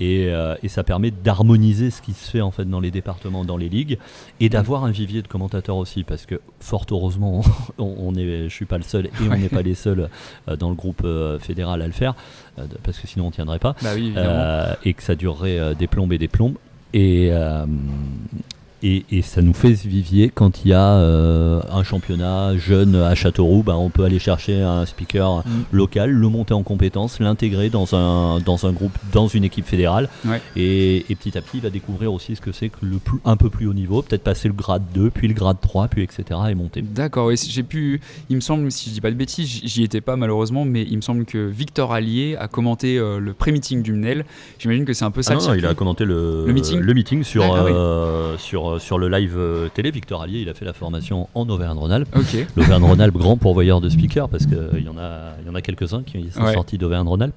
Et, 0.00 0.26
euh, 0.28 0.54
et 0.62 0.68
ça 0.68 0.84
permet 0.84 1.10
d'harmoniser 1.10 1.90
ce 1.90 2.02
qui 2.02 2.12
se 2.12 2.30
fait 2.30 2.40
en 2.40 2.50
fait 2.50 2.66
dans 2.66 2.78
les 2.78 2.90
départements, 2.90 3.44
dans 3.44 3.56
les 3.56 3.68
ligues, 3.68 3.98
et 4.38 4.48
d'avoir 4.48 4.84
un 4.84 4.90
vivier 4.90 5.22
de 5.22 5.28
commentateurs 5.28 5.76
aussi, 5.76 6.04
parce 6.04 6.26
que 6.26 6.40
fort 6.60 6.84
heureusement, 6.90 7.42
on, 7.78 8.14
est, 8.14 8.44
je 8.48 8.54
suis 8.54 8.66
pas 8.66 8.76
le 8.78 8.84
seul, 8.84 9.06
et 9.06 9.10
on 9.28 9.36
n'est 9.36 9.48
pas 9.48 9.62
les 9.62 9.74
seuls 9.74 10.08
dans 10.58 10.68
le 10.68 10.76
groupe 10.76 11.04
fédéral 11.40 11.82
à 11.82 11.86
le 11.86 11.92
faire, 11.92 12.14
parce 12.84 12.98
que 12.98 13.06
sinon 13.06 13.26
on 13.28 13.30
tiendrait 13.30 13.58
pas 13.58 13.74
Bah 13.82 13.90
oui, 13.94 14.12
euh, 14.16 14.72
et 14.84 14.94
que 14.94 15.02
ça 15.02 15.14
durerait 15.14 15.74
des 15.74 15.86
plombes 15.86 16.12
et 16.12 16.18
des 16.18 16.28
plombes. 16.28 16.56
Et, 16.94 17.28
euh, 17.32 17.66
et, 18.82 19.04
et 19.10 19.22
ça 19.22 19.42
nous 19.42 19.52
fait 19.54 19.74
ce 19.76 19.88
vivier 19.88 20.30
quand 20.32 20.64
il 20.64 20.68
y 20.68 20.72
a 20.74 20.92
euh, 20.94 21.60
un 21.70 21.82
championnat 21.82 22.56
jeune 22.56 22.94
à 22.96 23.14
Châteauroux, 23.14 23.62
ben, 23.62 23.74
on 23.74 23.90
peut 23.90 24.04
aller 24.04 24.18
chercher 24.18 24.60
un 24.62 24.86
speaker 24.86 25.18
Mm. 25.38 25.42
local, 25.76 26.10
le 26.10 26.28
monter 26.28 26.54
en 26.54 26.62
compétence, 26.62 27.20
l'intégrer 27.20 27.70
dans 27.70 27.94
un, 27.94 28.40
dans 28.40 28.66
un 28.66 28.72
groupe, 28.72 28.92
dans 29.12 29.28
une 29.28 29.44
équipe 29.44 29.66
fédérale. 29.66 30.08
Ouais. 30.24 30.40
Et, 30.56 31.04
et 31.10 31.14
petit 31.14 31.36
à 31.36 31.42
petit, 31.42 31.58
il 31.58 31.62
va 31.62 31.70
découvrir 31.70 32.12
aussi 32.12 32.36
ce 32.36 32.40
que 32.40 32.52
c'est 32.52 32.68
que 32.68 32.78
le 32.82 32.98
plus, 32.98 33.18
un 33.24 33.36
peu 33.36 33.50
plus 33.50 33.66
haut 33.66 33.72
niveau, 33.74 34.02
peut-être 34.02 34.22
passer 34.22 34.48
le 34.48 34.54
grade 34.54 34.82
2, 34.94 35.10
puis 35.10 35.28
le 35.28 35.34
grade 35.34 35.56
3, 35.60 35.88
puis 35.88 36.02
etc. 36.02 36.24
et 36.50 36.54
monter. 36.54 36.82
D'accord, 36.82 37.26
oui, 37.28 37.36
j'ai 37.48 37.62
pu. 37.62 38.00
Il 38.30 38.36
me 38.36 38.40
semble, 38.40 38.70
si 38.70 38.88
je 38.90 38.94
dis 38.94 39.00
pas 39.00 39.10
de 39.10 39.16
bêtises, 39.16 39.60
j'y 39.64 39.82
étais 39.82 40.00
pas 40.00 40.16
malheureusement, 40.16 40.64
mais 40.64 40.82
il 40.82 40.96
me 40.96 41.02
semble 41.02 41.24
que 41.24 41.46
Victor 41.48 41.92
Allier 41.92 42.36
a 42.38 42.48
commenté 42.48 42.98
euh, 42.98 43.18
le 43.18 43.32
pré-meeting 43.32 43.82
du 43.82 43.92
MNEL. 43.92 44.24
J'imagine 44.58 44.84
que 44.84 44.92
c'est 44.92 45.04
un 45.04 45.10
peu 45.10 45.22
ça. 45.22 45.32
Ah 45.34 45.36
non, 45.40 45.48
non, 45.48 45.54
il 45.54 45.66
a 45.66 45.74
commenté 45.74 46.04
le, 46.04 46.44
Le 46.46 46.52
meeting 46.52 46.80
meeting 46.80 47.22
sur, 47.24 47.42
Ah, 47.44 47.64
oui. 47.64 47.72
euh, 47.74 48.36
sur, 48.76 48.80
sur 48.80 48.98
le 48.98 49.08
live 49.08 49.34
euh, 49.36 49.68
télé. 49.72 49.90
Victor 49.90 50.22
Allier, 50.22 50.40
il 50.40 50.48
a 50.48 50.54
fait 50.54 50.64
la 50.64 50.72
formation 50.72 51.28
en 51.34 51.48
Auvergne-Rhône-Alpes. 51.48 52.08
Ok. 52.16 52.46
L'Auvergne-Rhône-Alpes, 52.56 53.16
grand 53.16 53.36
pourvoyeur 53.36 53.80
de 53.80 53.88
speakers, 53.88 54.28
parce 54.28 54.46
qu'il 54.46 54.84
y 54.84 54.88
en 54.88 54.98
a, 54.98 55.32
il 55.40 55.46
y 55.46 55.50
en 55.50 55.54
a 55.54 55.60
quelques-uns 55.62 56.02
qui 56.02 56.30
sont 56.30 56.42
Ouais. 56.42 56.52
sortis 56.54 56.78
d'Auvergne-Rhône-Alpes. 56.78 57.34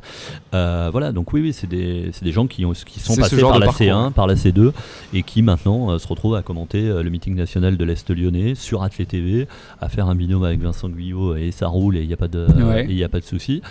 Euh, 0.53 0.89
voilà, 0.91 1.11
donc 1.11 1.31
oui, 1.33 1.41
oui, 1.41 1.53
c'est 1.53 1.67
des, 1.67 2.09
c'est 2.13 2.23
des 2.25 2.31
gens 2.31 2.47
qui, 2.47 2.65
ont, 2.65 2.73
qui 2.73 2.99
sont 2.99 3.15
passés 3.15 3.39
par 3.39 3.59
la 3.59 3.67
parcours, 3.67 3.85
C1, 3.85 4.05
ouais. 4.07 4.11
par 4.11 4.27
la 4.27 4.35
C2, 4.35 4.71
et 5.13 5.23
qui 5.23 5.41
maintenant 5.41 5.91
euh, 5.91 5.97
se 5.99 6.07
retrouvent 6.07 6.35
à 6.35 6.41
commenter 6.41 6.87
euh, 6.87 7.03
le 7.03 7.09
meeting 7.09 7.35
national 7.35 7.77
de 7.77 7.83
l'Est 7.85 8.09
lyonnais 8.09 8.55
sur 8.55 8.83
Athlé 8.83 9.05
TV, 9.05 9.47
à 9.79 9.89
faire 9.89 10.07
un 10.07 10.15
binôme 10.15 10.43
avec 10.43 10.59
Vincent 10.61 10.89
Guyot, 10.89 11.35
et 11.35 11.51
ça 11.51 11.67
roule, 11.67 11.97
et 11.97 12.01
il 12.01 12.07
n'y 12.07 12.13
a 12.13 12.17
pas 12.17 12.27
de, 12.27 12.45
Ouais. 12.61 12.85
et 12.85 12.89
il 12.91 12.97
y 12.97 13.03
a 13.03 13.09
pas 13.09 13.19
de 13.19 13.25
souci. 13.25 13.61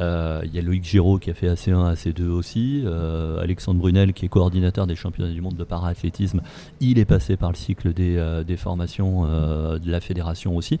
Euh, 0.00 0.40
Il 0.44 0.54
y 0.54 0.58
a 0.58 0.62
Loïc 0.62 0.84
Giraud 0.84 1.18
qui 1.18 1.30
a 1.30 1.34
fait 1.34 1.48
AC1, 1.48 1.92
AC2 1.94 2.28
aussi. 2.28 2.82
Euh, 2.84 3.40
Alexandre 3.42 3.80
Brunel 3.80 4.12
qui 4.12 4.26
est 4.26 4.28
coordinateur 4.28 4.86
des 4.86 4.94
championnats 4.94 5.32
du 5.32 5.40
monde 5.40 5.56
de 5.56 5.64
para-athlétisme. 5.64 6.40
Il 6.80 6.98
est 6.98 7.04
passé 7.04 7.36
par 7.36 7.50
le 7.50 7.56
cycle 7.56 7.92
des, 7.92 8.16
euh, 8.16 8.44
des 8.44 8.56
formations 8.56 9.24
de 9.26 9.90
la 9.90 10.00
fédération 10.00 10.56
aussi. 10.56 10.78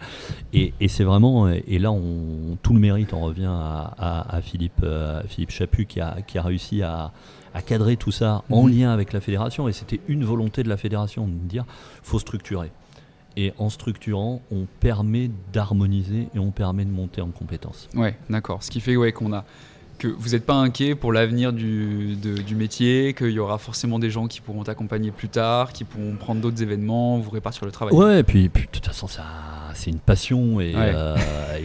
Et, 0.52 0.72
et 0.80 0.88
c'est 0.88 1.04
vraiment, 1.04 1.48
et 1.48 1.78
là 1.78 1.90
on, 1.92 2.56
tout 2.62 2.72
le 2.74 2.80
mérite 2.80 3.14
en 3.14 3.20
revient 3.20 3.46
à, 3.48 3.94
à- 3.98 4.36
à 4.36 4.40
Philippe, 4.40 4.84
Philippe 5.28 5.50
Chaput 5.50 5.86
qui 5.86 6.00
a, 6.00 6.18
qui 6.26 6.38
a 6.38 6.42
réussi 6.42 6.82
à, 6.82 7.12
à 7.54 7.62
cadrer 7.62 7.96
tout 7.96 8.12
ça 8.12 8.42
en 8.50 8.64
Mhm. 8.64 8.78
lien 8.78 8.90
avec 8.92 9.12
la 9.12 9.20
fédération. 9.20 9.68
Et 9.68 9.72
c'était 9.72 10.00
une 10.08 10.24
volonté 10.24 10.62
de 10.62 10.68
la 10.68 10.76
fédération 10.76 11.26
de 11.26 11.32
dire 11.48 11.64
faut 12.02 12.18
structurer. 12.18 12.70
Et 13.36 13.52
en 13.58 13.68
structurant, 13.68 14.40
on 14.50 14.66
permet 14.80 15.30
d'harmoniser 15.52 16.28
et 16.34 16.38
on 16.38 16.50
permet 16.50 16.84
de 16.84 16.90
monter 16.90 17.20
en 17.20 17.30
compétences. 17.30 17.88
Ouais, 17.94 18.16
d'accord. 18.30 18.62
Ce 18.62 18.70
qui 18.70 18.80
fait 18.80 18.96
qu'on 19.12 19.32
a 19.34 19.44
que 19.98 20.08
vous 20.08 20.30
n'êtes 20.30 20.44
pas 20.44 20.54
inquiet 20.54 20.94
pour 20.94 21.12
l'avenir 21.12 21.52
du, 21.52 22.16
de- 22.16 22.40
du 22.42 22.54
métier, 22.54 23.14
qu'il 23.14 23.30
y 23.30 23.38
aura 23.38 23.58
forcément 23.58 23.98
des 23.98 24.10
gens 24.10 24.26
qui 24.26 24.40
pourront 24.40 24.62
t'accompagner 24.64 25.10
plus 25.10 25.28
tard, 25.28 25.72
qui 25.72 25.84
pourront 25.84 26.14
prendre 26.16 26.40
d'autres 26.40 26.62
événements, 26.62 27.18
vous 27.18 27.30
répartir 27.30 27.64
le 27.64 27.72
travail. 27.72 27.94
Ouais, 27.94 28.20
et 28.20 28.22
puis, 28.22 28.48
puis 28.48 28.66
de 28.66 28.70
toute 28.70 28.86
façon, 28.86 29.06
c'est 29.74 29.90
une 29.90 29.98
passion 29.98 30.60
et, 30.60 30.74
Ouais. 30.74 30.92
euh, 30.94 31.16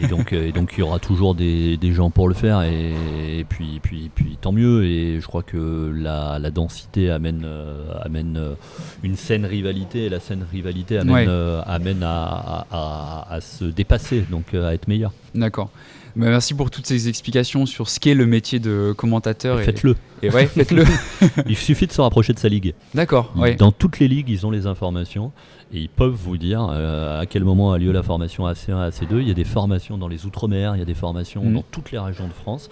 et 0.02 0.06
donc 0.06 0.32
et 0.32 0.52
donc 0.52 0.74
il 0.76 0.80
y 0.80 0.82
aura 0.82 0.98
toujours 0.98 1.34
des, 1.34 1.76
des 1.78 1.92
gens 1.92 2.10
pour 2.10 2.28
le 2.28 2.34
faire 2.34 2.60
et, 2.62 2.92
et 3.38 3.44
puis 3.44 3.80
puis 3.82 4.10
puis 4.14 4.36
tant 4.40 4.52
mieux 4.52 4.84
et 4.84 5.18
je 5.20 5.26
crois 5.26 5.42
que 5.42 5.90
la, 5.96 6.38
la 6.38 6.50
densité 6.50 7.10
amène 7.10 7.42
euh, 7.46 7.84
amène 8.02 8.36
euh, 8.36 8.54
une 9.02 9.16
saine 9.16 9.46
rivalité 9.46 10.04
et 10.04 10.08
la 10.10 10.20
saine 10.20 10.44
rivalité 10.52 10.98
amène 10.98 11.14
Ouais. 11.14 11.24
euh, 11.26 11.62
amène 11.66 12.02
à, 12.02 12.22
à- 12.22 12.66
à- 12.70 13.34
à 13.34 13.40
se 13.40 13.64
dépasser 13.64 14.24
donc 14.30 14.52
à 14.54 14.74
être 14.74 14.88
meilleur. 14.88 15.12
D'accord. 15.34 15.70
Bah, 16.14 16.26
merci 16.28 16.54
pour 16.54 16.70
toutes 16.70 16.86
ces 16.86 17.08
explications 17.08 17.64
sur 17.66 17.88
ce 17.88 17.98
qu'est 18.00 18.14
le 18.14 18.26
métier 18.26 18.58
de 18.58 18.92
commentateur. 18.96 19.60
Faites-le. 19.60 19.96
Et 20.22 20.30
ouais, 20.30 20.46
faites-le. 20.46 20.84
Il 21.48 21.56
suffit 21.56 21.86
de 21.86 21.92
se 21.92 22.00
rapprocher 22.00 22.32
de 22.32 22.38
sa 22.38 22.48
ligue. 22.48 22.74
D'accord. 22.94 23.32
Ouais. 23.36 23.54
Dans 23.54 23.72
toutes 23.72 23.98
les 23.98 24.08
ligues, 24.08 24.28
ils 24.28 24.46
ont 24.46 24.50
les 24.50 24.66
informations 24.66 25.32
et 25.74 25.78
ils 25.80 25.88
peuvent 25.88 26.12
vous 26.14 26.36
dire 26.36 26.68
euh, 26.70 27.20
à 27.20 27.26
quel 27.26 27.44
moment 27.44 27.72
a 27.72 27.78
lieu 27.78 27.90
la 27.92 28.02
formation 28.02 28.46
AC1, 28.46 28.90
AC2. 28.90 29.20
Il 29.20 29.26
y 29.28 29.30
a 29.30 29.34
des 29.34 29.44
formations 29.44 29.96
dans 29.98 30.06
les 30.08 30.26
Outre-mer, 30.26 30.76
il 30.76 30.78
y 30.78 30.82
a 30.82 30.84
des 30.84 30.94
formations 30.94 31.42
Mhm. 31.42 31.54
dans 31.54 31.64
toutes 31.70 31.90
les 31.92 31.98
régions 31.98 32.28
de 32.28 32.32
France. 32.34 32.68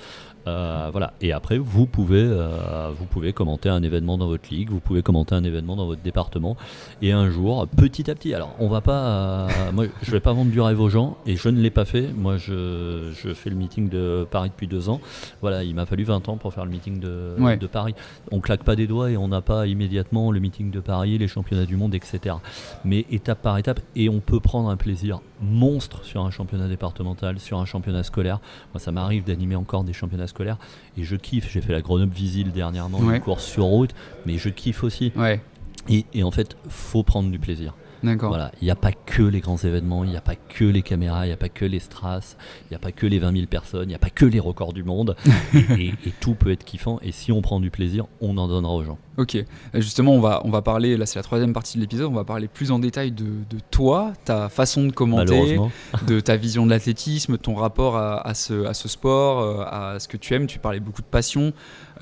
Euh, 0.46 0.88
voilà. 0.90 1.12
Et 1.20 1.32
après, 1.32 1.58
vous 1.58 1.86
pouvez, 1.86 2.22
euh, 2.22 2.90
vous 2.96 3.04
pouvez 3.04 3.32
commenter 3.32 3.68
un 3.68 3.82
événement 3.82 4.16
dans 4.18 4.26
votre 4.26 4.48
ligue, 4.50 4.70
vous 4.70 4.80
pouvez 4.80 5.02
commenter 5.02 5.34
un 5.34 5.44
événement 5.44 5.76
dans 5.76 5.86
votre 5.86 6.02
département. 6.02 6.56
Et 7.02 7.12
un 7.12 7.28
jour, 7.30 7.66
petit 7.68 8.10
à 8.10 8.14
petit, 8.14 8.32
alors 8.34 8.54
on 8.58 8.68
va 8.68 8.80
pas, 8.80 9.00
euh, 9.00 9.48
moi 9.72 9.84
je 10.02 10.10
vais 10.10 10.20
pas 10.20 10.32
vendre 10.32 10.50
du 10.50 10.60
rêve 10.60 10.80
aux 10.80 10.88
gens 10.88 11.18
et 11.26 11.36
je 11.36 11.48
ne 11.48 11.60
l'ai 11.60 11.70
pas 11.70 11.84
fait. 11.84 12.08
Moi 12.14 12.36
je, 12.38 13.10
je 13.12 13.34
fais 13.34 13.50
le 13.50 13.56
meeting 13.56 13.88
de 13.88 14.26
Paris 14.30 14.48
depuis 14.50 14.66
deux 14.66 14.88
ans. 14.88 15.00
Voilà, 15.42 15.62
il 15.62 15.74
m'a 15.74 15.86
fallu 15.86 16.04
20 16.04 16.28
ans 16.28 16.36
pour 16.36 16.52
faire 16.54 16.64
le 16.64 16.70
meeting 16.70 17.00
de, 17.00 17.34
Ouais. 17.38 17.56
de 17.56 17.66
Paris. 17.66 17.94
On 18.32 18.40
claque 18.40 18.64
pas 18.64 18.76
des 18.76 18.86
doigts 18.86 19.10
et 19.10 19.16
on 19.16 19.28
n'a 19.28 19.40
pas 19.42 19.66
immédiatement 19.66 20.32
le 20.32 20.40
meeting 20.40 20.70
de 20.70 20.80
Paris, 20.80 21.18
les 21.18 21.28
championnats 21.28 21.66
du 21.66 21.76
monde, 21.76 21.94
etc. 21.94 22.36
Mais 22.84 23.04
étape 23.10 23.42
par 23.42 23.58
étape, 23.58 23.80
et 23.96 24.08
on 24.08 24.20
peut 24.20 24.40
prendre 24.40 24.68
un 24.70 24.76
plaisir 24.76 25.20
monstre 25.42 26.04
sur 26.04 26.22
un 26.22 26.30
championnat 26.30 26.68
départemental, 26.68 27.38
sur 27.38 27.58
un 27.58 27.64
championnat 27.64 28.02
scolaire. 28.02 28.40
Moi, 28.74 28.80
ça 28.80 28.92
m'arrive 28.92 29.24
d'animer 29.24 29.56
encore 29.56 29.84
des 29.84 29.92
championnats 29.92 30.26
scolaires 30.26 30.58
et 30.96 31.02
je 31.04 31.16
kiffe. 31.16 31.50
J'ai 31.50 31.60
fait 31.60 31.72
la 31.72 31.80
Grenoble 31.82 32.12
Visile 32.12 32.52
dernièrement, 32.52 32.98
Ouais. 32.98 33.16
une 33.16 33.22
course 33.22 33.44
sur 33.44 33.64
route, 33.64 33.94
mais 34.26 34.36
je 34.38 34.48
kiffe 34.48 34.84
aussi. 34.84 35.12
Ouais. 35.16 35.40
Et, 35.88 36.04
et 36.12 36.22
en 36.22 36.30
fait, 36.30 36.56
faut 36.68 37.02
prendre 37.02 37.30
du 37.30 37.38
plaisir. 37.38 37.74
D'accord. 38.02 38.30
Voilà, 38.30 38.50
il 38.60 38.64
n'y 38.64 38.70
a 38.70 38.76
pas 38.76 38.92
que 38.92 39.22
les 39.22 39.40
grands 39.40 39.58
événements, 39.58 40.04
il 40.04 40.10
n'y 40.10 40.16
a 40.16 40.20
pas 40.22 40.34
que 40.36 40.64
les 40.64 40.82
caméras, 40.82 41.26
il 41.26 41.28
n'y 41.28 41.34
a 41.34 41.36
pas 41.36 41.48
que 41.50 41.64
les 41.64 41.80
strass, 41.80 42.36
il 42.64 42.72
n'y 42.72 42.76
a 42.76 42.78
pas 42.78 42.92
que 42.92 43.06
les 43.06 43.18
20 43.18 43.32
000 43.32 43.46
personnes, 43.46 43.84
il 43.84 43.88
n'y 43.88 43.94
a 43.94 43.98
pas 43.98 44.10
que 44.10 44.24
les 44.24 44.40
records 44.40 44.72
du 44.72 44.84
monde. 44.84 45.16
et, 45.54 45.58
et- 45.58 45.94
et 46.06 46.12
tout 46.20 46.34
peut 46.34 46.50
être 46.50 46.64
kiffant. 46.64 46.98
Et 47.02 47.12
si 47.12 47.30
on 47.32 47.42
prend 47.42 47.60
du 47.60 47.70
plaisir, 47.70 48.06
on 48.20 48.38
en 48.38 48.48
donnera 48.48 48.72
aux 48.72 48.84
gens. 48.84 48.98
Ok. 49.18 49.34
Euh, 49.36 49.44
Justement, 49.74 50.12
on 50.14 50.20
va, 50.20 50.40
on 50.44 50.50
va 50.50 50.62
parler, 50.62 50.96
là 50.96 51.04
c'est 51.04 51.18
la 51.18 51.22
troisième 51.22 51.52
partie 51.52 51.76
de 51.76 51.82
l'épisode, 51.82 52.06
on 52.10 52.14
va 52.14 52.24
parler 52.24 52.48
plus 52.48 52.70
en 52.70 52.78
détail 52.78 53.10
de, 53.12 53.24
de 53.24 53.58
toi, 53.70 54.12
ta 54.24 54.48
façon 54.48 54.86
de 54.86 54.92
commenter, 54.92 55.58
de 56.06 56.20
ta 56.20 56.36
vision 56.36 56.64
de 56.64 56.70
l'athlétisme, 56.70 57.36
ton 57.36 57.54
rapport 57.54 57.96
à, 57.96 58.26
à 58.26 58.32
ce, 58.34 58.64
à 58.64 58.72
ce 58.74 58.88
sport, 58.88 59.40
euh, 59.40 59.64
à 59.66 59.98
ce 59.98 60.08
que 60.08 60.16
tu 60.16 60.32
aimes. 60.34 60.46
Tu 60.46 60.58
parlais 60.58 60.80
beaucoup 60.80 61.02
de 61.02 61.06
passion. 61.06 61.52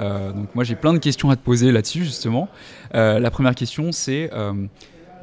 Euh, 0.00 0.32
donc 0.32 0.54
moi 0.54 0.62
j'ai 0.62 0.76
plein 0.76 0.92
de 0.92 0.99
questions 0.99 1.28
à 1.30 1.34
te 1.36 1.42
poser 1.42 1.72
là-dessus 1.72 2.05
justement. 2.05 2.49
Euh, 2.94 3.18
la 3.18 3.30
première 3.32 3.57
question 3.57 3.90
c'est 3.90 4.30
euh, 4.32 4.53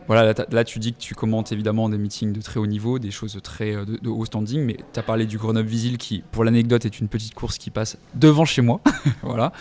voilà, 0.08 0.34
là, 0.52 0.64
tu 0.64 0.80
dis 0.80 0.94
que 0.94 1.00
tu 1.00 1.16
commentes 1.16 1.52
évidemment 1.52 1.90
des 1.90 1.98
meetings 1.98 2.34
de 2.34 2.42
très 2.42 2.60
haut 2.60 2.68
niveau, 2.68 3.00
des 3.00 3.12
choses 3.12 3.40
très 3.44 3.74
de, 3.74 4.10
haut 4.10 4.26
standing, 4.26 4.62
mais 4.64 4.78
tu 4.94 5.00
as 5.00 5.04
parlé 5.04 5.26
du 5.26 5.38
Grenoble 5.38 5.68
Visil 5.68 5.98
qui, 5.98 6.24
pour 6.32 6.44
l'anecdote, 6.44 6.86
est 6.86 7.00
une 7.00 7.08
petite 7.08 7.34
course 7.34 7.58
qui 7.58 7.70
passe 7.70 7.98
devant 8.14 8.46
chez 8.46 8.62
moi. 8.62 8.82
voilà. 9.24 9.52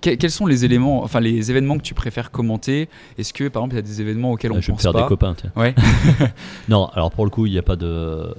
quels 0.00 0.30
sont 0.30 0.46
les 0.46 0.64
éléments, 0.64 1.02
enfin 1.02 1.20
les 1.20 1.50
événements 1.50 1.76
que 1.76 1.82
tu 1.82 1.94
préfères 1.94 2.30
commenter? 2.30 2.88
Est-ce 3.18 3.32
que 3.32 3.48
par 3.48 3.62
exemple 3.62 3.74
il 3.74 3.78
y 3.78 3.80
a 3.80 3.82
des 3.82 4.00
événements 4.00 4.32
auxquels 4.32 4.52
on 4.52 4.60
je 4.60 4.70
pense 4.70 4.78
vais 4.78 4.90
faire 4.92 5.02
des 5.02 5.08
copains, 5.08 5.34
tiens. 5.34 5.52
Ouais. 5.56 5.74
non, 6.68 6.86
alors 6.94 7.10
pour 7.10 7.24
le 7.24 7.30
coup, 7.30 7.46
il 7.46 7.52
n'y 7.52 7.58
a 7.58 7.62
pas 7.62 7.76
de. 7.76 8.34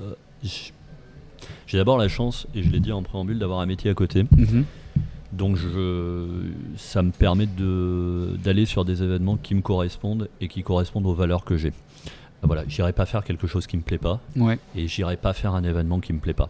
J'ai 1.72 1.78
d'abord 1.78 1.98
la 1.98 2.10
chance, 2.10 2.48
et 2.54 2.64
je 2.64 2.70
l'ai 2.70 2.82
dit 2.82 2.92
en 2.92 3.02
préambule, 3.04 3.40
d'avoir 3.40 3.60
un 3.60 3.66
métier 3.66 3.90
à 3.90 3.94
côté. 3.94 4.26
Mhm. 4.36 4.66
Donc 5.34 5.56
je, 5.56 6.28
ça 6.78 7.02
me 7.02 7.12
permet 7.12 7.48
d'aller 7.48 8.66
sur 8.66 8.86
des 8.86 9.04
événements 9.04 9.38
qui 9.38 9.56
me 9.56 9.62
correspondent 9.62 10.30
et 10.42 10.48
qui 10.48 10.64
correspondent 10.64 11.06
aux 11.06 11.14
valeurs 11.14 11.46
que 11.46 11.58
j'ai. 11.58 11.74
Voilà, 12.44 12.64
j'irai 12.68 12.92
pas 12.92 13.06
faire 13.06 13.24
quelque 13.24 13.48
chose 13.48 13.68
qui 13.68 13.78
me 13.78 13.84
plaît 13.84 14.00
pas 14.00 14.20
ouais. 14.36 14.58
et 14.76 14.88
j'irai 14.88 15.16
pas 15.16 15.34
faire 15.34 15.54
un 15.54 15.64
événement 15.64 16.00
qui 16.00 16.12
me 16.12 16.20
plaît 16.20 16.34
pas. 16.34 16.50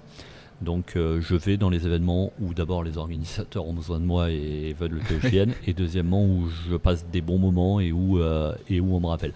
Donc 0.62 0.94
euh, 0.96 1.20
je 1.22 1.36
vais 1.36 1.58
dans 1.58 1.70
les 1.70 1.88
événements 1.88 2.32
où 2.40 2.54
d'abord 2.54 2.84
les 2.84 2.98
organisateurs 2.98 3.68
ont 3.68 3.74
besoin 3.74 4.00
de 4.00 4.06
moi 4.06 4.30
et 4.30 4.76
veulent 4.80 5.00
que 5.00 5.20
je 5.20 5.28
vienne, 5.28 5.54
et 5.68 5.74
deuxièmement 5.74 6.24
où 6.24 6.50
je 6.70 6.76
passe 6.76 7.06
des 7.12 7.22
bons 7.22 7.40
moments 7.40 7.80
et 7.80 7.92
où, 7.92 8.20
euh, 8.20 8.54
et 8.70 8.80
où 8.80 8.96
on 8.96 9.00
me 9.00 9.08
rappelle. 9.08 9.34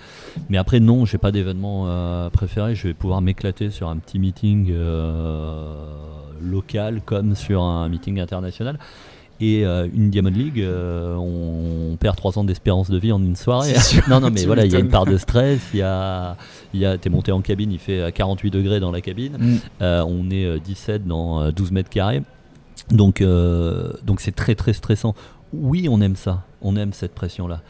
Mais 0.49 0.57
après 0.57 0.79
non, 0.79 1.05
j'ai 1.05 1.17
pas 1.17 1.31
d'événement 1.31 1.85
euh, 1.87 2.29
préféré, 2.29 2.75
je 2.75 2.87
vais 2.87 2.93
pouvoir 2.93 3.21
m'éclater 3.21 3.71
sur 3.71 3.89
un 3.89 3.97
petit 3.97 4.19
meeting 4.19 4.71
local 6.41 7.01
comme 7.03 7.35
sur 7.35 7.63
un 7.63 7.89
meeting 7.89 8.19
international. 8.19 8.77
Et 9.41 9.65
euh, 9.65 9.87
une 9.93 10.09
Diamond 10.09 10.29
League, 10.29 10.61
euh, 10.61 11.15
on, 11.15 11.97
perd 11.97 12.15
3 12.15 12.39
ans 12.39 12.43
d'espérance 12.43 12.89
de 12.89 12.97
vie 12.97 13.11
en 13.11 13.21
une 13.21 13.35
soirée. 13.35 13.73
non, 14.09 14.21
non, 14.21 14.29
mais 14.31 14.45
voilà, 14.45 14.65
il 14.65 14.71
y 14.71 14.75
a 14.75 14.79
une 14.79 14.89
part 14.89 15.05
de 15.05 15.17
stress. 15.17 15.61
Il 15.73 15.79
y 15.79 15.81
a, 15.81 16.37
y 16.73 16.85
a, 16.85 16.97
t'es 16.97 17.09
monté 17.09 17.31
en 17.31 17.41
cabine, 17.41 17.71
il 17.71 17.79
fait 17.79 18.13
48 18.13 18.51
degrés 18.51 18.79
dans 18.79 18.91
la 18.91 19.01
cabine. 19.01 19.37
Mm. 19.37 19.57
Euh, 19.81 20.05
on 20.07 20.29
est 20.29 20.59
17 20.59 21.05
dans 21.05 21.51
12 21.51 21.71
mètres 21.71 21.89
carrés. 21.89 22.21
Donc, 22.91 23.21
donc 23.21 24.21
c'est 24.21 24.35
très 24.35 24.55
très 24.55 24.73
stressant. 24.73 25.15
Oui, 25.53 25.87
on 25.89 26.01
aime 26.01 26.15
ça, 26.15 26.43
on 26.61 26.75
aime 26.75 26.93
cette 26.93 27.13
pression-là. 27.13 27.61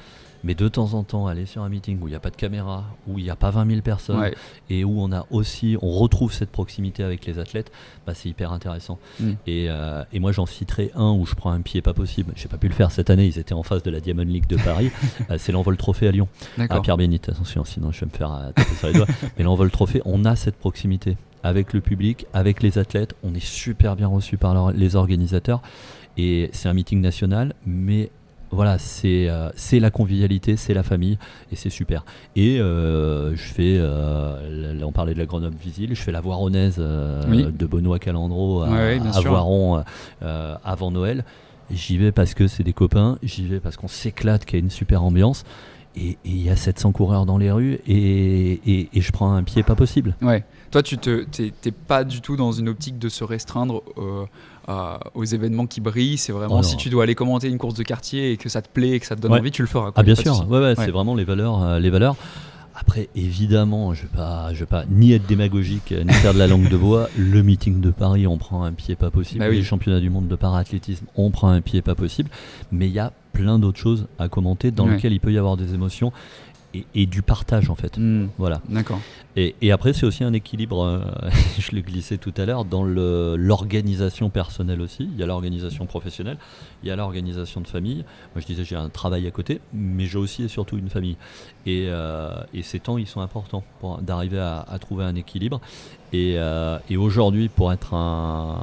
Mais 0.46 0.54
de 0.54 0.68
temps 0.68 0.94
en 0.94 1.02
temps, 1.04 1.26
aller 1.26 1.48
sur 1.48 1.64
un 1.64 1.70
meeting 1.70 2.00
où 2.00 2.08
il 2.08 2.12
n'y 2.12 2.16
a 2.16 2.20
pas 2.20 2.30
de 2.30 2.36
caméra, 2.36 2.86
où 3.08 3.18
il 3.18 3.24
n'y 3.24 3.32
a 3.32 3.36
pas 3.36 3.50
20 3.50 3.68
000 3.68 3.82
personnes, 3.82 4.30
et 4.70 4.86
où 4.86 5.02
on 5.02 5.12
a 5.12 5.26
aussi, 5.32 5.76
on 5.82 5.90
retrouve 5.90 6.32
cette 6.32 6.52
proximité 6.52 7.04
avec 7.04 7.26
les 7.26 7.40
athlètes, 7.40 7.72
bah, 8.06 8.14
c'est 8.14 8.30
hyper 8.30 8.52
intéressant. 8.52 9.00
Mm. 9.20 9.32
Euh, 9.48 10.04
et, 10.14 10.20
moi, 10.20 10.32
j'en 10.32 10.46
citerai 10.46 10.92
un 10.94 11.14
où 11.14 11.26
je 11.26 11.34
prends 11.34 11.50
un 11.50 11.62
pied 11.62 11.82
pas 11.82 11.96
possible. 11.96 12.32
J'ai 12.36 12.48
pas 12.48 12.58
pu 12.58 12.68
le 12.68 12.76
faire 12.76 12.92
cette 12.92 13.10
année. 13.10 13.26
Ils 13.26 13.40
étaient 13.40 13.56
en 13.56 13.64
face 13.64 13.82
de 13.82 13.90
la 13.90 14.00
Diamond 14.00 14.22
League 14.22 14.48
de 14.48 14.58
Paris. 14.58 14.92
Euh, 15.32 15.38
c'est 15.40 15.52
l'envol 15.52 15.78
trophée 15.78 16.08
à 16.08 16.12
Lyon. 16.12 16.28
À 16.58 16.82
Pierre 16.82 16.98
Bénit, 16.98 17.22
attention, 17.28 17.64
sinon 17.64 17.92
je 17.92 18.02
vais 18.02 18.06
me 18.06 18.12
faire 18.12 18.34
euh, 18.34 18.52
taper 18.52 18.76
sur 18.76 18.88
les 18.88 18.94
doigts. 18.94 19.08
Mais 19.38 19.44
l'envol 19.44 19.72
trophée, 19.72 20.02
on 20.06 20.26
a 20.26 20.36
cette 20.36 20.56
proximité 20.56 21.18
avec 21.42 21.74
le 21.74 21.82
public, 21.82 22.28
avec 22.34 22.62
les 22.62 22.78
athlètes. 22.78 23.16
On 23.24 23.34
est 23.34 23.44
super 23.44 23.96
bien 23.96 24.08
reçu 24.08 24.38
par 24.38 24.72
les 24.72 24.96
organisateurs. 24.96 25.62
Et 26.18 26.50
c'est 26.54 26.70
un 26.70 26.74
meeting 26.74 27.02
national, 27.02 27.54
mais 27.66 28.10
voilà, 28.56 28.78
euh, 29.06 29.52
c'est 29.56 29.80
la 29.80 29.92
convivialité, 29.92 30.56
c'est 30.56 30.74
la 30.74 30.84
famille 30.84 31.18
et 31.52 31.56
c'est 31.56 31.70
super. 31.70 32.06
Et 32.36 32.60
euh, 32.60 33.36
je 33.36 33.44
fais, 33.44 33.78
euh, 33.78 34.80
on 34.84 34.92
parlait 34.92 35.14
de 35.14 35.20
la 35.20 35.26
Grenoble 35.26 35.56
Visile, 35.56 35.90
je 35.94 36.02
fais 36.02 36.12
la 36.12 36.22
Voironnaise 36.22 36.78
de 36.78 37.66
Benoît 37.66 38.00
Calandro 38.00 38.64
à, 38.64 39.22
Voiron 39.22 39.84
avant 40.22 40.92
Noël. 40.92 41.24
J'y 41.72 41.98
vais 41.98 42.12
parce 42.12 42.34
que 42.36 42.48
c'est 42.48 42.64
des 42.64 42.74
copains, 42.74 43.18
j'y 43.24 43.48
vais 43.48 43.60
parce 43.60 43.76
qu'on 43.76 43.88
s'éclate, 43.88 44.46
qu'il 44.46 44.60
y 44.60 44.62
a 44.62 44.64
une 44.64 44.72
super 44.72 45.04
ambiance. 45.04 45.44
Et 45.98 46.18
il 46.26 46.42
y 46.42 46.50
a 46.50 46.58
700 46.58 46.92
coureurs 46.92 47.26
dans 47.26 47.38
les 47.38 47.52
rues 47.52 47.80
et, 47.88 48.90
et, 48.94 49.02
je 49.02 49.12
prends 49.14 49.34
un 49.34 49.44
pied 49.44 49.64
pas 49.64 49.76
possible. 49.76 50.14
Ouais. 50.22 50.44
Toi, 50.70 50.84
tu 50.84 50.98
n'es 50.98 51.72
pas 51.88 52.04
du 52.04 52.20
tout 52.20 52.36
dans 52.36 52.52
une 52.52 52.68
optique 52.68 53.00
de 53.00 53.08
se 53.08 53.24
restreindre 53.24 53.82
aux 55.14 55.24
événements 55.24 55.68
qui 55.68 55.82
brillent. 55.82 56.18
C'est 56.18 56.32
vraiment 56.32 56.60
oh 56.60 56.64
si 56.64 56.78
tu 56.78 56.90
dois 56.90 57.04
aller 57.04 57.16
commenter 57.16 57.48
une 57.48 57.58
course 57.58 57.76
de 57.76 57.84
quartier 57.84 58.32
et 58.32 58.38
que 58.38 58.50
ça 58.50 58.62
te 58.62 58.70
plaît 58.70 58.92
et 58.92 59.00
que 59.00 59.06
ça 59.06 59.16
te 59.16 59.22
donne 59.22 59.34
envie, 59.34 59.52
tu 59.52 59.62
le 59.62 59.68
feras. 59.68 59.92
Ah 59.96 60.04
bien 60.04 60.16
sûr, 60.16 60.46
ouais, 60.50 60.60
ouais, 60.60 60.76
c'est 60.76 60.92
vraiment 60.92 61.16
les 61.16 61.24
valeurs, 61.24 61.64
euh, 61.64 61.80
les 61.80 61.90
valeurs. 61.90 62.16
Après, 62.78 63.08
évidemment, 63.16 63.94
je 63.94 64.04
ne 64.04 64.08
vais, 64.08 64.18
pas, 64.18 64.54
je 64.54 64.60
vais 64.60 64.66
pas 64.66 64.84
ni 64.90 65.14
être 65.14 65.26
démagogique, 65.26 65.94
ni 65.94 66.14
faire 66.16 66.34
de 66.34 66.40
la 66.40 66.48
langue 66.48 66.68
de 66.68 66.76
bois. 66.76 67.10
Le 67.18 67.42
meeting 67.42 67.80
de 67.80 67.90
Paris, 67.90 68.28
on 68.28 68.38
prend 68.38 68.64
un 68.64 68.74
pied 68.74 68.98
pas 68.98 69.12
possible. 69.12 69.40
Bah 69.40 69.50
Les 69.50 69.64
championnats 69.64 70.02
du 70.02 70.10
monde 70.10 70.28
de 70.28 70.36
para-athlétisme, 70.36 71.06
on 71.16 71.32
prend 71.32 71.50
un 71.50 71.62
pied 71.62 71.82
pas 71.82 71.96
possible. 71.96 72.30
Mais 72.74 72.88
il 72.88 72.94
y 72.94 73.00
a 73.00 73.14
plein 73.32 73.60
d'autres 73.60 73.80
choses 73.80 74.08
à 74.20 74.28
commenter 74.28 74.72
dans 74.72 74.88
lesquelles 74.88 75.14
il 75.14 75.22
peut 75.22 75.32
y 75.32 75.38
avoir 75.38 75.56
des 75.56 75.74
émotions 75.74 76.12
et, 76.94 77.06
du 77.06 77.22
partage 77.22 77.70
en 77.70 77.76
fait. 77.76 77.98
Hmm. 77.98 78.28
Voilà. 78.38 78.62
D'accord. 78.70 79.00
Et, 79.38 79.72
après, 79.74 79.92
c'est 79.92 80.06
aussi 80.06 80.24
un 80.24 80.32
équilibre, 80.32 80.82
euh, 80.82 81.02
je 81.60 81.72
l'ai 81.72 81.82
glissé 81.82 82.18
tout 82.18 82.34
à 82.38 82.46
l'heure, 82.46 82.64
dans 82.64 82.86
l'organisation 82.86 84.30
personnelle 84.30 84.80
aussi. 84.80 85.10
Il 85.12 85.20
y 85.20 85.24
a 85.24 85.26
l'organisation 85.26 85.86
professionnelle, 85.86 86.38
il 86.84 86.88
y 86.88 86.92
a 86.92 86.96
l'organisation 86.96 87.60
de 87.60 87.68
famille. 87.68 88.06
Moi, 88.34 88.42
je 88.42 88.46
disais, 88.46 88.64
j'ai 88.64 88.78
un 88.78 88.88
travail 88.88 89.28
à 89.28 89.32
côté, 89.32 89.60
mais 89.74 90.06
j'ai 90.06 90.18
aussi 90.18 90.44
et 90.44 90.48
surtout 90.48 90.78
une 90.78 90.90
famille. 90.90 91.18
Et, 91.66 91.88
euh, 91.90 92.32
ces 92.62 92.80
temps, 92.80 92.98
ils 92.98 93.08
sont 93.08 93.20
importants 93.20 93.64
pour 93.82 93.98
d'arriver 93.98 94.40
à, 94.40 94.66
trouver 94.80 95.04
un 95.04 95.16
équilibre. 95.16 95.60
Et, 96.14 96.36
euh, 96.38 96.80
aujourd'hui, 96.98 97.50
pour 97.50 97.74
être 97.74 97.94
un, 97.94 98.58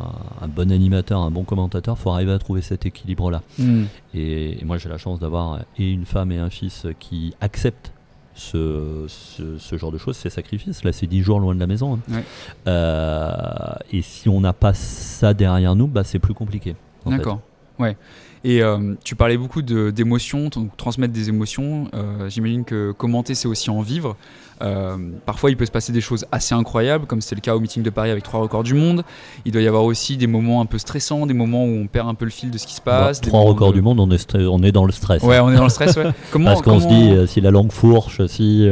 bon 0.48 0.72
animateur, 0.72 1.20
un 1.20 1.30
bon 1.30 1.44
commentateur, 1.44 1.96
il 1.98 2.02
faut 2.02 2.10
arriver 2.10 2.32
à 2.32 2.38
trouver 2.38 2.62
cet 2.62 2.86
équilibre-là. 2.86 3.42
Hmm. 3.58 3.84
Et, 4.14 4.62
et 4.62 4.64
moi, 4.64 4.78
j'ai 4.78 4.88
la 4.88 4.98
chance 4.98 5.20
d'avoir 5.20 5.60
et 5.76 5.90
une 5.90 6.06
femme 6.06 6.32
et 6.32 6.38
un 6.38 6.48
fils 6.50 6.86
qui 6.98 7.34
acceptent 7.42 7.92
ce, 8.34 9.06
ce, 9.08 9.76
genre 9.76 9.92
de 9.92 9.98
choses, 9.98 10.16
c'est 10.16 10.30
sacrifice. 10.30 10.84
Là, 10.84 10.92
c'est 10.92 11.06
10 11.06 11.22
jours 11.22 11.40
loin 11.40 11.54
de 11.54 11.60
la 11.60 11.66
maison. 11.66 11.98
Hein. 12.10 12.22
Euh, 12.66 13.74
et 13.92 14.02
si 14.02 14.28
on 14.28 14.40
n'a 14.40 14.52
pas 14.52 14.72
ça 14.74 15.34
derrière 15.34 15.74
nous, 15.74 15.86
bah, 15.86 16.04
c'est 16.04 16.18
plus 16.18 16.34
compliqué. 16.34 16.74
D'accord. 17.06 17.40
Ouais. 17.78 17.96
Et 18.44 18.62
euh, 18.62 18.94
tu 19.04 19.14
parlais 19.14 19.36
beaucoup 19.36 19.62
d'émotions, 19.62 20.50
transmettre 20.76 21.12
des 21.12 21.28
émotions. 21.28 21.86
Euh, 21.94 22.28
j'imagine 22.28 22.64
que 22.64 22.92
commenter, 22.92 23.34
c'est 23.34 23.46
aussi 23.46 23.70
en 23.70 23.82
vivre. 23.82 24.16
Euh, 24.60 24.96
parfois, 25.26 25.50
il 25.50 25.56
peut 25.56 25.66
se 25.66 25.70
passer 25.70 25.92
des 25.92 26.00
choses 26.00 26.24
assez 26.30 26.54
incroyables, 26.54 27.06
comme 27.06 27.20
c'est 27.20 27.34
le 27.34 27.40
cas 27.40 27.54
au 27.54 27.60
meeting 27.60 27.82
de 27.82 27.90
Paris 27.90 28.10
avec 28.10 28.24
trois 28.24 28.40
records 28.40 28.62
du 28.64 28.74
monde. 28.74 29.04
Il 29.44 29.52
doit 29.52 29.62
y 29.62 29.68
avoir 29.68 29.84
aussi 29.84 30.16
des 30.16 30.26
moments 30.26 30.60
un 30.60 30.66
peu 30.66 30.78
stressants, 30.78 31.26
des 31.26 31.34
moments 31.34 31.64
où 31.64 31.68
on 31.68 31.86
perd 31.86 32.08
un 32.08 32.14
peu 32.14 32.24
le 32.24 32.30
fil 32.30 32.50
de 32.50 32.58
ce 32.58 32.66
qui 32.66 32.74
se 32.74 32.80
passe. 32.80 33.20
trois 33.20 33.42
records 33.42 33.72
du 33.72 33.82
monde, 33.82 34.00
on 34.00 34.10
est, 34.10 34.36
on 34.36 34.62
est 34.62 34.72
dans 34.72 34.84
le 34.84 34.92
stress. 34.92 35.22
Ouais, 35.22 35.38
on 35.38 35.50
est 35.50 35.56
dans 35.56 35.64
le 35.64 35.68
stress. 35.68 35.96
Ouais. 35.96 36.10
Comment, 36.32 36.46
Parce 36.46 36.62
qu'on 36.62 36.80
se 36.80 36.88
dit, 36.88 37.28
si 37.28 37.40
la 37.40 37.50
langue 37.50 37.72
fourche, 37.72 38.24
si, 38.26 38.68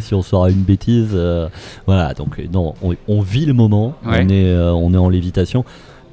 si 0.00 0.14
on 0.14 0.22
sera 0.22 0.50
une 0.50 0.62
bêtise. 0.62 1.18
voilà, 1.86 2.12
donc 2.12 2.42
non, 2.52 2.74
on, 3.08 3.20
vit 3.22 3.46
le 3.46 3.54
moment, 3.54 3.94
on, 4.04 4.28
est, 4.28 4.54
on 4.54 4.92
est 4.92 4.98
en 4.98 5.08
lévitation 5.08 5.64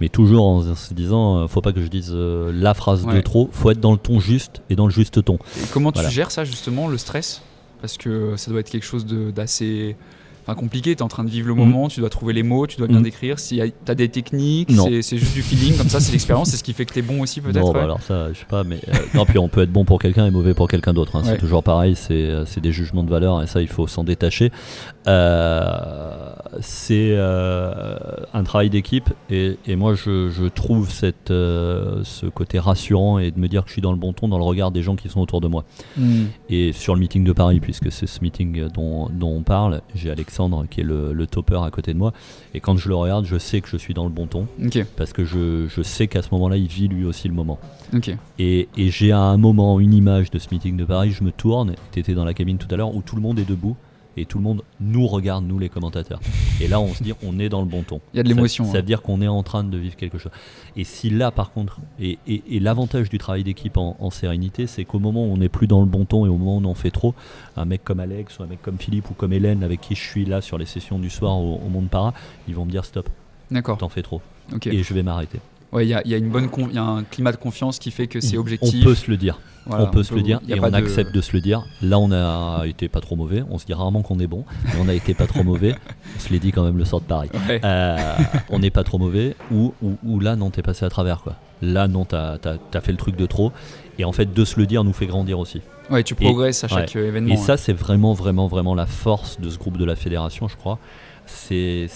mais 0.02 0.10
toujours 0.10 0.46
en 0.46 0.76
se 0.76 0.94
disant 0.96 1.38
euh, 1.38 1.48
faut 1.48 1.62
pas 1.62 1.72
que 1.72 1.82
je 1.82 1.88
dise 1.88 2.12
euh, 2.12 2.52
la 2.54 2.74
phrase 2.74 3.06
de 3.06 3.22
trop, 3.22 3.50
faut 3.54 3.70
être 3.70 3.80
dans 3.80 3.92
le 3.92 4.00
ton 4.00 4.20
juste 4.20 4.64
et 4.70 4.76
dans 4.76 4.88
le 4.88 4.92
juste 4.92 5.24
ton. 5.24 5.36
Et 5.36 5.68
comment 5.72 5.92
tu 5.92 6.10
gères 6.10 6.32
ça 6.32 6.44
justement, 6.44 6.88
le 6.88 6.98
stress? 6.98 7.44
Parce 7.82 7.98
que 7.98 8.36
ça 8.36 8.52
doit 8.52 8.60
être 8.60 8.70
quelque 8.70 8.86
chose 8.86 9.06
d'assez 9.06 9.96
enfin, 10.44 10.56
compliqué, 10.56 10.96
tu 10.96 11.00
es 11.00 11.04
en 11.04 11.08
train 11.08 11.24
de 11.24 11.30
vivre 11.30 11.48
le 11.48 11.54
moment, 11.54 11.88
tu 11.88 12.00
dois 12.00 12.10
trouver 12.10 12.34
les 12.34 12.44
mots, 12.44 12.68
tu 12.68 12.78
dois 12.78 12.88
bien 12.88 13.00
mm. 13.00 13.04
décrire. 13.04 13.40
Si 13.40 13.60
tu 13.86 13.92
as 13.92 13.96
des 13.96 14.10
techniques, 14.10 14.72
c'est 15.02 15.18
juste 15.18 15.34
du 15.34 15.42
feeling, 15.42 15.78
comme 15.78 15.90
ça 15.90 16.00
c'est 16.00 16.12
l'expérience, 16.12 16.50
c'est 16.50 16.58
ce 16.58 16.64
qui 16.64 16.74
fait 16.74 16.86
que 16.86 16.94
tu 16.94 17.00
es 17.00 17.04
bon 17.04 17.22
aussi 17.22 17.42
peut-être. 17.42 17.60
Non, 17.60 17.74
bah 17.74 17.84
alors 17.84 18.02
ça, 18.02 18.32
je 18.34 18.40
sais 18.40 18.46
pas, 18.46 18.64
mais 18.64 18.80
euh, 18.88 18.98
non, 19.14 19.26
puis 19.26 19.38
on 19.38 19.48
peut 19.48 19.62
être 19.62 19.72
bon 19.72 19.86
pour 19.86 20.00
quelqu'un 20.00 20.26
et 20.26 20.32
mauvais 20.32 20.54
pour 20.54 20.68
quelqu'un 20.68 20.94
d'autre. 20.94 21.16
Hein. 21.16 21.24
C'est 21.26 21.38
toujours 21.38 21.64
pareil, 21.64 21.96
c'est 21.96 22.60
des 22.60 22.72
jugements 22.72 23.04
de 23.04 23.10
valeur 23.10 23.42
et 23.42 23.48
ça 23.48 23.62
il 23.62 23.68
faut 23.68 23.88
s'en 23.88 24.04
détacher. 24.04 24.52
Euh, 25.08 26.34
c'est 26.60 27.14
euh, 27.14 27.96
un 28.34 28.44
travail 28.44 28.70
d'équipe 28.70 29.10
et, 29.30 29.58
moi 29.76 29.96
je, 29.96 30.48
trouve 30.50 30.92
cette, 30.92 31.32
euh, 31.32 32.02
ce 32.04 32.28
côté 32.28 32.60
rassurant 32.60 33.18
et 33.18 33.32
de 33.32 33.40
me 33.40 33.48
dire 33.48 33.64
que 33.64 33.70
je 33.70 33.74
suis 33.74 33.82
dans 33.82 33.94
le 33.94 33.98
bon 33.98 34.14
ton 34.14 34.28
dans 34.28 34.38
le 34.38 34.44
regard 34.44 34.70
des 34.72 34.84
gens 34.84 34.96
qui 34.96 35.10
sont 35.10 35.22
autour 35.22 35.42
de 35.42 35.48
moi. 35.48 35.64
Hmm. 35.98 36.26
Et 36.50 36.72
sur 36.72 36.94
le 36.94 37.00
meeting 37.00 37.24
de 37.24 37.34
Paris, 37.34 37.60
puisque 37.60 37.92
c'est 37.92 38.06
ce 38.06 38.22
meeting 38.22 38.68
dont, 38.70 39.10
on 39.22 39.42
parle, 39.42 39.82
j'ai 39.96 40.12
Alexandre 40.12 40.31
qui 40.70 40.82
est 40.82 40.84
le, 40.84 41.26
topper 41.28 41.60
à 41.64 41.70
côté 41.70 41.94
de 41.94 41.98
moi. 41.98 42.14
Et 42.54 42.60
quand 42.60 42.78
je 42.78 42.90
le 42.90 42.96
regarde, 42.96 43.26
je 43.26 43.38
sais 43.38 43.62
que 43.62 43.70
je 43.70 43.78
suis 43.78 43.94
dans 43.94 44.04
le 44.04 44.10
bon 44.10 44.28
ton. 44.28 44.48
Parce 44.98 45.14
que 45.14 45.24
je, 45.24 45.68
je 45.68 45.82
sais 45.82 46.08
qu'à 46.08 46.22
ce 46.22 46.30
moment-là, 46.32 46.58
il 46.58 46.68
vit 46.68 46.88
lui 46.88 47.06
aussi 47.06 47.28
le 47.28 47.34
moment. 47.34 47.60
Et, 48.40 48.68
et 48.78 48.90
j'ai 48.90 49.12
à 49.12 49.20
un 49.20 49.38
moment 49.38 49.80
une 49.80 49.94
image 49.94 50.32
de 50.32 50.40
ce 50.40 50.48
meeting 50.52 50.78
de 50.78 50.86
Paris, 50.86 51.12
je 51.12 51.24
me 51.24 51.32
tourne, 51.32 51.76
tu 51.92 52.00
étais 52.00 52.14
dans 52.14 52.26
la 52.26 52.34
cabine 52.34 52.58
tout 52.58 52.68
à 52.74 52.78
l'heure, 52.78 52.96
où 52.96 53.02
tout 53.02 53.16
le 53.16 53.22
monde 53.22 53.40
est 53.40 53.48
debout 53.48 53.76
et 54.18 54.26
tout 54.26 54.38
le 54.38 54.44
monde 54.44 54.64
nous 54.80 55.08
regarde, 55.08 55.46
nous 55.46 55.58
les 55.58 55.70
commentateurs. 55.70 56.20
Et 56.60 56.68
là, 56.68 56.80
on 56.80 56.94
se 56.94 57.04
dit, 57.04 57.14
on 57.24 57.40
est 57.40 57.50
dans 57.50 57.62
le 57.62 57.68
bon 57.68 57.84
ton. 57.84 58.02
Il 58.14 58.18
y 58.18 58.20
a 58.20 58.24
de 58.24 58.28
l'émotion. 58.28 58.66
Ça, 58.66 58.78
veut 58.78 58.84
dire 58.84 59.02
qu'on 59.02 59.22
est 59.22 59.28
en 59.28 59.44
train 59.44 59.64
de 59.64 59.78
vivre 59.78 59.96
quelque 59.96 60.18
chose. 60.18 60.32
Et 60.76 60.84
si 60.84 61.10
là, 61.10 61.32
par 61.32 61.52
contre, 61.52 61.80
et, 62.00 62.20
et, 62.28 62.60
l'avantage 62.60 63.10
du 63.10 63.18
travail 63.18 63.44
d'équipe 63.44 63.78
en, 63.78 64.10
sérénité, 64.10 64.68
c'est 64.68 64.84
qu'au 64.84 65.00
moment 65.00 65.26
où 65.26 65.34
on 65.34 65.38
n'est 65.38 65.50
plus 65.50 65.68
dans 65.68 65.80
le 65.80 65.86
bon 65.86 66.06
ton 66.06 66.26
et 66.26 66.30
au 66.30 66.38
moment 66.38 66.58
où 66.58 66.62
on 66.62 66.66
en 66.66 66.76
fait 66.76 66.92
trop, 66.92 67.16
un 67.56 67.66
mec 67.66 67.84
comme 67.84 68.00
Alex 68.00 68.40
ou 68.40 68.44
un 68.44 68.48
mec 68.48 68.62
comme 68.62 68.78
Philippe 68.78 69.10
ou 69.10 69.14
comme 69.14 69.34
Hélène, 69.34 69.64
avec 69.64 69.82
qui 69.82 69.96
je 69.96 70.02
suis 70.02 70.26
là 70.26 70.42
sur 70.42 70.58
les 70.58 70.66
sessions 70.66 71.00
du 71.00 71.10
soir 71.10 71.38
au, 71.38 71.60
Monde 71.72 71.90
Para, 71.90 72.14
ils 72.50 72.56
vont 72.56 72.66
me 72.66 72.72
dire 72.72 72.84
stop. 72.84 73.10
D'accord. 73.50 73.78
T'en 73.78 73.90
fais 73.90 74.02
trop. 74.02 74.22
Et 74.66 74.84
je 74.84 74.94
vais 74.94 75.04
m'arrêter. 75.04 75.40
Ouais, 75.72 75.86
il 75.86 75.90
y 75.90 75.94
a, 75.94 76.06
y 76.06 76.14
a 76.14 76.18
une 76.18 76.30
bonne, 76.30 76.50
y 76.74 76.78
a 76.78 76.84
un 76.84 77.04
climat 77.04 77.32
de 77.32 77.38
confiance 77.38 77.80
qui 77.80 77.92
fait 77.92 78.08
que 78.08 78.20
c'est 78.20 78.38
objectif. 78.38 78.82
On 78.82 78.84
peut 78.84 78.96
se 78.96 79.10
le 79.10 79.18
dire. 79.18 79.40
Voilà, 79.68 79.84
on 79.84 79.88
peut 79.92 80.02
se 80.02 80.16
le 80.16 80.24
dire 80.24 80.40
et 80.50 80.60
on 80.60 80.70
de- 80.70 80.76
accepte 80.76 81.14
de 81.14 81.22
se 81.22 81.34
le 81.34 81.40
dire. 81.40 81.64
Là, 81.84 82.00
on 82.00 82.12
a 82.12 82.64
été 82.66 82.90
pas 82.90 83.00
trop 83.00 83.16
mauvais. 83.16 83.44
On 83.50 83.60
se 83.60 83.66
dit 83.66 83.74
rarement 83.74 84.02
qu'on 84.02 84.20
est 84.20 84.28
bon, 84.28 84.44
mais 84.66 84.72
on 84.82 84.90
a 84.90 84.94
été 84.94 85.14
pas 85.14 85.28
trop 85.28 85.44
mauvais. 85.44 85.76
On 86.18 86.20
se 86.20 86.34
l'est 86.34 86.40
dit 86.40 86.52
quand 86.52 86.64
même 86.64 86.78
le 86.78 86.86
sort 86.86 87.02
de. 87.02 87.14
Ouais. 87.14 87.62
Euh, 87.64 87.98
on 88.50 88.60
n'est 88.60 88.70
pas 88.70 88.84
trop 88.84 88.98
mauvais 88.98 89.36
ou, 89.52 89.74
ou, 89.82 89.98
ou 90.04 90.20
là 90.20 90.36
non 90.36 90.50
t'es 90.50 90.62
passé 90.62 90.86
à 90.86 90.90
travers 90.90 91.22
quoi 91.22 91.36
là 91.62 91.88
non 91.88 92.06
t'as 92.06 92.38
as, 92.74 92.82
fait 92.82 92.92
le 92.92 92.98
truc 92.98 93.16
de 93.16 93.26
trop 93.26 93.52
et 94.00 94.06
en 94.06 94.12
fait 94.12 94.34
de 94.34 94.46
se 94.46 94.60
le 94.60 94.66
dire 94.66 94.84
nous 94.84 94.94
fait 94.94 95.08
grandir 95.08 95.40
aussi 95.40 95.62
Ouais, 95.90 96.04
tu 96.04 96.16
progresses 96.16 96.64
à 96.64 96.68
chaque 96.68 96.96
euh, 96.96 97.08
événement. 97.08 97.34
et 97.34 97.38
ça 97.38 97.58
c'est 97.58 97.74
vraiment 97.74 98.14
vraiment 98.14 98.48
vraiment 98.48 98.76
la 98.76 98.86
force 98.86 99.40
de 99.40 99.50
ce 99.50 99.58
groupe 99.58 99.78
de 99.78 99.86
la 99.86 99.96
fédération 99.96 100.48
je 100.48 100.56
crois 100.56 100.80
c'est 101.26 101.88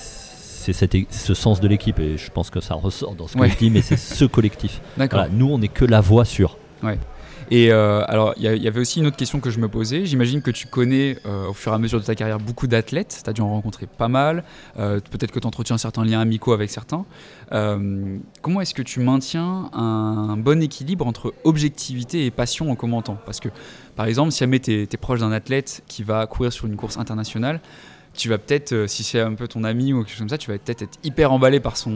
ce 0.73 1.33
sens 1.33 1.59
de 1.59 1.67
l'équipe 1.67 1.99
et 1.99 2.17
je 2.17 2.31
pense 2.31 2.49
que 2.49 2.59
ça 2.61 2.75
ressort 2.75 3.15
dans 3.15 3.27
ce 3.27 3.33
que 3.35 3.39
Ouais. 3.39 3.49
je 3.49 3.57
dis 3.57 3.69
mais 3.69 3.81
c'est 3.81 3.97
ce 4.19 4.25
collectif. 4.25 4.81
Voilà, 4.97 5.27
nous 5.29 5.47
on 5.47 5.59
n'est 5.59 5.67
que 5.67 5.85
la 5.85 6.01
voix 6.01 6.25
sûre 6.25 6.57
Et 7.51 7.71
euh, 7.71 8.03
alors, 8.07 8.33
il 8.37 8.43
y, 8.43 8.67
avait 8.67 8.79
aussi 8.79 8.99
une 8.99 9.05
autre 9.05 9.17
question 9.17 9.39
que 9.39 9.51
je 9.51 9.59
me 9.59 9.67
posais. 9.67 10.05
J'imagine 10.05 10.41
que 10.41 10.49
tu 10.49 10.65
connais 10.65 11.19
euh, 11.27 11.49
au 11.49 11.53
fur 11.53 11.71
et 11.71 11.75
à 11.75 11.77
mesure 11.77 11.99
de 11.99 12.05
ta 12.05 12.15
carrière 12.15 12.39
beaucoup 12.39 12.65
d'athlètes. 12.65 13.21
Tu 13.23 13.29
as 13.29 13.33
dû 13.33 13.41
en 13.41 13.49
rencontrer 13.49 13.85
pas 13.85 14.07
mal. 14.07 14.43
Euh, 14.79 14.99
Peut-être 15.11 15.31
que 15.31 15.39
tu 15.39 15.45
entretiens 15.45 15.77
certains 15.77 16.03
liens 16.05 16.21
amicaux 16.21 16.53
avec 16.53 16.71
certains. 16.71 17.05
Comment 18.41 18.61
est-ce 18.61 18.73
que 18.73 18.81
tu 18.81 18.99
maintiens 18.99 19.69
un 19.73 20.37
bon 20.37 20.61
équilibre 20.63 21.05
entre 21.05 21.35
objectivité 21.43 22.25
et 22.25 22.31
passion 22.31 22.71
en 22.71 22.75
commentant? 22.75 23.17
Parce 23.25 23.39
que, 23.39 23.49
par 23.95 24.07
exemple, 24.07 24.31
si 24.31 24.39
jamais 24.39 24.59
tu 24.59 24.81
es, 24.81 24.97
proche 24.97 25.19
d'un 25.19 25.31
athlète 25.31 25.83
qui 25.87 26.01
va 26.01 26.25
courir 26.25 26.51
sur 26.51 26.65
une 26.65 26.75
course 26.75 26.97
internationale, 26.97 27.61
tu 28.15 28.29
vas 28.29 28.37
peut-être, 28.37 28.71
euh, 28.73 28.87
si 28.87 29.03
c'est 29.03 29.19
un 29.19 29.33
peu 29.33 29.47
ton 29.47 29.63
ami 29.63 29.93
ou 29.93 29.99
quelque 29.99 30.09
chose 30.11 30.19
comme 30.19 30.29
ça, 30.29 30.37
tu 30.37 30.51
vas 30.51 30.57
peut-être 30.57 30.81
être 30.83 30.97
hyper 31.03 31.31
emballé 31.31 31.59
par 31.59 31.77
son, 31.77 31.95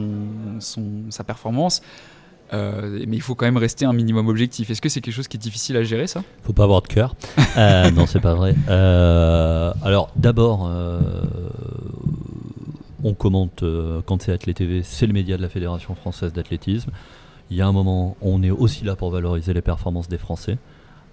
son- 0.60 1.10
sa 1.10 1.24
performance. 1.24 1.82
Euh, 2.52 3.04
mais 3.06 3.16
il 3.16 3.20
faut 3.22 3.36
quand 3.36 3.44
même 3.46 3.56
rester 3.58 3.84
un 3.84 3.92
minimum 3.92 4.26
objectif. 4.28 4.70
Est-ce 4.70 4.80
que 4.80 4.88
c'est 4.88 5.00
quelque 5.00 5.14
chose 5.14 5.28
qui 5.28 5.36
est 5.36 5.40
difficile 5.40 5.76
à 5.76 5.84
gérer, 5.84 6.08
ça? 6.08 6.22
Faut 6.42 6.52
pas 6.52 6.64
avoir 6.64 6.82
de 6.82 6.88
cœur. 6.88 7.14
Euh, 7.56 7.90
non 7.92 8.06
c'est 8.06 8.18
pas 8.20 8.34
vrai. 8.34 8.54
Euh, 8.68 9.72
alors 9.84 10.10
d'abord 10.16 10.68
on 13.02 13.14
commente 13.14 13.64
quand 14.06 14.22
c'est 14.22 14.32
Athlé 14.32 14.52
TV 14.54 14.82
c'est 14.82 15.06
le 15.06 15.12
média 15.12 15.36
de 15.36 15.42
la 15.42 15.48
Fédération 15.48 15.94
française 15.94 16.32
d'athlétisme. 16.32 16.90
Il 17.50 17.56
y 17.56 17.62
a 17.62 17.66
un 17.66 17.72
moment 17.72 18.16
on 18.20 18.42
est 18.42 18.50
aussi 18.50 18.84
là 18.84 18.96
pour 18.96 19.10
valoriser 19.10 19.52
les 19.54 19.62
performances 19.62 20.08
des 20.08 20.18
Français 20.18 20.58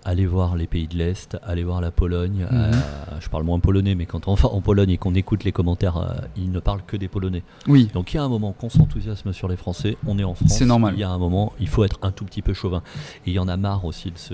allez 0.06 0.26
voir 0.26 0.56
les 0.56 0.68
pays 0.68 0.88
de 0.88 0.95
l'Est, 0.95 1.38
allez 1.43 1.64
voir 1.64 1.82
la 1.82 1.91
Pologne. 1.91 2.48
Mhm. 2.50 2.58
Euh, 2.58 2.72
je 3.20 3.30
parle 3.30 3.43
moins 3.43 3.60
polonais, 3.60 3.95
mais 3.95 4.06
quand 4.06 4.28
on 4.28 4.34
va 4.36 4.50
en 4.50 4.62
Pologne 4.62 4.89
et 4.91 4.98
qu'on 4.98 5.16
écoute 5.16 5.43
les 5.43 5.52
commentaires, 5.52 5.98
euh, 5.98 6.08
ils 6.38 6.52
ne 6.52 6.60
parlent 6.60 6.84
que 6.88 6.95
des 6.98 7.08
Polonais. 7.08 7.43
Oui. 7.68 7.89
Donc 7.93 8.14
il 8.14 8.18
y 8.18 8.20
a 8.20 8.24
un 8.24 8.30
moment 8.30 8.54
qu'on 8.54 8.70
s'enthousiasme 8.70 9.34
sur 9.34 9.48
les 9.48 9.58
Français, 9.58 9.98
on 10.08 10.18
est 10.20 10.24
en 10.24 10.34
France. 10.34 10.50
C'est 10.52 10.66
normal. 10.66 10.93
Il 10.95 11.00
y 11.00 11.04
a 11.04 11.10
un 11.10 11.18
moment, 11.18 11.54
il 11.60 11.68
faut 11.68 11.84
être 11.84 12.00
un 12.04 12.12
tout 12.12 12.26
petit 12.26 12.41
peu 12.41 12.54
chauvin. 12.54 12.82
Et 13.26 13.32
il 13.32 13.34
y 13.34 13.39
en 13.39 13.48
a 13.48 13.58
marre 13.58 13.86
aussi 13.86 14.12
de, 14.12 14.18
ce- 14.18 14.34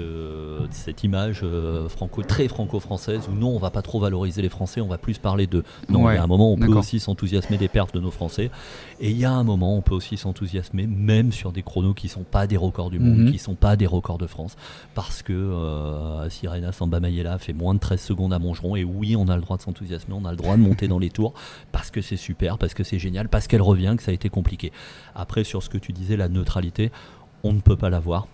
de 0.61 0.67
cette 0.71 1.03
image 1.03 1.41
euh, 1.43 1.89
franco, 1.89 2.21
très 2.23 2.47
franco-française 2.47 3.21
où 3.31 3.35
non, 3.35 3.49
on 3.55 3.59
va 3.59 3.71
pas 3.71 3.81
trop 3.81 3.99
valoriser 3.99 4.41
les 4.41 4.49
Français, 4.49 4.81
on 4.81 4.87
va 4.87 4.97
plus 4.97 5.17
parler 5.17 5.47
de. 5.47 5.63
Non, 5.89 6.03
Ouais, 6.03 6.13
il 6.13 6.17
y 6.17 6.19
a 6.19 6.23
un 6.23 6.27
moment, 6.27 6.51
on 6.51 6.57
peut 6.57 6.67
aussi 6.73 6.99
s'enthousiasmer 6.99 7.57
des 7.57 7.67
perfs 7.69 7.93
de 7.93 7.99
nos 7.99 8.11
Français. 8.11 8.51
Et 8.99 9.09
il 9.11 9.17
y 9.17 9.25
a 9.25 9.31
un 9.31 9.43
moment, 9.43 9.75
on 9.75 9.81
peut 9.81 9.95
aussi 9.95 10.17
s'enthousiasmer 10.17 10.85
même 10.87 11.31
sur 11.31 11.51
des 11.51 11.63
chronos 11.63 11.93
qui 11.93 12.09
sont 12.09 12.23
pas 12.23 12.45
des 12.47 12.57
records 12.57 12.89
du 12.89 12.99
monde, 12.99 13.17
Mhm. 13.19 13.31
qui 13.31 13.37
sont 13.37 13.55
pas 13.55 13.75
des 13.75 13.87
records 13.87 14.17
de 14.17 14.27
France. 14.27 14.55
Parce 14.95 15.21
que 15.23 15.33
euh, 15.63 16.29
Sirena 16.29 16.71
Samba 16.71 16.99
Mayela 16.99 17.37
fait 17.37 17.53
moins 17.53 17.73
de 17.73 17.79
13 17.79 18.01
secondes 18.01 18.33
à 18.33 18.39
Montgeron. 18.39 18.75
Et 18.75 18.83
oui, 18.83 19.15
on 19.15 19.27
a 19.27 19.35
le 19.35 19.41
droit 19.41 19.57
de 19.57 19.61
s'enthousiasmer, 19.61 20.13
on 20.13 20.25
a 20.25 20.31
le 20.31 20.37
droit 20.37 20.55
de 20.55 20.61
monter 20.61 20.87
dans 20.87 20.99
les 20.99 21.09
tours 21.09 21.33
parce 21.71 21.91
que 21.91 22.01
c'est 22.01 22.17
super, 22.17 22.57
parce 22.57 22.73
que 22.73 22.83
c'est 22.83 22.99
génial, 22.99 23.29
parce 23.29 23.47
qu'elle 23.47 23.61
revient, 23.61 23.95
que 23.97 24.03
ça 24.03 24.11
a 24.11 24.13
été 24.13 24.29
compliqué. 24.29 24.71
Après, 25.15 25.43
sur 25.43 25.63
ce 25.63 25.69
que 25.69 25.77
tu 25.77 25.93
disais, 25.93 26.17
la 26.17 26.29
neutralité, 26.29 26.91
on 27.43 27.53
ne 27.53 27.61
peut 27.61 27.77
pas 27.77 27.89
l'avoir. 27.89 28.27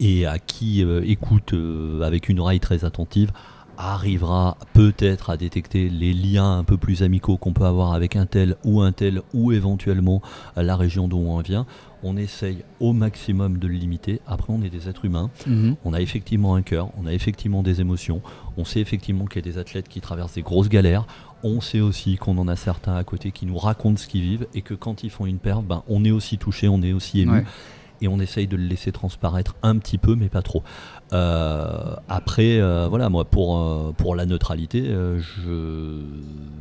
Et 0.00 0.26
à 0.26 0.38
qui 0.38 0.84
euh, 0.84 1.02
écoute 1.06 1.54
euh, 1.54 2.02
avec 2.02 2.28
une 2.28 2.40
oreille 2.40 2.60
très 2.60 2.84
attentive 2.84 3.32
arrivera 3.78 4.56
peut-être 4.72 5.30
à 5.30 5.36
détecter 5.36 5.88
les 5.88 6.12
liens 6.12 6.58
un 6.58 6.64
peu 6.64 6.76
plus 6.76 7.02
amicaux 7.02 7.36
qu'on 7.36 7.52
peut 7.52 7.64
avoir 7.64 7.92
avec 7.92 8.16
un 8.16 8.26
tel 8.26 8.56
ou 8.64 8.80
un 8.80 8.92
tel 8.92 9.22
ou 9.34 9.52
éventuellement 9.52 10.22
la 10.56 10.76
région 10.76 11.08
d'où 11.08 11.18
on 11.18 11.38
vient. 11.40 11.66
On 12.02 12.16
essaye 12.16 12.62
au 12.78 12.92
maximum 12.92 13.58
de 13.58 13.66
le 13.66 13.74
limiter. 13.74 14.20
Après, 14.26 14.52
on 14.52 14.62
est 14.62 14.70
des 14.70 14.88
êtres 14.88 15.04
humains. 15.04 15.30
Mhm. 15.46 15.76
On 15.84 15.92
a 15.92 16.00
effectivement 16.00 16.54
un 16.54 16.62
cœur, 16.62 16.90
on 17.00 17.06
a 17.06 17.12
effectivement 17.12 17.62
des 17.62 17.80
émotions, 17.80 18.20
on 18.56 18.64
sait 18.64 18.80
effectivement 18.80 19.24
qu'il 19.24 19.44
y 19.44 19.48
a 19.48 19.52
des 19.52 19.58
athlètes 19.58 19.88
qui 19.88 20.00
traversent 20.00 20.34
des 20.34 20.42
grosses 20.42 20.68
galères, 20.68 21.06
on 21.42 21.60
sait 21.60 21.80
aussi 21.80 22.16
qu'on 22.16 22.38
en 22.38 22.48
a 22.48 22.56
certains 22.56 22.96
à 22.96 23.04
côté 23.04 23.30
qui 23.30 23.46
nous 23.46 23.58
racontent 23.58 23.96
ce 23.96 24.06
qu'ils 24.06 24.22
vivent 24.22 24.46
et 24.54 24.62
que 24.62 24.74
quand 24.74 25.04
ils 25.04 25.10
font 25.10 25.26
une 25.26 25.38
perte, 25.38 25.64
ben, 25.64 25.82
on 25.88 26.04
est 26.04 26.10
aussi 26.10 26.38
touché, 26.38 26.68
on 26.68 26.82
est 26.82 26.92
aussi 26.92 27.20
ému 27.20 27.32
Ouais. 27.32 27.44
Et 28.00 28.08
on 28.08 28.18
essaye 28.20 28.46
de 28.46 28.56
le 28.56 28.64
laisser 28.64 28.92
transparaître 28.92 29.54
un 29.62 29.76
petit 29.78 29.98
peu 29.98 30.14
mais 30.14 30.28
pas 30.28 30.42
trop. 30.42 30.62
Euh, 31.12 31.94
après, 32.08 32.58
euh, 32.60 32.88
voilà, 32.88 33.08
moi 33.08 33.24
pour, 33.24 33.58
euh, 33.58 33.92
pour 33.96 34.14
la 34.16 34.26
neutralité, 34.26 34.82
je 34.84 36.00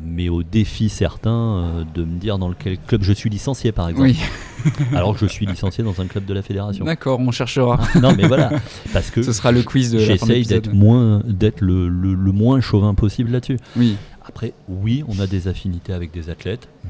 mets 0.03 0.29
au 0.29 0.43
défi 0.43 0.89
certains 0.89 1.85
de 1.93 2.03
me 2.03 2.19
dire 2.19 2.37
dans 2.37 2.49
lequel 2.49 2.77
club 2.77 3.01
je 3.03 3.13
suis 3.13 3.29
licencié 3.29 3.71
par 3.71 3.89
exemple, 3.89 4.09
Oui, 4.09 4.19
alors 4.95 5.13
que 5.13 5.19
je 5.19 5.25
suis 5.25 5.45
licencié 5.45 5.83
dans 5.83 5.99
un 5.99 6.05
club 6.05 6.25
de 6.25 6.33
la 6.33 6.41
fédération. 6.41 6.85
d'accord, 6.85 7.19
on 7.19 7.31
cherchera. 7.31 7.79
non 8.01 8.13
mais 8.15 8.27
voilà, 8.27 8.51
parce 8.93 9.09
que 9.11 9.21
Ce 9.25 9.33
sera 9.33 9.51
le 9.51 9.63
quiz 9.63 9.91
de 9.91 9.97
J'essaye 9.99 10.45
d'être 10.45 10.71
moins, 10.73 11.21
d'être 11.25 11.61
le, 11.61 11.87
le- 11.89 12.13
le 12.13 12.31
moins 12.31 12.61
chauvin 12.61 12.93
possible 12.93 13.31
là-dessus. 13.31 13.57
Oui, 13.75 13.97
Après, 14.27 14.53
oui, 14.69 15.03
on 15.07 15.19
a 15.19 15.27
des 15.27 15.47
affinités 15.47 15.93
avec 15.93 16.11
des 16.11 16.29
athlètes, 16.29 16.67
mm, 16.83 16.87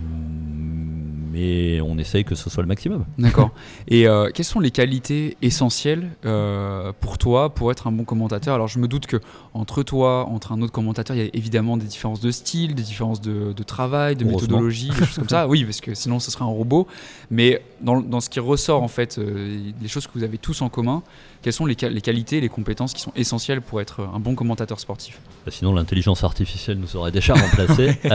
mais 1.35 1.81
on 1.81 1.97
essaye 1.97 2.23
que 2.23 2.33
ce 2.33 2.49
soit 2.49 2.63
le 2.63 2.67
maximum. 2.67 3.03
d'accord. 3.17 3.51
Et 3.89 4.07
euh, 4.07 4.29
quelles 4.33 4.45
sont 4.45 4.61
les 4.61 4.71
qualités 4.71 5.35
essentielles 5.41 6.07
euh, 6.25 6.93
pour 7.01 7.17
toi 7.17 7.53
pour 7.53 7.71
être 7.71 7.87
un 7.87 7.91
bon 7.91 8.05
commentateur? 8.05 8.55
Alors 8.55 8.69
je 8.69 8.79
me 8.79 8.87
doute 8.87 9.05
que 9.05 9.17
entre 9.53 9.83
toi, 9.83 10.25
entre 10.29 10.53
un 10.53 10.61
autre 10.61 10.71
commentateur, 10.71 11.15
il 11.15 11.23
y 11.23 11.25
a 11.25 11.29
évidemment 11.33 11.75
des 11.75 11.85
différences 11.85 12.21
de 12.21 12.31
style, 12.31 12.73
des 12.73 12.83
différences 12.83 13.19
de, 13.19 13.51
de 13.51 13.63
travail, 13.63 14.15
de 14.15 14.23
méthodologie, 14.23 14.89
des 14.89 14.95
choses 15.05 15.15
comme 15.15 15.29
ça. 15.29 15.47
Oui, 15.55 15.63
parce 15.63 15.81
que 15.81 15.93
sinon 15.93 16.19
ce 16.19 16.31
serait 16.31 16.43
un 16.45 16.47
robot. 16.47 16.87
Mais 17.29 17.61
dans, 17.81 18.01
dans 18.01 18.21
ce 18.21 18.29
qui 18.29 18.39
ressort 18.39 18.81
en 18.81 18.87
fait, 18.87 19.17
euh, 19.17 19.59
les 19.81 19.87
choses 19.87 20.07
que 20.07 20.13
vous 20.15 20.23
avez 20.23 20.37
tous 20.37 20.61
en 20.61 20.69
commun, 20.69 21.03
quelles 21.41 21.53
sont 21.53 21.65
les, 21.65 21.75
les 21.89 22.01
qualités, 22.01 22.41
les 22.41 22.49
compétences 22.49 22.93
qui 22.93 23.01
sont 23.01 23.11
essentielles 23.15 23.61
pour 23.61 23.81
être 23.81 24.07
un 24.13 24.19
bon 24.19 24.33
commentateur 24.35 24.79
sportif? 24.79 25.19
Bah, 25.45 25.51
Sinon, 25.51 25.73
l'intelligence 25.73 26.23
artificielle 26.23 26.77
nous 26.79 26.95
aurait 26.95 27.11
déjà 27.11 27.33
remplacés. 27.35 27.97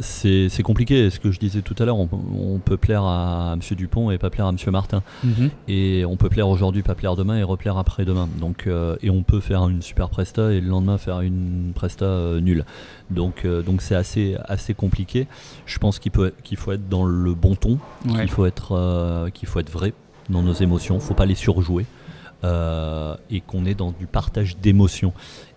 C'est 0.00 0.62
compliqué. 0.62 1.10
Ce 1.10 1.20
que 1.20 1.30
je 1.30 1.38
disais 1.38 1.62
tout 1.62 1.74
à 1.78 1.84
l'heure, 1.84 1.98
on, 1.98 2.08
on 2.38 2.58
peut 2.58 2.76
plaire 2.76 3.02
à 3.04 3.52
M. 3.54 3.60
Dupont 3.76 4.10
et 4.10 4.18
pas 4.18 4.30
plaire 4.30 4.46
à 4.46 4.50
M. 4.50 4.56
Martin. 4.72 5.02
Et 5.68 6.04
on 6.06 6.16
peut 6.16 6.28
plaire 6.28 6.48
aujourd'hui, 6.48 6.82
pas 6.82 6.94
plaire 6.94 7.16
demain 7.16 7.36
et 7.38 7.42
replaire 7.42 7.76
après-demain. 7.78 8.28
Donc, 8.40 8.66
euh, 8.66 8.96
et 9.02 9.10
on 9.10 9.22
peut 9.22 9.40
faire 9.40 9.68
une 9.68 9.82
super 9.82 10.08
presta 10.08 10.52
et 10.52 10.60
le 10.60 10.68
lendemain 10.68 10.98
faire 10.98 11.20
une 11.20 11.72
presta 11.74 12.04
euh, 12.06 12.40
nulle. 12.40 12.64
Donc, 13.10 13.44
euh, 13.44 13.62
donc 13.62 13.82
c'est 13.82 13.94
assez, 13.94 14.36
assez 14.46 14.74
compliqué. 14.74 15.26
Je 15.66 15.78
pense 15.78 15.98
qu'il 15.98 16.12
faut 16.12 16.72
être 16.72 16.88
dans 16.88 17.04
le 17.04 17.34
bon 17.34 17.54
ton, 17.54 17.78
Ouais. 18.08 18.20
qu'il 18.22 18.30
faut 18.30 18.46
être, 18.46 19.28
qu'il 19.34 19.48
faut 19.48 19.60
être 19.60 19.70
vrai 19.70 19.92
dans 20.28 20.42
nos 20.42 20.54
émotions. 20.54 20.98
Faut 21.00 21.14
pas 21.14 21.26
les 21.26 21.34
surjouer 21.34 21.84
et 22.42 23.40
qu'on 23.46 23.66
est 23.66 23.74
dans 23.74 23.92
du 23.92 24.06
partage 24.06 24.56
d'émotions. 24.56 25.12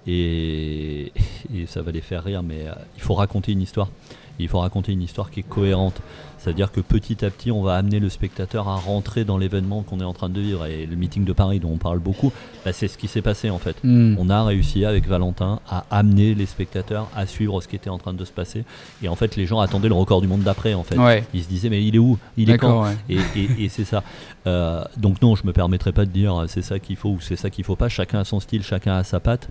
Et, 0.05 1.13
et 1.55 1.65
ça 1.65 1.81
va 1.81 1.91
les 1.91 2.01
faire 2.01 2.23
rire, 2.25 2.43
mais 2.43 2.65
il 2.97 3.01
faut 3.01 3.13
raconter 3.13 3.53
une 3.53 3.61
histoire. 3.61 3.87
Il 4.39 4.47
faut 4.47 4.59
raconter 4.59 4.91
une 4.91 5.01
histoire 5.01 5.29
qui 5.31 5.41
est 5.41 5.47
cohérente. 5.47 6.01
C'est-à-dire 6.39 6.71
que 6.73 6.81
petit 6.81 7.23
à 7.23 7.29
petit, 7.29 7.51
on 7.51 7.61
va 7.61 7.75
amener 7.75 7.99
le 8.01 8.09
spectateur 8.09 8.67
à 8.67 8.75
rentrer 8.75 9.23
dans 9.23 9.37
l'événement 9.37 9.81
qu'on 9.83 10.01
est 10.01 10.03
en 10.05 10.11
train 10.13 10.27
de 10.27 10.41
vivre. 10.41 10.65
Et 10.65 10.85
le 10.85 10.95
meeting 10.97 11.23
de 11.23 11.31
Paris 11.31 11.59
dont 11.61 11.69
on 11.71 11.77
parle 11.77 11.99
beaucoup, 11.99 12.33
bah, 12.65 12.73
c'est 12.73 12.89
ce 12.89 12.97
qui 12.97 13.07
s'est 13.07 13.21
passé 13.21 13.49
en 13.49 13.59
fait. 13.59 13.77
Hmm. 13.83 14.15
On 14.19 14.29
a 14.29 14.43
réussi 14.43 14.83
avec 14.83 15.07
Valentin 15.07 15.59
à 15.69 15.85
amener 15.89 16.33
les 16.35 16.45
spectateurs 16.45 17.07
à 17.15 17.25
suivre 17.27 17.61
ce 17.61 17.67
qui 17.69 17.77
était 17.77 17.89
en 17.89 17.97
train 17.97 18.13
de 18.13 18.25
se 18.25 18.31
passer. 18.31 18.65
Et 19.01 19.07
en 19.07 19.15
fait, 19.15 19.37
les 19.37 19.45
gens 19.45 19.59
attendaient 19.61 19.87
le 19.87 19.93
record 19.93 20.19
du 20.19 20.27
monde 20.27 20.41
d'après 20.41 20.73
en 20.73 20.83
fait. 20.83 20.97
Ouais, 20.97 21.23
Ils 21.33 21.43
se 21.43 21.47
disaient 21.47 21.69
mais 21.69 21.81
il 21.85 21.95
est 21.95 21.99
où? 21.99 22.17
Il 22.35 22.49
est 22.49 22.57
quand? 22.57 22.83
ouais. 22.83 22.97
et, 23.09 23.19
et- 23.39 23.63
et 23.65 23.69
c'est 23.69 23.85
ça. 23.85 24.03
Euh, 24.47 24.83
donc 24.97 25.21
non, 25.21 25.35
je 25.35 25.45
me 25.47 25.53
permettrai 25.53 25.93
pas 25.93 26.05
de 26.05 26.11
dire 26.11 26.43
c'est 26.47 26.61
ça 26.63 26.79
qu'il 26.79 26.97
faut 26.97 27.09
ou 27.09 27.21
c'est 27.21 27.37
ça 27.37 27.49
qu'il 27.49 27.63
faut 27.63 27.77
pas. 27.77 27.87
Chacun 27.87 28.19
a 28.19 28.23
son 28.25 28.41
style, 28.41 28.63
chacun 28.63 28.95
a 28.97 29.03
sa 29.05 29.21
patte. 29.21 29.47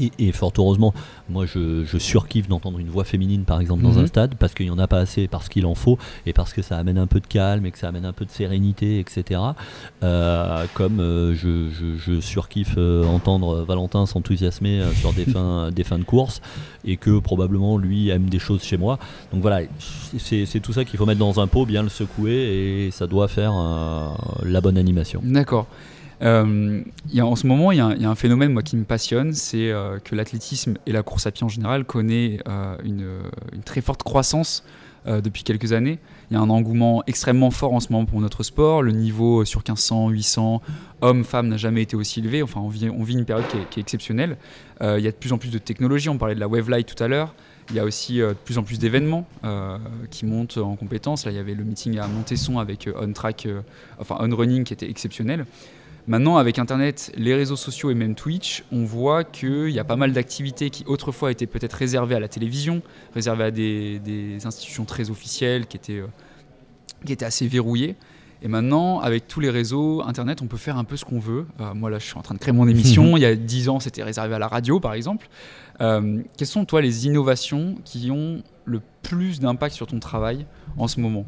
Et, 0.00 0.10
et 0.18 0.32
fort 0.32 0.52
heureusement, 0.58 0.92
moi 1.28 1.46
je, 1.46 1.84
je 1.84 1.98
surkiffe 1.98 2.48
d'entendre 2.48 2.78
une 2.78 2.88
voix 2.88 3.04
féminine 3.04 3.44
par 3.44 3.60
exemple 3.60 3.82
dans 3.82 3.92
Mhm. 3.92 4.04
un 4.04 4.06
stade 4.06 4.34
parce 4.36 4.54
qu'il 4.54 4.66
n'y 4.66 4.72
en 4.72 4.78
a 4.78 4.86
pas 4.86 4.98
assez, 4.98 5.28
parce 5.28 5.48
qu'il 5.48 5.66
en 5.66 5.74
faut 5.74 5.98
et 6.26 6.32
parce 6.32 6.52
que 6.52 6.62
ça 6.62 6.76
amène 6.78 6.98
un 6.98 7.06
peu 7.06 7.20
de 7.20 7.26
calme 7.26 7.64
et 7.66 7.70
que 7.70 7.78
ça 7.78 7.88
amène 7.88 8.04
un 8.04 8.12
peu 8.12 8.24
de 8.24 8.30
sérénité, 8.30 8.98
etc. 8.98 9.40
Euh, 10.02 10.64
comme 10.74 11.00
euh, 11.00 11.34
je, 11.34 11.70
je- 11.70 11.96
je 11.96 12.20
surkiffe 12.20 12.74
euh, 12.78 13.04
entendre 13.06 13.62
Valentin 13.62 14.06
s'enthousiasmer 14.06 14.80
euh, 14.80 14.92
sur 14.92 15.12
des 15.12 15.24
fins, 15.32 15.70
des 15.70 15.84
fins 15.84 15.98
de 15.98 16.04
course 16.04 16.40
et 16.84 16.96
que 16.96 17.18
probablement 17.18 17.78
lui 17.78 18.08
aime 18.10 18.28
des 18.28 18.38
choses 18.38 18.62
chez 18.62 18.76
moi. 18.76 18.98
Donc 19.32 19.42
voilà, 19.42 19.60
c'est 20.18 20.60
tout 20.60 20.72
ça 20.72 20.84
qu'il 20.84 20.98
faut 20.98 21.06
mettre 21.06 21.20
dans 21.20 21.40
un 21.40 21.46
pot, 21.46 21.64
bien 21.66 21.82
le 21.82 21.88
secouer 21.88 22.86
et 22.86 22.90
ça 22.90 23.06
doit 23.06 23.28
faire 23.28 23.54
la 24.44 24.60
bonne 24.60 24.76
animation. 24.76 25.20
D'accord. 25.24 25.66
Euh, 26.24 26.82
en 27.20 27.36
ce 27.36 27.46
moment, 27.46 27.72
il 27.72 27.78
y, 27.78 27.80
a 27.80 27.86
un- 27.86 28.14
phénomène 28.14 28.52
moi, 28.52 28.62
qui 28.62 28.76
me 28.76 28.84
passionne, 28.84 29.32
c'est 29.32 29.70
euh, 29.70 29.98
que 29.98 30.14
l'athlétisme 30.14 30.74
et 30.86 30.92
la 30.92 31.02
course 31.02 31.26
à 31.26 31.30
pied 31.30 31.44
en 31.44 31.48
général 31.48 31.84
connaît 31.84 32.38
euh, 32.48 32.76
une, 32.82 33.62
très 33.64 33.80
forte 33.80 34.02
croissance 34.02 34.64
depuis 35.06 35.42
quelques 35.42 35.74
années. 35.74 35.98
Il 36.30 36.34
y 36.34 36.36
a 36.38 36.40
un 36.40 36.48
engouement 36.48 37.02
extrêmement 37.06 37.50
fort 37.50 37.74
en 37.74 37.80
ce 37.80 37.92
moment 37.92 38.06
pour 38.06 38.22
notre 38.22 38.42
sport. 38.42 38.82
Le 38.82 38.90
niveau 38.90 39.44
sur 39.44 39.60
1500, 39.60 40.08
800, 40.08 40.62
hommes, 41.02 41.24
femmes 41.24 41.48
n'a 41.48 41.58
jamais 41.58 41.82
été 41.82 41.94
aussi 41.94 42.20
élevé. 42.20 42.42
Enfin, 42.42 42.62
on 42.62 42.68
vit, 42.68 42.86
une 42.86 43.26
période 43.26 43.44
qui 43.70 43.78
est, 43.78 43.82
exceptionnelle. 43.82 44.38
il 44.80 45.00
y 45.00 45.06
a 45.06 45.10
de 45.10 45.16
plus 45.16 45.34
en 45.34 45.36
plus 45.36 45.50
de 45.50 45.58
technologies. 45.58 46.08
On 46.08 46.16
parlait 46.16 46.34
de 46.34 46.40
la 46.40 46.48
wave 46.48 46.70
light 46.70 46.86
tout 46.86 47.04
à 47.04 47.08
l'heure. 47.08 47.34
Il 47.68 47.76
y 47.76 47.80
a 47.80 47.84
aussi 47.84 48.16
de 48.16 48.34
plus 48.46 48.56
en 48.56 48.62
plus 48.62 48.78
d'événements 48.78 49.28
qui 50.10 50.24
montent 50.24 50.56
en 50.56 50.74
compétences. 50.74 51.26
Là, 51.26 51.32
il 51.32 51.34
y 51.34 51.40
avait 51.40 51.54
le 51.54 51.64
meeting 51.64 51.98
à 51.98 52.06
Montesson 52.06 52.58
avec 52.58 52.88
On 52.98 53.12
Track, 53.12 53.46
enfin 53.98 54.16
On 54.20 54.34
Running, 54.34 54.64
qui 54.64 54.72
était 54.72 54.88
exceptionnel. 54.88 55.44
Maintenant, 56.06 56.36
avec 56.36 56.58
Internet, 56.58 57.12
les 57.16 57.34
réseaux 57.34 57.56
sociaux 57.56 57.90
et 57.90 57.94
même 57.94 58.14
Twitch, 58.14 58.62
on 58.70 58.84
voit 58.84 59.24
qu'il 59.24 59.70
y 59.70 59.78
a 59.78 59.84
pas 59.84 59.96
mal 59.96 60.12
d'activités 60.12 60.68
qui 60.68 60.84
autrefois 60.86 61.30
étaient 61.30 61.46
peut-être 61.46 61.72
réservées 61.72 62.14
à 62.14 62.20
la 62.20 62.28
télévision, 62.28 62.82
réservées 63.14 63.44
à 63.44 63.50
des, 63.50 64.38
institutions 64.44 64.84
très 64.84 65.08
officielles 65.08 65.66
qui 65.66 65.78
étaient, 65.78 66.00
euh, 66.00 66.06
qui 67.06 67.12
étaient 67.14 67.24
assez 67.24 67.46
verrouillées. 67.46 67.96
Et 68.42 68.48
maintenant, 68.48 69.00
avec 69.00 69.26
tous 69.26 69.40
les 69.40 69.48
réseaux, 69.48 70.02
Internet, 70.02 70.42
on 70.42 70.46
peut 70.46 70.58
faire 70.58 70.76
un 70.76 70.84
peu 70.84 70.98
ce 70.98 71.06
qu'on 71.06 71.18
veut. 71.18 71.46
Euh, 71.60 71.72
moi, 71.72 71.88
là, 71.88 71.98
je 71.98 72.04
suis 72.04 72.18
en 72.18 72.22
train 72.22 72.34
de 72.34 72.38
créer 72.38 72.52
mon 72.52 72.68
émission. 72.68 73.16
Il 73.16 73.20
y 73.20 73.26
a 73.26 73.34
10 73.34 73.70
ans, 73.70 73.80
c'était 73.80 74.02
réservé 74.02 74.34
à 74.34 74.38
la 74.38 74.48
radio, 74.48 74.80
par 74.80 74.92
exemple. 74.92 75.26
Euh, 75.80 76.20
quelles 76.36 76.48
sont, 76.48 76.66
toi, 76.66 76.82
les 76.82 77.06
innovations 77.06 77.76
qui 77.86 78.10
ont 78.10 78.42
le 78.66 78.82
plus 79.00 79.40
d'impact 79.40 79.74
sur 79.74 79.86
ton 79.86 80.00
travail 80.00 80.44
en 80.76 80.86
ce 80.86 81.00
moment? 81.00 81.24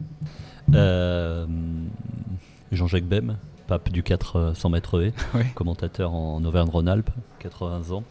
Jean-Jacques 2.73 3.05
Bem, 3.05 3.39
pape 3.67 3.91
du 3.91 4.03
400 4.03 4.69
mètres 4.71 4.99
V, 4.99 5.13
commentateur 5.55 6.13
en 6.15 6.43
Auvergne-Rhône-Alpes, 6.45 7.11
80 7.41 7.93
ans. 7.93 8.05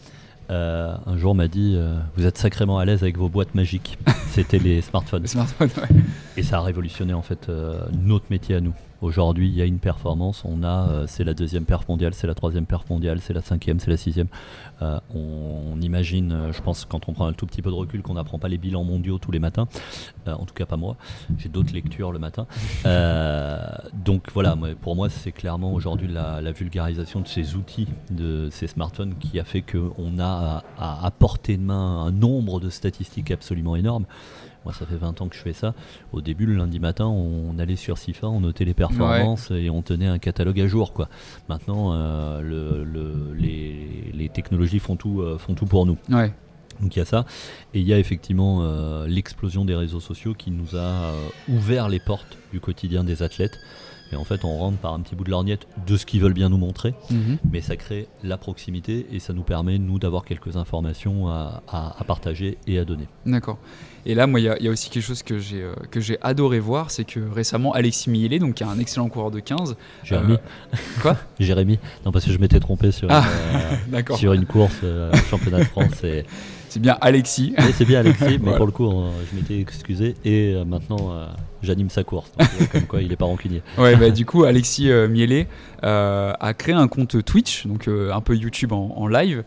Euh, 0.51 0.95
un 1.07 1.17
jour 1.17 1.33
m'a 1.33 1.47
dit 1.47 1.73
euh, 1.75 1.97
Vous 2.15 2.25
êtes 2.25 2.37
sacrément 2.37 2.77
à 2.77 2.85
l'aise 2.85 3.01
avec 3.01 3.17
vos 3.17 3.29
boîtes 3.29 3.55
magiques. 3.55 3.97
C'était 4.29 4.59
les 4.59 4.81
smartphones. 4.83 5.25
Et 6.37 6.43
ça 6.43 6.57
a 6.57 6.61
révolutionné 6.61 7.13
en 7.13 7.21
fait 7.21 7.49
euh, 7.49 7.85
notre 7.93 8.25
métier 8.29 8.55
à 8.55 8.61
nous. 8.61 8.75
Aujourd'hui, 9.01 9.47
il 9.47 9.55
y 9.55 9.61
a 9.61 9.65
une 9.65 9.79
performance. 9.79 10.43
On 10.45 10.63
a, 10.63 10.89
euh, 10.89 11.05
c'est 11.07 11.23
la 11.23 11.33
deuxième 11.33 11.65
perf 11.65 11.87
mondiale, 11.87 12.13
c'est 12.13 12.27
la 12.27 12.33
troisième 12.33 12.65
perf 12.65 12.89
mondiale, 12.89 13.19
c'est 13.21 13.33
la 13.33 13.41
cinquième, 13.41 13.79
c'est 13.79 13.91
la 13.91 13.97
sixième. 13.97 14.27
Euh, 14.81 14.99
on, 15.13 15.79
imagine, 15.81 16.31
euh, 16.31 16.53
je 16.53 16.61
pense, 16.61 16.85
quand 16.85 17.09
on 17.09 17.13
prend 17.13 17.27
un 17.27 17.33
tout 17.33 17.45
petit 17.45 17.61
peu 17.61 17.69
de 17.69 17.75
recul, 17.75 18.01
qu'on 18.01 18.13
n'apprend 18.13 18.39
pas 18.39 18.47
les 18.47 18.57
bilans 18.57 18.83
mondiaux 18.83 19.17
tous 19.17 19.31
les 19.31 19.39
matins. 19.39 19.67
en 20.25 20.45
tout 20.45 20.53
cas, 20.53 20.65
pas 20.65 20.77
moi. 20.77 20.95
J'ai 21.37 21.49
d'autres 21.49 21.73
lectures 21.73 22.11
le 22.11 22.19
matin. 22.19 22.47
donc 23.93 24.31
voilà, 24.33 24.57
pour 24.81 24.95
moi, 24.95 25.09
c'est 25.09 25.31
clairement 25.31 25.73
aujourd'hui 25.73 26.07
la, 26.07 26.51
vulgarisation 26.51 27.19
de 27.19 27.27
ces 27.27 27.55
outils, 27.55 27.87
de 28.11 28.47
ces 28.49 28.67
smartphones, 28.67 29.15
qui 29.15 29.39
a 29.39 29.43
fait 29.43 29.61
qu'on 29.61 30.19
a 30.19 30.63
à, 30.77 31.05
à 31.05 31.11
portée 31.11 31.57
de 31.57 31.63
main 31.63 32.05
un 32.05 32.11
nombre 32.11 32.59
de 32.59 32.69
statistiques 32.69 33.31
absolument 33.31 33.75
énormes. 33.75 34.05
Moi, 34.65 34.73
ça 34.73 34.87
fait 34.87 34.97
20 34.97 35.21
ans 35.21 35.27
que 35.27 35.35
je 35.35 35.41
fais 35.41 35.53
ça. 35.53 35.75
Au 36.11 36.21
début, 36.21 36.47
le 36.47 36.55
lundi 36.55 36.79
matin, 36.79 37.05
on 37.05 37.57
allait 37.59 37.75
sur 37.75 37.99
SIFA, 37.99 38.27
on 38.27 38.39
notait 38.39 38.65
les 38.65 38.73
performances 38.73 39.51
et 39.51 39.69
on 39.69 39.83
tenait 39.83 40.07
un 40.07 40.17
catalogue 40.17 40.59
à 40.59 40.67
jour. 40.67 40.91
Quoi. 40.91 41.07
Maintenant, 41.49 41.93
euh, 41.93 42.41
le, 42.41 43.33
les, 43.35 44.29
technologies 44.29 44.79
font 44.79 44.95
tout, 44.95 45.21
euh, 45.21 45.37
font 45.37 45.53
tout 45.53 45.67
pour 45.67 45.85
nous. 45.85 45.97
Donc 46.81 46.95
il 46.95 46.99
y 46.99 47.01
a 47.01 47.05
ça. 47.05 47.25
Et 47.73 47.79
il 47.79 47.87
y 47.87 47.93
a 47.93 47.99
effectivement 47.99 48.59
euh, 48.63 49.07
l'explosion 49.07 49.63
des 49.63 49.75
réseaux 49.75 49.99
sociaux 49.99 50.33
qui 50.33 50.51
nous 50.51 50.75
a 50.75 51.13
ouvert 51.47 51.87
les 51.87 51.99
portes 51.99 52.37
du 52.51 52.59
quotidien 52.59 53.03
des 53.03 53.21
athlètes. 53.21 53.59
Et 54.11 54.15
en 54.15 54.23
fait, 54.23 54.45
on 54.45 54.57
rentre 54.57 54.77
par 54.77 54.93
un 54.93 54.99
petit 54.99 55.15
bout 55.15 55.23
de 55.23 55.31
lorgnette 55.31 55.67
de 55.87 55.97
ce 55.97 56.05
qu'ils 56.05 56.21
veulent 56.21 56.33
bien 56.33 56.49
nous 56.49 56.57
montrer, 56.57 56.93
mhm. 57.09 57.37
mais 57.51 57.61
ça 57.61 57.75
crée 57.75 58.07
la 58.23 58.37
proximité 58.37 59.07
et 59.11 59.19
ça 59.19 59.33
nous 59.33 59.43
permet, 59.43 59.77
nous, 59.77 59.99
d'avoir 59.99 60.25
quelques 60.25 60.57
informations 60.57 61.27
à, 61.27 61.61
partager 62.07 62.57
et 62.67 62.77
à 62.77 62.85
donner. 62.85 63.07
D'accord. 63.25 63.57
Et 64.05 64.13
là, 64.13 64.27
moi, 64.27 64.39
il 64.39 64.43
y, 64.43 64.67
a 64.67 64.71
aussi 64.71 64.91
quelque 64.91 65.03
chose 65.03 65.23
que 65.23 65.39
j'ai 65.39 65.63
euh, 65.63 65.73
que 65.89 65.99
j'ai 65.99 66.19
adoré 66.21 66.59
voir, 66.59 66.91
c'est 66.91 67.05
que 67.05 67.19
récemment, 67.19 67.73
Alexis 67.73 68.11
Millet, 68.11 68.37
donc 68.37 68.55
qui 68.55 68.63
est 68.63 68.67
un 68.67 68.77
excellent 68.77 69.09
coureur 69.09 69.31
de 69.31 69.39
15. 69.39 69.75
Jérémy. 70.03 70.33
Euh, 70.33 70.77
quoi? 71.01 71.17
Jérémy. 71.39 71.79
Non, 72.05 72.11
parce 72.11 72.25
que 72.25 72.31
je 72.31 72.37
m'étais 72.37 72.59
trompé 72.59 72.91
sur, 72.91 73.07
ah, 73.09 73.23
une, 73.87 73.95
euh, 73.95 74.01
sur 74.15 74.33
une 74.33 74.45
course 74.45 74.81
championnat 75.31 75.59
de 75.59 75.63
France. 75.63 76.03
Et... 76.03 76.25
C'est 76.75 76.81
bien 76.81 76.97
Alexis. 76.99 77.53
Oui, 77.57 77.73
c'est 77.73 77.85
bien 77.85 78.01
Alexis, 78.01 78.37
mais 78.43 78.53
pour 78.57 78.65
le 78.65 78.73
coup, 78.73 78.91
je 79.31 79.37
m'étais 79.37 79.61
excusé 79.61 80.13
et 80.25 80.61
maintenant 80.65 81.13
j'anime 81.63 81.89
sa 81.89 82.03
course. 82.03 82.29
Donc, 82.37 82.69
comme 82.69 82.81
quoi, 82.85 83.01
il 83.01 83.13
est 83.13 83.15
pas 83.15 83.23
rancunier. 83.23 83.61
Ouais, 83.77 83.95
bah, 83.95 84.09
du 84.09 84.25
coup, 84.25 84.43
Alexis 84.43 84.89
Mielet 85.09 85.47
a 85.81 86.53
créé 86.57 86.75
un 86.75 86.89
compte 86.89 87.23
Twitch, 87.23 87.65
donc 87.65 87.87
un 87.87 88.19
peu 88.19 88.35
YouTube 88.35 88.73
en 88.73 89.07
live, 89.07 89.45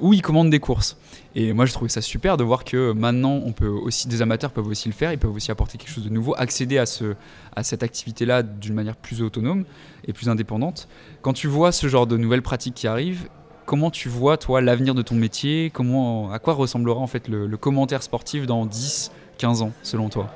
où 0.00 0.12
il 0.12 0.20
commande 0.20 0.50
des 0.50 0.58
courses. 0.58 0.96
Et 1.36 1.52
moi, 1.52 1.64
je 1.64 1.72
trouvais 1.72 1.88
ça 1.88 2.00
super 2.00 2.36
de 2.36 2.42
voir 2.42 2.64
que 2.64 2.90
maintenant, 2.90 3.40
on 3.44 3.52
peut 3.52 3.68
aussi, 3.68 4.08
des 4.08 4.20
amateurs 4.20 4.50
peuvent 4.50 4.66
aussi 4.66 4.88
le 4.88 4.94
faire, 4.94 5.12
ils 5.12 5.18
peuvent 5.18 5.32
aussi 5.32 5.52
apporter 5.52 5.78
quelque 5.78 5.92
chose 5.92 6.02
de 6.02 6.10
nouveau, 6.10 6.34
accéder 6.36 6.78
à, 6.78 6.86
ce, 6.86 7.14
à 7.54 7.62
cette 7.62 7.84
activité-là 7.84 8.42
d'une 8.42 8.74
manière 8.74 8.96
plus 8.96 9.22
autonome 9.22 9.64
et 10.04 10.12
plus 10.12 10.28
indépendante. 10.28 10.88
Quand 11.22 11.34
tu 11.34 11.46
vois 11.46 11.70
ce 11.70 11.86
genre 11.86 12.08
de 12.08 12.16
nouvelles 12.16 12.42
pratiques 12.42 12.74
qui 12.74 12.88
arrivent, 12.88 13.28
comment 13.68 13.90
tu 13.90 14.08
vois, 14.08 14.38
toi, 14.38 14.62
l'avenir 14.62 14.94
de 14.94 15.02
ton 15.02 15.14
métier? 15.14 15.70
Comment, 15.70 16.32
À 16.32 16.38
quoi 16.38 16.54
ressemblera 16.54 16.98
en 16.98 17.06
fait 17.06 17.28
le, 17.28 17.46
le 17.46 17.56
commentaire 17.58 18.02
sportif 18.02 18.46
dans 18.46 18.64
10, 18.64 19.12
15 19.36 19.60
ans, 19.60 19.72
selon 19.82 20.08
toi? 20.08 20.28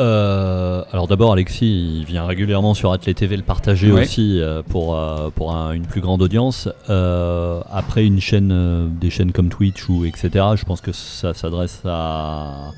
Euh, 0.00 0.84
alors 0.92 1.08
d'abord 1.08 1.32
Alexis 1.32 1.98
il 1.98 2.04
vient 2.04 2.24
régulièrement 2.24 2.72
sur 2.72 2.92
Athlé 2.92 3.14
TV 3.14 3.36
le 3.36 3.42
partager 3.42 3.90
aussi 3.90 4.40
euh, 4.40 4.62
pour, 4.62 4.96
euh, 4.96 5.28
pour 5.30 5.50
une 5.50 5.86
plus 5.86 6.00
grande 6.00 6.22
audience. 6.22 6.68
après 6.88 8.04
une 8.04 8.20
chaîne, 8.20 8.90
des 9.00 9.10
chaînes 9.10 9.32
comme 9.32 9.48
Twitch 9.48 9.88
ou 9.88 10.04
etc. 10.04 10.30
Je 10.54 10.64
pense 10.64 10.80
que 10.80 10.92
ça 10.92 11.34
s'adresse 11.34 11.80
à, 11.84 12.72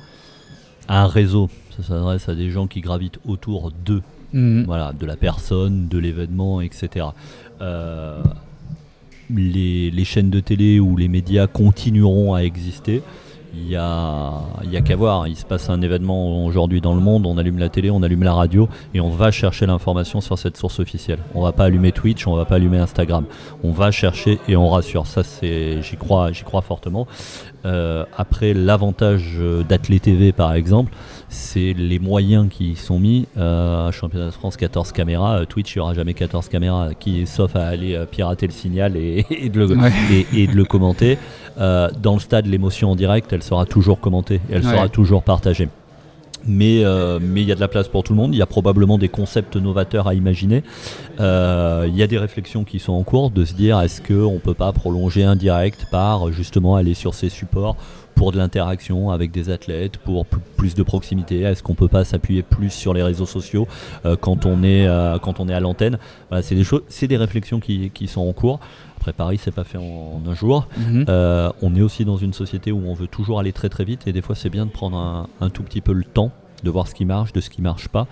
un 0.87 1.07
réseau. 1.07 1.49
Ça 1.77 1.83
s'adresse 1.83 2.29
à 2.29 2.35
des 2.35 2.49
gens 2.49 2.67
qui 2.67 2.81
gravitent 2.81 3.19
autour 3.27 3.71
d'eux. 3.71 4.01
Mhm. 4.33 4.65
Voilà, 4.65 4.93
de 4.93 5.05
la 5.05 5.15
personne, 5.15 5.87
de 5.87 5.97
l'événement, 5.97 6.61
etc. 6.61 7.07
Les, 9.29 9.91
les, 9.91 10.03
chaînes 10.03 10.29
de 10.29 10.41
télé 10.41 10.79
ou 10.79 10.97
les 10.97 11.07
médias 11.07 11.47
continueront 11.47 12.33
à 12.33 12.41
exister 12.41 13.01
il 13.53 13.69
y 13.69 13.75
a, 13.75 14.31
y 14.63 14.77
a 14.77 14.81
qu'à 14.81 14.95
voir. 14.95 15.27
Il 15.27 15.35
se 15.35 15.45
passe 15.45 15.69
un 15.69 15.81
événement 15.81 16.45
aujourd'hui 16.45 16.81
dans 16.81 16.95
le 16.95 17.01
monde, 17.01 17.25
on 17.25 17.37
allume 17.37 17.59
la 17.59 17.69
télé, 17.69 17.91
on 17.91 18.03
allume 18.03 18.23
la 18.23 18.33
radio 18.33 18.69
et 18.93 19.01
on 19.01 19.09
va 19.09 19.31
chercher 19.31 19.65
l'information 19.65 20.21
sur 20.21 20.37
cette 20.37 20.57
source 20.57 20.79
officielle. 20.79 21.19
On 21.35 21.41
va 21.41 21.51
pas 21.51 21.65
allumer 21.65 21.91
Twitch, 21.91 22.27
on 22.27 22.35
va 22.35 22.45
pas 22.45 22.55
allumer 22.55 22.79
Instagram. 22.79 23.25
On 23.63 23.71
va 23.71 23.91
chercher 23.91 24.39
et 24.47 24.55
on 24.55 24.69
rassure. 24.69 25.07
Ça, 25.07 25.23
c'est, 25.23 25.81
j'y 25.81 25.97
crois, 25.97 26.31
j'y 26.31 26.43
crois 26.43 26.61
fortement. 26.61 27.07
Euh, 27.65 28.05
après, 28.17 28.53
l'avantage 28.53 29.37
d'Athlé 29.67 29.99
TV, 29.99 30.31
par 30.31 30.53
exemple, 30.53 30.93
c'est 31.31 31.73
les 31.73 31.97
moyens 31.97 32.47
qui 32.49 32.71
y 32.71 32.75
sont 32.75 32.99
mis. 32.99 33.25
Euh, 33.37 33.89
championnat 33.91 34.27
de 34.27 34.31
France, 34.31 34.57
14 34.57 34.91
caméras. 34.91 35.39
Euh, 35.39 35.45
Twitch, 35.45 35.73
il 35.73 35.79
n'y 35.79 35.81
aura 35.81 35.93
jamais 35.93 36.13
14 36.13 36.49
caméras, 36.49 36.89
qui, 36.99 37.25
sauf 37.25 37.55
à 37.55 37.67
aller 37.67 37.95
euh, 37.95 38.05
pirater 38.05 38.45
le 38.47 38.51
signal 38.51 38.97
et, 38.97 39.23
de, 39.49 39.59
le, 39.59 39.77
et, 40.37 40.47
de 40.47 40.51
le 40.51 40.65
commenter. 40.65 41.17
Dans 41.61 42.13
le 42.13 42.19
stade, 42.19 42.47
l'émotion 42.47 42.91
en 42.91 42.95
direct, 42.95 43.31
elle 43.33 43.43
sera 43.43 43.65
toujours 43.65 43.99
commentée, 43.99 44.41
elle 44.51 44.63
sera 44.63 44.89
toujours 44.89 45.23
partagée 45.23 45.69
mais 46.47 46.83
mais 47.21 47.43
il 47.43 47.47
y 47.47 47.51
a 47.51 47.55
de 47.55 47.59
la 47.59 47.67
place 47.67 47.87
pour 47.87 48.01
tout 48.03 48.13
le 48.13 48.17
monde. 48.17 48.33
Il 48.33 48.37
y 48.39 48.41
a 48.41 48.47
probablement 48.47 48.97
des 48.97 49.09
concepts 49.09 49.57
novateurs 49.57 50.07
à 50.07 50.15
imaginer. 50.15 50.63
Il 51.19 51.93
y 51.95 52.01
a 52.01 52.07
des 52.07 52.17
réflexions 52.17 52.63
qui 52.63 52.79
sont 52.79 52.93
en 52.93 53.03
cours 53.03 53.29
de 53.29 53.45
se 53.45 53.53
dire 53.53 53.79
est-ce 53.79 54.01
qu'on 54.01 54.33
ne 54.33 54.39
peut 54.39 54.55
pas 54.55 54.71
prolonger 54.71 55.23
un 55.23 55.35
direct 55.35 55.85
par 55.91 56.31
justement 56.31 56.75
aller 56.75 56.95
sur 56.95 57.13
ces 57.13 57.29
supports 57.29 57.75
pour 58.21 58.31
de 58.31 58.37
l'interaction 58.37 59.09
avec 59.09 59.31
des 59.31 59.49
athlètes, 59.49 59.97
pour 59.97 60.27
plus 60.27 60.75
de 60.75 60.83
proximité? 60.83 61.41
Est-ce 61.41 61.63
qu'on 61.63 61.73
peut 61.73 61.87
pas 61.87 62.03
s'appuyer 62.03 62.43
plus 62.43 62.69
sur 62.69 62.93
les 62.93 63.01
réseaux 63.01 63.25
sociaux 63.25 63.67
euh, 64.05 64.15
quand, 64.15 64.45
on 64.45 64.61
est, 64.61 64.85
euh, 64.85 65.17
quand 65.17 65.39
on 65.39 65.49
est 65.49 65.53
à 65.53 65.59
l'antenne? 65.59 65.97
Voilà, 66.29 66.43
C'est 66.43 66.53
des, 66.53 66.63
choses, 66.63 66.83
c'est 66.87 67.07
des 67.07 67.17
réflexions 67.17 67.59
qui, 67.59 67.89
qui, 67.89 68.07
sont 68.07 68.21
en 68.21 68.31
cours. 68.33 68.59
Après 69.01 69.13
Paris, 69.13 69.39
c'est 69.41 69.51
pas 69.51 69.63
fait 69.63 69.79
en, 69.79 70.21
un 70.27 70.35
jour. 70.35 70.67
Mhm. 70.77 71.05
Euh, 71.09 71.51
on 71.63 71.75
est 71.75 71.81
aussi 71.81 72.05
dans 72.05 72.17
une 72.17 72.33
société 72.33 72.71
où 72.71 72.83
on 72.85 72.93
veut 72.93 73.07
toujours 73.07 73.39
aller 73.39 73.51
très 73.51 73.67
très 73.67 73.83
vite 73.83 74.05
et 74.05 74.13
des 74.13 74.21
fois 74.21 74.35
c'est 74.35 74.51
bien 74.51 74.67
de 74.67 74.71
prendre 74.71 74.95
un, 74.95 75.27
un, 75.39 75.49
tout 75.49 75.63
petit 75.63 75.81
peu 75.81 75.91
le 75.91 76.03
temps 76.03 76.31
de 76.63 76.69
voir 76.69 76.87
ce 76.87 76.93
qui 76.93 77.05
marche, 77.05 77.33
de 77.33 77.41
ce 77.41 77.49
qui 77.49 77.63
marche 77.63 77.87
pas 77.87 78.05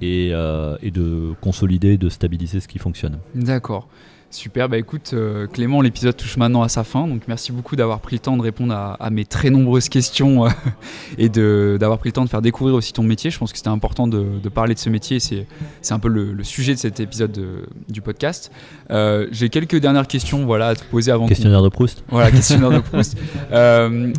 et, 0.00 0.28
et 0.28 0.90
de 0.90 1.34
consolider, 1.42 1.98
de 1.98 2.08
stabiliser 2.08 2.60
ce 2.60 2.68
qui 2.68 2.78
fonctionne. 2.78 3.18
D'accord. 3.34 3.86
Super, 4.34 4.68
bah 4.68 4.78
écoute 4.78 5.12
euh, 5.12 5.46
Clément, 5.46 5.80
l'épisode 5.80 6.16
touche 6.16 6.36
maintenant 6.36 6.62
à 6.62 6.68
sa 6.68 6.82
fin, 6.82 7.06
donc 7.06 7.22
merci 7.28 7.52
beaucoup 7.52 7.76
d'avoir 7.76 8.00
pris 8.00 8.16
le 8.16 8.20
temps 8.20 8.36
de 8.36 8.42
répondre 8.42 8.74
à, 8.74 9.10
mes 9.10 9.24
très 9.24 9.48
nombreuses 9.48 9.88
questions 9.88 10.44
euh, 10.46 10.48
et 11.18 11.28
d'avoir 11.28 12.00
pris 12.00 12.08
le 12.08 12.14
temps 12.14 12.24
de 12.24 12.28
faire 12.28 12.42
découvrir 12.42 12.74
aussi 12.74 12.92
ton 12.92 13.04
métier. 13.04 13.30
Je 13.30 13.38
pense 13.38 13.52
que 13.52 13.58
c'était 13.58 13.70
important 13.70 14.08
de, 14.08 14.40
parler 14.52 14.74
de 14.74 14.80
ce 14.80 14.90
métier, 14.90 15.20
c'est 15.20 15.46
un 15.88 16.00
peu 16.00 16.08
le, 16.08 16.42
sujet 16.42 16.74
de 16.74 16.80
cet 16.80 16.98
épisode 16.98 17.40
du 17.88 18.00
podcast. 18.00 18.50
Euh, 18.90 19.28
j'ai 19.30 19.50
quelques 19.50 19.76
dernières 19.76 20.08
questions 20.08 20.44
voilà, 20.44 20.68
à 20.68 20.74
te 20.74 20.82
poser 20.82 21.12
avant. 21.12 21.28
Questionnaire 21.28 21.62
de 21.62 21.68
Proust. 21.68 22.02
Voilà, 22.08 22.32
questionnaire 22.32 22.72
de 22.72 22.80
Proust. 22.90 23.16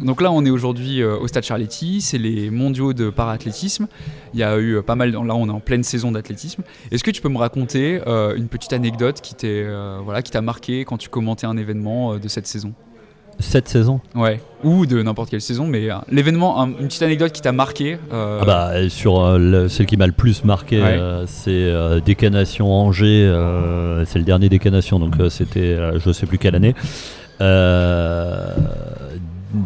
donc 0.01 0.21
là, 0.21 0.31
on 0.31 0.45
est 0.45 0.49
aujourd'hui 0.49 1.03
au 1.03 1.27
Stade 1.27 1.43
Charletti, 1.43 1.99
c'est 1.99 2.17
les 2.17 2.49
mondiaux 2.51 2.93
de 2.93 3.09
paraathlétisme. 3.09 3.87
Il 4.33 4.39
y 4.39 4.43
a 4.43 4.57
eu 4.59 4.81
pas 4.81 4.95
mal, 4.95 5.11
là 5.11 5.35
on 5.35 5.47
est 5.47 5.51
en 5.51 5.59
pleine 5.59 5.83
saison 5.83 6.13
d'athlétisme. 6.13 6.63
Est-ce 6.91 7.03
que 7.03 7.11
tu 7.11 7.21
peux 7.21 7.29
me 7.29 7.37
raconter 7.37 7.99
une 8.07 8.47
petite 8.47 8.71
anecdote 8.71 9.19
qui 9.19 9.35
t'est 9.35 9.65
voilà, 10.05 10.21
qui 10.21 10.31
t'a 10.31 10.41
marqué 10.41 10.85
quand 10.85 10.97
tu 10.97 11.09
commentais 11.09 11.45
un 11.47 11.57
événement 11.57 12.13
euh, 12.13 12.19
de 12.19 12.27
cette 12.29 12.47
saison 12.47 12.71
cette 13.37 13.67
saison 13.67 13.99
Ouais, 14.15 14.39
ou 14.63 14.85
de 14.85 15.01
n'importe 15.03 15.29
quelle 15.29 15.41
saison, 15.41 15.67
mais 15.67 15.91
euh, 15.91 15.95
l'événement, 16.09 16.61
un- 16.61 16.67
une 16.69 16.87
petite 16.87 17.01
anecdote 17.03 17.33
qui 17.33 17.41
t'a 17.41 17.51
marqué. 17.51 17.97
euh, 18.13 18.39
Ah 18.41 18.45
bah, 18.45 18.89
sur 18.89 19.19
euh, 19.19 19.37
le- 19.37 19.67
celle 19.67 19.87
qui 19.87 19.97
m'a 19.97 20.07
le 20.07 20.13
plus 20.13 20.45
marqué, 20.45 20.81
Ouais. 20.81 20.97
c'est 21.27 21.69
Décanation 22.05 22.71
Angers. 22.71 23.27
c'est 24.05 24.19
le 24.19 24.23
dernier 24.23 24.47
Décanation, 24.47 24.99
donc 24.99 25.15
c'était 25.29 25.77
je 25.99 26.11
sais 26.13 26.25
plus 26.27 26.37
quelle 26.37 26.55
année. 26.55 26.75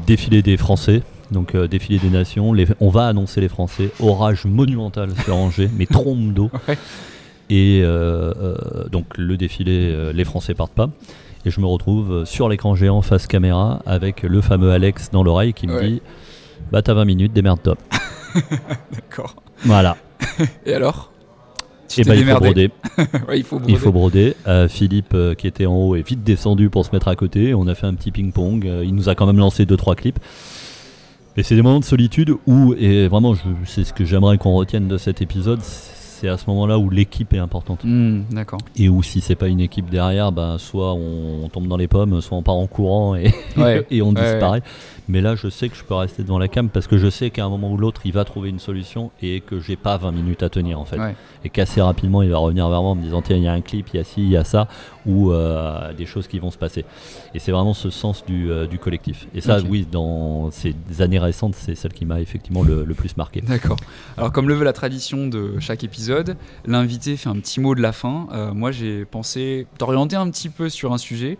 Défilé 0.07 0.41
des 0.41 0.57
Français. 0.57 1.01
Donc 1.31 1.55
défilé 1.55 1.99
des 1.99 2.09
nations, 2.09 2.53
les- 2.53 2.65
on 2.79 2.89
va 2.89 3.05
annoncer 3.07 3.39
les 3.39 3.49
Français, 3.49 3.91
orage 3.99 4.45
monumental 4.45 5.09
sur 5.23 5.35
Angers, 5.35 5.69
mais 5.77 5.85
trompe 5.85 6.33
d'eau. 6.33 6.49
Ouais. 6.67 6.75
Et 7.49 7.81
euh, 7.83 8.33
euh, 8.39 8.87
donc 8.91 9.17
le 9.17 9.37
défilé, 9.37 9.91
euh, 9.91 10.13
les 10.13 10.23
Français 10.23 10.53
partent 10.53 10.73
pas. 10.73 10.89
Et 11.45 11.51
je 11.51 11.59
me 11.61 11.65
retrouve 11.65 12.25
sur 12.25 12.49
l'écran 12.49 12.75
géant 12.75 13.01
face 13.01 13.25
caméra 13.25 13.81
avec 13.85 14.23
le 14.23 14.41
fameux 14.41 14.71
Alex 14.71 15.09
dans 15.11 15.23
l'oreille 15.23 15.53
qui 15.53 15.67
me 15.67 15.75
Ouais. 15.75 15.87
dit 15.87 16.01
Bah 16.71 16.81
t'as 16.81 16.93
20 16.93 17.05
minutes, 17.05 17.33
démerde-toi. 17.33 17.77
D'accord. 18.93 19.35
Voilà. 19.63 19.97
Et 20.65 20.73
alors? 20.73 21.11
Tu 21.87 22.01
Et 22.01 22.03
t'es 22.03 22.09
bah 22.09 22.15
il 22.17 22.25
faut 22.25 22.39
broder. 22.39 22.71
Ouais, 23.27 23.39
il 23.39 23.43
faut 23.43 23.57
broder. 23.57 23.73
Il 23.73 23.79
faut 23.79 23.91
broder. 23.91 24.35
Euh, 24.47 24.67
Philippe 24.67 25.13
euh, 25.15 25.33
qui 25.33 25.47
était 25.47 25.65
en 25.65 25.73
haut 25.75 25.95
est 25.95 26.07
vite 26.07 26.23
descendu 26.23 26.69
pour 26.69 26.85
se 26.85 26.91
mettre 26.91 27.07
à 27.07 27.15
côté. 27.15 27.53
On 27.55 27.67
a 27.67 27.73
fait 27.73 27.87
un 27.87 27.95
petit 27.95 28.11
ping-pong. 28.11 28.67
Euh, 28.67 28.83
il 28.85 28.93
nous 28.93 29.09
a 29.09 29.15
quand 29.15 29.25
même 29.25 29.39
lancé 29.39 29.65
2-3 29.65 29.95
clips. 29.95 30.19
Et 31.37 31.43
c'est 31.43 31.55
des 31.55 31.61
moments 31.61 31.79
de 31.79 31.85
solitude 31.85 32.33
où, 32.47 32.73
et 32.77 33.07
vraiment 33.07 33.33
c'est 33.65 33.85
ce 33.85 33.93
que 33.93 34.03
j'aimerais 34.03 34.37
qu'on 34.37 34.53
retienne 34.55 34.87
de 34.89 34.97
cet 34.97 35.21
épisode, 35.21 35.61
c'est 36.19 36.27
à 36.27 36.37
ce 36.37 36.45
moment-là 36.49 36.77
où 36.77 36.89
l'équipe 36.89 37.33
est 37.33 37.37
importante. 37.39 37.79
Hmm, 37.83 38.21
D'accord. 38.31 38.59
Et 38.75 38.89
où 38.89 39.01
si 39.03 39.21
c'est 39.21 39.35
pas 39.35 39.47
une 39.47 39.61
équipe 39.61 39.89
derrière, 39.89 40.31
ben, 40.31 40.57
soit 40.57 40.93
on, 40.93 41.47
tombe 41.49 41.67
dans 41.67 41.77
les 41.77 41.87
pommes, 41.87 42.19
soit 42.21 42.37
on 42.37 42.43
part 42.43 42.55
en 42.55 42.67
courant 42.67 43.15
et, 43.15 43.33
Ouais. 43.57 43.85
et 43.91 44.01
on 44.01 44.09
Ouais, 44.11 44.21
disparaît. 44.31 44.61
Mais 45.09 45.21
là, 45.21 45.35
je 45.35 45.49
sais 45.49 45.69
que 45.69 45.75
je 45.75 45.83
peux 45.83 45.95
rester 45.95 46.21
devant 46.21 46.37
la 46.37 46.47
cam 46.47 46.69
parce 46.69 46.85
que 46.85 46.99
je 46.99 47.09
sais 47.09 47.31
qu'à 47.31 47.43
un 47.43 47.49
moment 47.49 47.71
ou 47.71 47.77
l'autre, 47.77 48.01
il 48.05 48.13
va 48.13 48.23
trouver 48.25 48.49
une 48.49 48.59
solution 48.59 49.09
et 49.23 49.41
que 49.41 49.59
j'ai 49.59 49.75
pas 49.75 49.97
20 49.97 50.11
minutes 50.11 50.43
à 50.43 50.49
tenir 50.49 50.79
en 50.79 50.85
fait. 50.85 50.99
Ouais. 50.99 51.15
Et 51.43 51.49
qu'assez 51.49 51.81
rapidement, 51.81 52.21
il 52.21 52.29
va 52.29 52.37
revenir 52.37 52.69
vers 52.69 52.83
moi 52.83 52.91
en 52.91 52.95
me 52.95 53.01
disant 53.01 53.23
tiens, 53.23 53.37
il 53.37 53.41
y 53.41 53.47
a 53.47 53.51
un 53.51 53.61
clip, 53.61 53.87
il 53.91 53.97
y 53.97 53.99
a 53.99 54.03
ci, 54.03 54.21
il 54.21 54.29
y 54.29 54.37
a 54.37 54.43
ça, 54.43 54.67
ou 55.07 55.31
euh, 55.31 55.93
des 55.93 56.05
choses 56.05 56.27
qui 56.27 56.37
vont 56.37 56.51
se 56.51 56.59
passer. 56.59 56.85
Et 57.33 57.39
c'est 57.39 57.51
vraiment 57.51 57.73
ce 57.73 57.89
sens 57.89 58.23
du, 58.23 58.51
euh, 58.51 58.67
du 58.67 58.77
collectif. 58.77 59.27
Et 59.33 59.41
ça, 59.41 59.57
oui, 59.67 59.87
dans 59.91 60.51
ces 60.51 60.75
années 60.99 61.17
récentes, 61.17 61.55
c'est 61.55 61.73
celle 61.73 61.93
qui 61.93 62.05
m'a 62.05 62.21
effectivement 62.21 62.61
le, 62.61 62.85
le 62.85 62.93
plus 62.93 63.17
marqué. 63.17 63.41
D'accord. 63.41 63.77
Alors, 64.15 64.31
comme 64.31 64.47
le 64.47 64.53
veut 64.53 64.63
la 64.63 64.73
tradition 64.73 65.25
de 65.25 65.59
chaque 65.59 65.83
épisode, 65.83 66.37
l'invité 66.67 67.17
fait 67.17 67.29
un 67.29 67.39
petit 67.39 67.59
mot 67.59 67.73
de 67.73 67.81
la 67.81 67.93
fin. 67.93 68.27
Euh, 68.31 68.53
moi, 68.53 68.71
j'ai 68.71 69.05
pensé 69.05 69.65
t'orienter 69.79 70.17
un 70.17 70.29
petit 70.29 70.49
peu 70.49 70.69
sur 70.69 70.93
un 70.93 70.99
sujet. 70.99 71.39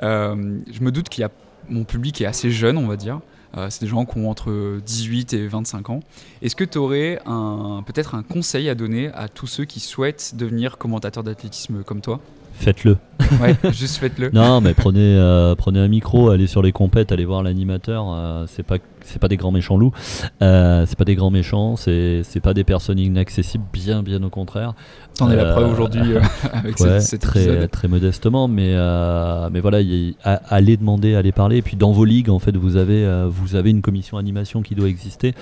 Je 0.00 0.80
me 0.80 0.90
doute 0.90 1.10
qu'il 1.10 1.20
y 1.20 1.24
a 1.24 1.30
mon 1.70 1.84
public 1.84 2.20
est 2.20 2.26
assez 2.26 2.50
jeune, 2.50 2.76
on 2.76 2.86
va 2.86 2.96
dire. 2.96 3.20
Euh, 3.56 3.66
c'est 3.68 3.80
des 3.80 3.88
gens 3.88 4.04
qui 4.04 4.18
ont 4.18 4.30
entre 4.30 4.80
18 4.84 5.32
et 5.32 5.46
25 5.48 5.90
ans. 5.90 6.00
Est-ce 6.42 6.54
que 6.54 6.64
tu 6.64 6.78
aurais 6.78 7.20
peut-être 7.86 8.14
un 8.14 8.22
conseil 8.22 8.68
à 8.68 8.74
donner 8.74 9.08
à 9.08 9.28
tous 9.28 9.46
ceux 9.46 9.64
qui 9.64 9.80
souhaitent 9.80 10.34
devenir 10.36 10.78
commentateurs 10.78 11.24
d'athlétisme 11.24 11.82
comme 11.82 12.00
toi? 12.00 12.20
Faites-le. 12.54 12.96
Ouais, 13.40 13.56
juste 13.72 13.96
faites-le. 13.96 14.30
Non, 14.32 14.60
mais 14.60 14.74
prenez, 14.74 14.98
euh, 15.16 15.54
prenez 15.54 15.78
un 15.80 15.88
micro, 15.88 16.30
allez 16.30 16.46
sur 16.46 16.62
les 16.62 16.72
compètes, 16.72 17.12
allez 17.12 17.24
voir 17.24 17.42
l'animateur. 17.42 18.06
euh, 18.14 18.44
c'est 18.48 18.62
pas, 18.62 18.76
c'est 19.02 19.18
pas 19.18 19.28
des 19.28 19.36
grands 19.36 19.50
méchants 19.52 19.76
loups, 19.76 19.92
euh, 20.42 20.84
c'est 20.86 20.98
pas 20.98 21.04
des 21.04 21.14
grands 21.14 21.30
méchants, 21.30 21.76
c'est, 21.76 22.22
c'est 22.24 22.40
pas 22.40 22.54
des 22.54 22.64
personnes 22.64 22.98
inaccessibles, 22.98 23.64
bien, 23.72 24.02
bien 24.02 24.22
au 24.22 24.30
contraire. 24.30 24.74
T'en 25.18 25.30
es 25.30 25.36
la 25.36 25.42
Euh, 25.44 25.52
preuve 25.52 25.72
aujourd'hui 25.72 26.14
euh, 26.14 26.20
avec 26.52 26.78
Ouais, 26.80 27.00
cet 27.00 27.20
très, 27.22 27.44
épisode. 27.44 27.70
très 27.70 27.88
modestement, 27.88 28.48
mais, 28.48 28.70
euh, 28.74 29.48
mais 29.52 29.60
voilà, 29.60 29.80
y- 29.80 30.16
a- 30.24 30.40
allez 30.48 30.76
demander, 30.76 31.14
allez 31.14 31.32
parler. 31.32 31.58
Et 31.58 31.62
puis 31.62 31.76
dans 31.76 31.92
vos 31.92 32.04
ligues, 32.04 32.30
en 32.30 32.38
fait, 32.38 32.56
vous 32.56 32.76
avez, 32.76 33.04
euh, 33.04 33.26
vous 33.28 33.54
avez 33.56 33.70
une 33.70 33.82
commission 33.82 34.16
animation 34.18 34.62
qui 34.62 34.74
doit 34.74 34.88
exister. 34.88 35.34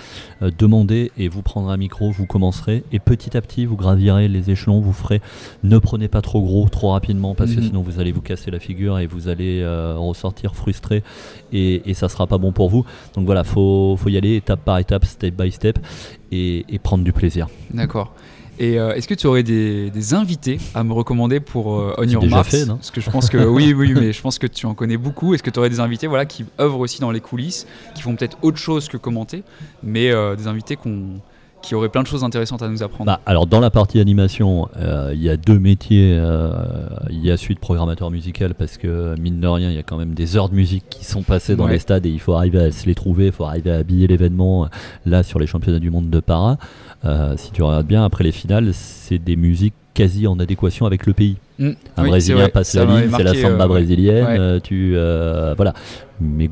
Euh, 0.43 0.51
demandez 0.59 1.13
et 1.19 1.29
vous 1.29 1.43
prendrez 1.43 1.75
un 1.75 1.77
micro, 1.77 2.11
vous 2.11 2.27
commencerez. 2.27 2.83
Et 2.93 2.99
petit 2.99 3.37
à 3.37 3.41
petit, 3.41 3.67
vous 3.67 3.77
gravirez 3.77 4.29
les 4.29 4.51
échelons, 4.51 4.81
vous 4.81 4.93
ferez. 4.93 5.21
Ne 5.63 5.79
prenez 5.79 6.09
pas 6.09 6.23
trop 6.23 6.41
gros, 6.43 6.69
trop 6.69 6.91
rapidement, 6.93 7.35
parce 7.35 7.53
que. 7.53 7.61
Sinon 7.69 7.83
vous 7.83 8.01
allez 8.01 8.13
vous 8.13 8.21
casser 8.23 8.51
la 8.51 8.59
figure 8.59 8.99
et 8.99 9.07
vous 9.07 9.29
allez 9.29 9.61
euh, 9.63 9.95
ressortir 9.97 10.55
frustré 10.55 11.03
et, 11.53 11.89
et 11.91 11.95
ça 11.95 12.09
sera 12.09 12.27
pas 12.27 12.39
bon 12.39 12.53
pour 12.53 12.69
vous. 12.69 12.85
Donc 13.15 13.27
voilà, 13.27 13.45
faut, 13.45 13.97
faut 13.99 14.09
y 14.09 14.17
aller 14.17 14.37
étape 14.37 14.61
par 14.65 14.79
étape, 14.79 15.05
step 15.05 15.35
by 15.35 15.51
step, 15.53 15.79
et, 16.33 16.65
et 16.69 16.79
prendre 16.79 17.05
du 17.05 17.13
plaisir. 17.13 17.47
D'accord. 17.73 18.13
Et 18.61 18.77
euh, 18.81 18.93
est-ce 18.95 19.07
que 19.07 19.15
tu 19.15 19.29
aurais 19.29 19.45
des, 19.45 19.89
des 19.91 20.15
invités 20.15 20.59
à 20.75 20.83
me 20.83 20.93
recommander 20.93 21.39
pour 21.39 21.79
euh, 21.79 21.95
On 21.97 22.03
Your 22.03 22.21
déjà 22.21 22.35
Marks 22.37 22.49
fait, 22.51 22.67
non 22.67 22.75
Parce 22.77 22.91
que 22.91 23.01
je 23.01 23.09
pense 23.09 23.29
que 23.31 23.39
oui, 23.39 23.73
oui, 23.77 23.95
mais 23.95 24.13
je 24.13 24.21
pense 24.21 24.37
que 24.41 24.49
tu 24.49 24.67
en 24.67 24.75
connais 24.75 24.97
beaucoup. 24.97 25.33
Est-ce 25.33 25.45
que 25.45 25.51
tu 25.51 25.61
aurais 25.61 25.71
des 25.71 25.79
invités 25.79 26.09
voilà, 26.09 26.27
qui 26.27 26.45
œuvrent 26.61 26.81
aussi 26.81 27.01
dans 27.01 27.13
les 27.13 27.21
coulisses, 27.21 27.69
qui 27.95 28.03
font 28.03 28.17
peut-être 28.17 28.37
autre 28.43 28.59
chose 28.59 28.89
que 28.89 28.97
commenter, 28.97 29.45
mais 29.85 30.11
euh, 30.11 30.35
des 30.35 30.49
invités 30.49 30.75
qu'on- 30.75 31.21
qui 31.63 31.75
auraient 31.75 31.89
plein 31.89 32.03
de 32.03 32.07
choses 32.07 32.25
intéressantes 32.25 32.63
à 32.63 32.69
nous 32.69 32.83
apprendre 32.83 33.07
Bah, 33.07 33.21
alors 33.27 33.47
dans 33.47 33.61
la 33.61 33.71
partie 33.71 34.01
animation, 34.01 34.69
euh, 34.77 35.11
il 35.15 35.23
y 35.23 35.29
a 35.29 35.37
deux 35.37 35.59
métiers. 35.59 36.15
euh, 36.19 36.53
Il 37.11 37.25
y 37.25 37.31
a 37.31 37.37
celui 37.37 37.55
de 37.55 37.61
programmateur 37.61 38.11
musical 38.11 38.55
parce 38.55 38.77
que 38.79 39.15
mine 39.19 39.41
de 39.41 39.47
rien, 39.49 39.71
il 39.71 39.75
y 39.77 39.79
a 39.79 39.83
quand 39.83 39.97
même 39.97 40.15
des 40.15 40.37
heures 40.37 40.49
de 40.49 40.55
musique 40.55 40.85
qui 40.89 41.05
sont 41.05 41.23
passées 41.23 41.57
dans 41.57 41.65
Ouais. 41.65 41.73
les 41.73 41.79
stades 41.79 42.07
et 42.07 42.11
il 42.11 42.21
faut 42.21 42.35
arriver 42.35 42.61
à 42.61 42.71
se 42.73 42.87
les 42.87 42.95
trouver, 42.95 43.27
il 43.27 43.33
faut 43.33 43.45
arriver 43.45 43.71
à 43.73 43.77
habiller 43.77 44.07
l'événement. 44.07 44.65
euh, 44.65 44.69
Là 45.07 45.23
sur 45.23 45.39
les 45.39 45.47
championnats 45.47 45.79
du 45.81 45.91
monde 45.91 46.11
de 46.11 46.21
para, 46.21 46.59
euh, 47.05 47.35
si 47.37 47.51
tu 47.53 47.63
regardes 47.63 47.87
bien, 47.87 48.05
après 48.05 48.25
les 48.25 48.33
finales, 48.33 48.71
c'est 48.73 49.19
des 49.19 49.37
musiques 49.37 49.75
quasi 49.99 50.27
en 50.29 50.39
adéquation 50.39 50.87
avec 50.87 51.07
le 51.07 51.13
pays. 51.13 51.37
Hmm. 51.59 51.73
Un 51.97 52.03
Oui, 52.05 52.09
Brésilien 52.11 52.37
vrai, 52.43 52.49
passe 52.51 52.75
la 52.75 52.85
ligne, 52.85 53.11
c'est 53.17 53.23
la 53.25 53.35
samba 53.35 53.65
euh, 53.65 53.69
brésilienne. 53.69 54.25
Ouais. 54.27 54.39
euh, 54.39 54.61
tu 54.61 54.93
euh, 54.95 55.55
voilà, 55.57 55.75
mes, 56.21 56.49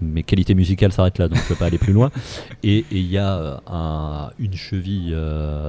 mes 0.00 0.22
qualités 0.22 0.54
musicales 0.54 0.90
s'arrêtent 0.90 1.18
là, 1.18 1.28
donc 1.28 1.38
je 1.38 1.48
peux 1.48 1.54
pas 1.54 1.66
aller 1.66 1.76
plus 1.78 1.92
loin. 1.92 2.10
Et 2.62 2.84
il 2.90 3.06
y 3.06 3.18
a 3.18 3.60
un- 3.66 4.30
une 4.38 4.54
cheville 4.54 5.14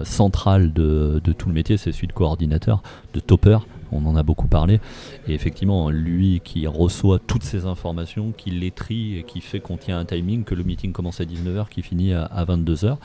centrale 0.03 0.71
de, 0.71 1.19
de 1.23 1.33
tout 1.33 1.49
le 1.49 1.53
métier, 1.55 1.75
c'est 1.77 1.91
celui 1.91 2.07
de 2.07 2.13
coordinateur, 2.13 2.81
de 3.13 3.19
topper. 3.19 3.57
On 3.95 4.05
en 4.07 4.15
a 4.15 4.23
beaucoup 4.23 4.47
parlé. 4.47 4.79
Et 5.27 5.35
effectivement, 5.35 5.91
lui 5.91 6.41
qui 6.43 6.65
reçoit 6.65 7.19
toutes 7.19 7.43
ces 7.43 7.65
informations, 7.67 8.31
qui 8.35 8.49
les 8.49 8.71
trie 8.71 9.17
et 9.19 9.23
qui 9.23 9.39
fait 9.39 9.59
qu'on 9.59 9.77
tient 9.77 9.99
un 9.99 10.05
timing, 10.05 10.45
que 10.45 10.55
le 10.55 10.63
meeting 10.63 10.93
commence 10.93 11.21
à 11.21 11.25
19h, 11.25 11.69
qui 11.69 11.83
finit 11.83 12.11
à, 12.13 12.23
à 12.23 12.43
22h. 12.45 12.97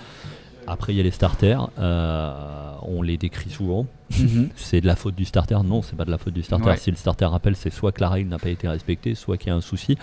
Après, 0.70 0.92
il 0.92 0.96
y 0.96 1.00
a 1.00 1.02
les 1.02 1.10
starters. 1.10 1.70
euh, 1.78 2.64
on 2.82 3.02
les 3.02 3.16
décrit 3.16 3.50
souvent. 3.50 3.86
Mhm. 4.18 4.50
C'est 4.56 4.80
de 4.80 4.86
la 4.86 4.96
faute 4.96 5.14
du 5.14 5.24
starter 5.24 5.56
Non, 5.64 5.82
c'est 5.82 5.96
pas 5.96 6.04
de 6.04 6.10
la 6.10 6.16
faute 6.18 6.32
du 6.32 6.42
starter. 6.42 6.66
Ouais. 6.66 6.76
Si 6.76 6.90
le 6.90 6.96
starter 6.96 7.24
rappelle, 7.26 7.56
c'est 7.56 7.70
soit 7.70 7.92
que 7.92 8.00
la 8.00 8.08
règle 8.08 8.30
n'a 8.30 8.38
pas 8.38 8.48
été 8.48 8.68
respectée, 8.68 9.14
soit 9.14 9.36
qu'il 9.36 9.48
y 9.48 9.50
a 9.50 9.56
un 9.56 9.60
souci. 9.60 9.96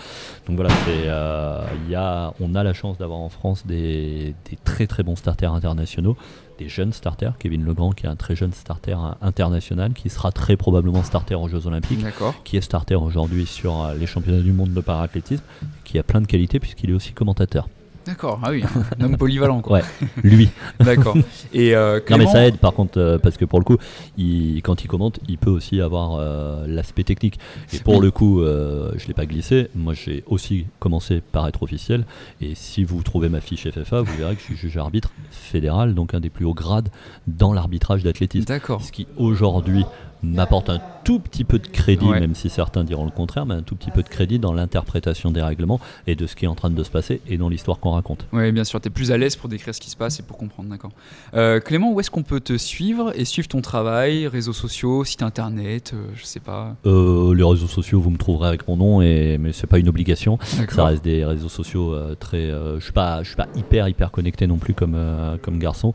Donc 0.48 0.58
voilà, 0.58 0.70
euh, 0.90 1.66
y 1.90 1.96
a, 1.96 2.34
on 2.40 2.54
a 2.54 2.64
la 2.64 2.74
chance 2.74 2.98
d'avoir 2.98 3.20
en 3.20 3.30
France 3.30 3.66
des, 3.66 4.36
des 4.50 4.58
très 4.64 4.86
très 4.88 5.04
bons 5.04 5.16
starters 5.16 5.54
internationaux, 5.54 6.16
des 6.60 6.70
jeunes 6.70 6.94
starters. 6.94 7.34
Kevin 7.40 7.64
Legrand, 7.66 7.92
qui 7.92 8.06
est 8.06 8.10
un 8.10 8.16
très 8.16 8.36
jeune 8.36 8.54
starter 8.54 8.98
international, 9.22 9.94
qui 9.94 10.10
sera 10.10 10.32
très 10.32 10.58
probablement 10.58 11.04
starter 11.04 11.36
aux 11.36 11.48
Jeux 11.48 11.66
Olympiques, 11.66 12.06
qui 12.44 12.58
est 12.58 12.62
starter 12.62 12.96
aujourd'hui 12.96 13.46
sur 13.46 13.84
euh, 13.84 13.94
les 13.96 14.06
championnats 14.06 14.42
du 14.42 14.52
monde 14.52 14.74
de 14.74 14.82
paraathlétisme, 14.82 15.44
qui 15.86 15.98
a 15.98 16.04
plein 16.04 16.22
de 16.22 16.28
qualités 16.28 16.60
puisqu'il 16.60 16.90
est 16.92 16.94
aussi 16.94 17.14
commentateur. 17.14 17.68
D'accord. 18.06 18.40
Ah 18.44 18.52
oui, 18.52 18.64
un 19.00 19.04
homme 19.06 19.18
polyvalent 19.18 19.62
quoi. 19.62 19.80
Ouais, 19.80 19.84
lui. 20.24 20.50
D'accord. 20.80 21.16
Et 21.54 21.76
euh, 21.76 22.00
Non 22.10 22.18
mais 22.18 22.28
ça 22.28 22.46
aide 22.46 22.58
par 22.58 22.74
contre 22.74 23.00
euh, 23.00 23.18
parce 23.18 23.38
que 23.38 23.46
pour 23.46 23.60
le 23.60 23.66
coup, 23.66 23.78
il, 24.18 24.62
quand 24.62 24.84
il 24.84 24.88
commente, 24.88 25.20
il 25.28 25.38
peut 25.38 25.50
aussi 25.50 25.82
avoir 25.82 26.16
euh, 26.20 26.66
l'aspect 26.68 27.04
technique. 27.04 27.40
Et 27.74 27.80
pour 27.80 27.96
Oui. 27.96 28.02
le 28.02 28.12
coup, 28.12 28.42
euh, 28.42 28.92
je 28.98 29.08
l'ai 29.08 29.14
pas 29.14 29.26
glissé. 29.26 29.70
Moi, 29.76 29.94
j'ai 29.94 30.24
aussi 30.28 30.66
commencé 30.80 31.22
par 31.32 31.48
être 31.48 31.64
officiel. 31.64 32.06
Et 32.42 32.54
si 32.56 32.84
vous 32.84 33.02
trouvez 33.02 33.30
ma 33.30 33.42
fiche 33.42 33.68
FFA, 33.70 34.02
vous 34.02 34.16
verrez 34.18 34.36
que 34.36 34.42
je 34.42 34.46
suis 34.46 34.56
juge 34.58 34.78
arbitre 34.78 35.12
fédéral, 35.32 35.94
donc 35.96 36.14
un 36.14 36.20
des 36.20 36.30
plus 36.30 36.46
hauts 36.46 36.54
grades 36.54 36.90
dans 37.28 37.54
l'arbitrage 37.54 38.04
d'athlétisme. 38.04 38.46
D'accord. 38.46 38.82
Ce 38.84 38.92
qui 38.92 39.08
aujourd'hui 39.18 39.84
m'apporte 40.24 40.70
un 40.70 40.80
tout 41.06 41.20
petit 41.20 41.44
peu 41.46 41.60
de 41.60 41.68
crédit, 41.68 42.04
Ouais. 42.06 42.20
même 42.20 42.36
si 42.36 42.50
certains 42.50 42.84
diront 42.84 43.06
le 43.06 43.12
contraire, 43.12 43.46
mais 43.46 43.54
un 43.56 43.62
tout 43.62 43.76
petit 43.76 43.92
peu 43.92 44.02
de 44.04 44.10
crédit 44.10 44.40
dans 44.40 44.52
l'interprétation 44.52 45.32
des 45.32 45.42
règlements 45.42 45.80
et 46.08 46.16
de 46.16 46.26
ce 46.28 46.36
qui 46.36 46.44
est 46.46 46.48
en 46.50 46.56
train 46.56 46.70
de 46.72 46.84
se 46.84 46.90
passer 46.90 47.22
et 47.28 47.38
dans 47.38 47.48
l'histoire 47.48 47.80
qu'on 47.80 47.92
raconte. 47.92 48.26
Oui, 48.34 48.52
bien 48.52 48.64
sûr, 48.64 48.82
tu 48.82 48.88
es 48.88 48.90
plus 48.90 49.12
à 49.12 49.18
l'aise 49.18 49.36
pour 49.38 49.48
décrire 49.48 49.74
ce 49.74 49.80
qui 49.80 49.90
se 49.90 49.96
passe 49.96 50.20
et 50.20 50.24
pour 50.24 50.38
comprendre, 50.38 50.70
d'accord. 50.70 50.92
Euh, 51.36 51.60
Clément, 51.60 51.94
où 51.94 52.00
est-ce 52.00 52.10
qu'on 52.12 52.24
peut 52.24 52.40
te 52.42 52.58
suivre 52.58 53.14
et 53.16 53.24
suivre 53.24 53.48
ton 53.48 53.62
travail, 53.62 54.28
réseaux 54.28 54.52
sociaux, 54.52 55.06
site 55.06 55.22
internet, 55.22 55.92
euh, 55.94 56.08
je 56.16 56.26
sais 56.26 56.40
pas. 56.40 56.76
Euh, 56.86 57.34
les 57.36 57.44
réseaux 57.44 57.68
sociaux, 57.68 58.02
vous 58.02 58.10
me 58.10 58.18
trouverez 58.18 58.48
avec 58.48 58.68
mon 58.68 58.76
nom, 58.76 59.02
et, 59.02 59.38
mais 59.40 59.54
c'est 59.54 59.68
pas 59.68 59.78
une 59.80 59.88
obligation. 59.90 60.40
Ça 60.70 60.86
reste 60.86 61.04
des 61.04 61.24
réseaux 61.24 61.50
sociaux 61.50 61.94
euh, 61.94 62.16
très. 62.16 62.50
je 62.50 62.80
suis 62.84 62.92
pas, 62.94 63.22
pas 63.38 63.48
hyper 63.56 63.88
hyper 63.88 64.10
connecté 64.12 64.48
non 64.48 64.58
plus 64.58 64.74
comme 64.74 64.98
comme 65.44 65.60
garçon. 65.60 65.94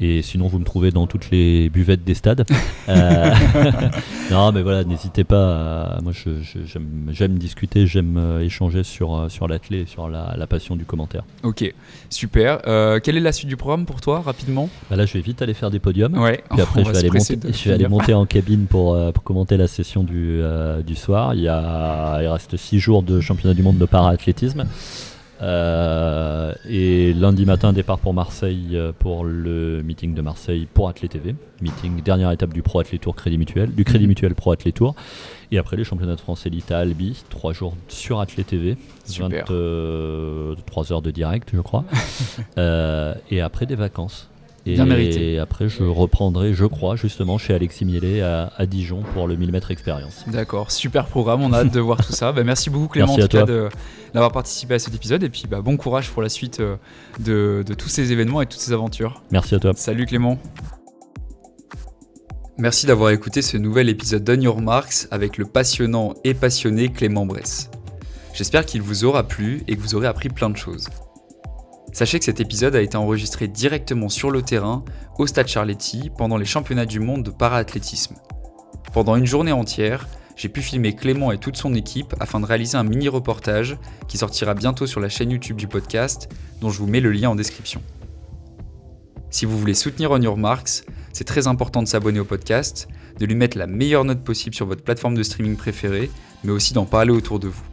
Et 0.00 0.20
sinon, 0.22 0.48
vous 0.48 0.58
me 0.58 0.64
trouvez 0.64 0.90
dans 0.90 1.06
toutes 1.06 1.30
les 1.30 1.70
buvettes 1.70 2.04
des 2.04 2.14
stades. 2.14 2.44
Euh, 2.88 3.30
non, 4.50 4.56
mais 4.56 4.62
voilà, 4.62 4.84
n'hésitez 4.84 5.22
pas. 5.22 5.98
moi, 6.02 6.12
j'aime 7.12 7.38
discuter, 7.38 7.86
j'aime 7.86 8.16
euh, 8.16 8.40
échanger 8.40 8.82
sur, 8.82 9.14
euh, 9.14 9.28
sur 9.28 9.46
l'athlète, 9.46 9.88
sur 9.88 10.08
la, 10.08 10.46
passion 10.48 10.74
du 10.74 10.84
commentaire. 10.84 11.22
Ok, 11.44 11.72
super. 12.08 12.60
Euh, 12.66 12.98
quelle 12.98 13.16
est 13.16 13.20
la 13.20 13.30
suite 13.30 13.48
du 13.48 13.56
programme 13.56 13.86
pour 13.86 14.00
toi, 14.00 14.20
rapidement? 14.20 14.68
Bah 14.90 14.96
Là, 14.96 15.06
je 15.06 15.12
vais 15.12 15.20
vite 15.20 15.40
aller 15.42 15.54
faire 15.54 15.70
des 15.70 15.78
podiums. 15.78 16.18
Ouais, 16.18 16.42
puis 16.50 16.60
après, 16.60 16.84
je 16.84 16.90
vais, 16.90 16.98
aller 16.98 17.10
monter, 17.10 17.38
je 17.52 17.68
vais 17.68 17.74
aller 17.74 17.88
monter, 17.88 18.14
en 18.14 18.26
cabine 18.26 18.66
pour, 18.66 18.98
pour 19.12 19.22
commenter 19.22 19.56
la 19.56 19.68
session 19.68 20.02
du, 20.02 20.42
du 20.84 20.96
soir. 20.96 21.34
Il, 21.34 21.42
y 21.42 21.48
a, 21.48 22.20
il 22.20 22.26
reste 22.26 22.56
six 22.56 22.80
jours 22.80 23.02
de 23.04 23.20
championnat 23.20 23.54
du 23.54 23.62
monde 23.62 23.78
de 23.78 23.86
para-athlétisme. 23.86 24.66
Euh, 25.42 26.52
et 26.68 27.12
lundi 27.14 27.46
matin, 27.46 27.72
départ 27.72 27.98
pour 27.98 28.12
Marseille 28.12 28.70
euh, 28.74 28.92
pour 28.98 29.24
le 29.24 29.82
meeting 29.82 30.14
de 30.14 30.20
Marseille 30.20 30.66
pour 30.72 30.88
Athlé 30.88 31.08
TV. 31.08 31.34
Meeting, 31.62 32.02
dernière 32.02 32.30
étape 32.30 32.52
du 32.52 32.62
Pro 32.62 32.80
Athlé 32.80 32.98
Tour 32.98 33.14
Crédit 33.16 33.38
Mutuel, 33.38 33.74
du 33.74 33.84
Crédit 33.84 34.04
mhm. 34.04 34.10
Mutuel 34.10 34.34
Pro 34.34 34.52
Athlé 34.52 34.72
Tour. 34.72 34.94
Et 35.50 35.58
après 35.58 35.76
les 35.76 35.84
championnats 35.84 36.14
de 36.14 36.20
France 36.20 36.46
Elite 36.46 36.70
à 36.70 36.78
Albi, 36.78 37.24
trois 37.28 37.52
jours 37.52 37.74
sur 37.88 38.20
Athlé 38.20 38.44
TV, 38.44 38.76
23 39.08 39.46
euh, 39.50 40.54
heures 40.90 41.02
de 41.02 41.10
direct, 41.10 41.50
je 41.52 41.60
crois. 41.60 41.84
et 43.30 43.40
après 43.40 43.66
des 43.66 43.74
vacances. 43.74 44.28
Et, 44.66 45.38
après, 45.38 45.68
je 45.68 45.82
reprendrai, 45.82 46.52
je 46.52 46.66
crois, 46.66 46.96
justement 46.96 47.38
chez 47.38 47.54
Alexis 47.54 47.84
Mielet 47.84 48.20
à, 48.20 48.66
Dijon 48.66 49.02
pour 49.14 49.26
le 49.26 49.36
1000 49.36 49.52
mètres 49.52 49.70
expérience. 49.70 50.24
D'accord, 50.26 50.70
super 50.70 51.06
programme, 51.06 51.42
on 51.42 51.52
a 51.52 51.60
hâte 51.60 51.72
de 51.72 51.80
voir 51.80 52.04
tout 52.04 52.12
ça. 52.12 52.32
Bah, 52.32 52.44
merci 52.44 52.70
beaucoup 52.70 52.88
Clément 52.88 53.14
en 53.14 53.16
tout 53.16 53.28
cas 53.28 53.46
d'avoir 54.12 54.32
participé 54.32 54.74
à 54.74 54.78
cet 54.80 54.94
épisode 54.94 55.22
et 55.22 55.28
puis 55.28 55.44
bah, 55.48 55.60
bon 55.60 55.76
courage 55.76 56.10
pour 56.10 56.20
la 56.20 56.28
suite 56.28 56.58
euh, 56.58 56.74
de, 57.20 57.62
de 57.64 57.74
tous 57.74 57.88
ces 57.88 58.10
événements 58.10 58.42
et 58.42 58.46
toutes 58.46 58.60
ces 58.60 58.72
aventures. 58.72 59.22
Merci 59.30 59.54
à 59.54 59.60
toi. 59.60 59.72
Salut 59.76 60.04
Clément. 60.04 60.36
Merci 62.58 62.86
d'avoir 62.86 63.10
écouté 63.10 63.40
ce 63.40 63.56
nouvel 63.56 63.88
épisode 63.88 64.24
d'On 64.24 64.40
Your 64.40 64.60
Marks 64.60 65.06
avec 65.10 65.38
le 65.38 65.46
passionnant 65.46 66.14
et 66.24 66.34
passionné 66.34 66.88
Clément 66.88 67.24
Bress. 67.24 67.70
J'espère 68.34 68.66
qu'il 68.66 68.82
vous 68.82 69.04
aura 69.04 69.22
plu 69.26 69.62
et 69.66 69.76
que 69.76 69.80
vous 69.80 69.94
aurez 69.94 70.06
appris 70.06 70.28
plein 70.28 70.50
de 70.50 70.56
choses. 70.56 70.88
Sachez 71.92 72.20
que 72.20 72.24
cet 72.24 72.40
épisode 72.40 72.76
a 72.76 72.82
été 72.82 72.96
enregistré 72.96 73.48
directement 73.48 74.08
sur 74.08 74.30
le 74.30 74.42
terrain, 74.42 74.84
au 75.18 75.26
Stade 75.26 75.48
Charletti, 75.48 76.10
pendant 76.16 76.36
les 76.36 76.44
championnats 76.44 76.86
du 76.86 77.00
monde 77.00 77.24
de 77.24 77.30
para-athlétisme. 77.30 78.14
Pendant 78.92 79.16
une 79.16 79.26
journée 79.26 79.52
entière, 79.52 80.06
j'ai 80.36 80.48
pu 80.48 80.62
filmer 80.62 80.94
Clément 80.94 81.32
et 81.32 81.38
toute 81.38 81.56
son 81.56 81.74
équipe 81.74 82.14
afin 82.20 82.40
de 82.40 82.46
réaliser 82.46 82.78
un 82.78 82.84
mini-reportage 82.84 83.76
qui 84.08 84.18
sortira 84.18 84.54
bientôt 84.54 84.86
sur 84.86 85.00
la 85.00 85.08
chaîne 85.08 85.32
YouTube 85.32 85.56
du 85.56 85.66
podcast, 85.66 86.28
dont 86.60 86.70
je 86.70 86.78
vous 86.78 86.86
mets 86.86 87.00
le 87.00 87.10
lien 87.10 87.30
en 87.30 87.34
description. 87.34 87.82
Si 89.28 89.44
vous 89.44 89.58
voulez 89.58 89.74
soutenir 89.74 90.12
On 90.12 90.20
Your 90.20 90.38
c'est 91.12 91.24
très 91.24 91.48
important 91.48 91.82
de 91.82 91.88
s'abonner 91.88 92.20
au 92.20 92.24
podcast, 92.24 92.88
de 93.18 93.26
lui 93.26 93.34
mettre 93.34 93.58
la 93.58 93.66
meilleure 93.66 94.04
note 94.04 94.22
possible 94.22 94.54
sur 94.54 94.66
votre 94.66 94.82
plateforme 94.82 95.16
de 95.16 95.22
streaming 95.24 95.56
préférée, 95.56 96.10
mais 96.44 96.52
aussi 96.52 96.72
d'en 96.72 96.86
parler 96.86 97.10
autour 97.10 97.40
de 97.40 97.48
vous. 97.48 97.64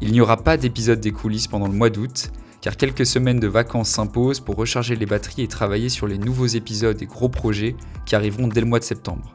Il 0.00 0.12
n'y 0.12 0.20
aura 0.20 0.36
pas 0.36 0.56
d'épisode 0.56 1.00
des 1.00 1.12
coulisses 1.12 1.46
pendant 1.46 1.66
le 1.66 1.72
mois 1.72 1.90
d'août, 1.90 2.30
car 2.60 2.76
quelques 2.76 3.06
semaines 3.06 3.40
de 3.40 3.46
vacances 3.46 3.90
s'imposent 3.90 4.40
pour 4.40 4.56
recharger 4.56 4.96
les 4.96 5.06
batteries 5.06 5.42
et 5.42 5.48
travailler 5.48 5.88
sur 5.88 6.06
les 6.06 6.18
nouveaux 6.18 6.46
épisodes 6.46 7.00
et 7.00 7.06
gros 7.06 7.28
projets 7.28 7.76
qui 8.06 8.14
arriveront 8.16 8.48
dès 8.48 8.60
le 8.60 8.66
mois 8.66 8.78
de 8.78 8.84
septembre. 8.84 9.34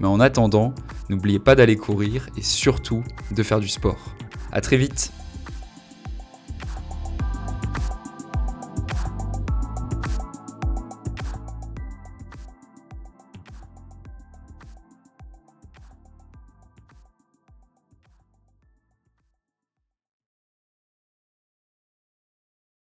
Mais 0.00 0.06
en 0.06 0.20
attendant, 0.20 0.74
n'oubliez 1.08 1.38
pas 1.38 1.54
d'aller 1.54 1.76
courir 1.76 2.28
et 2.36 2.42
surtout 2.42 3.02
de 3.30 3.42
faire 3.42 3.60
du 3.60 3.68
sport. 3.68 4.14
A 4.52 4.60
très 4.60 4.76
vite 4.76 5.12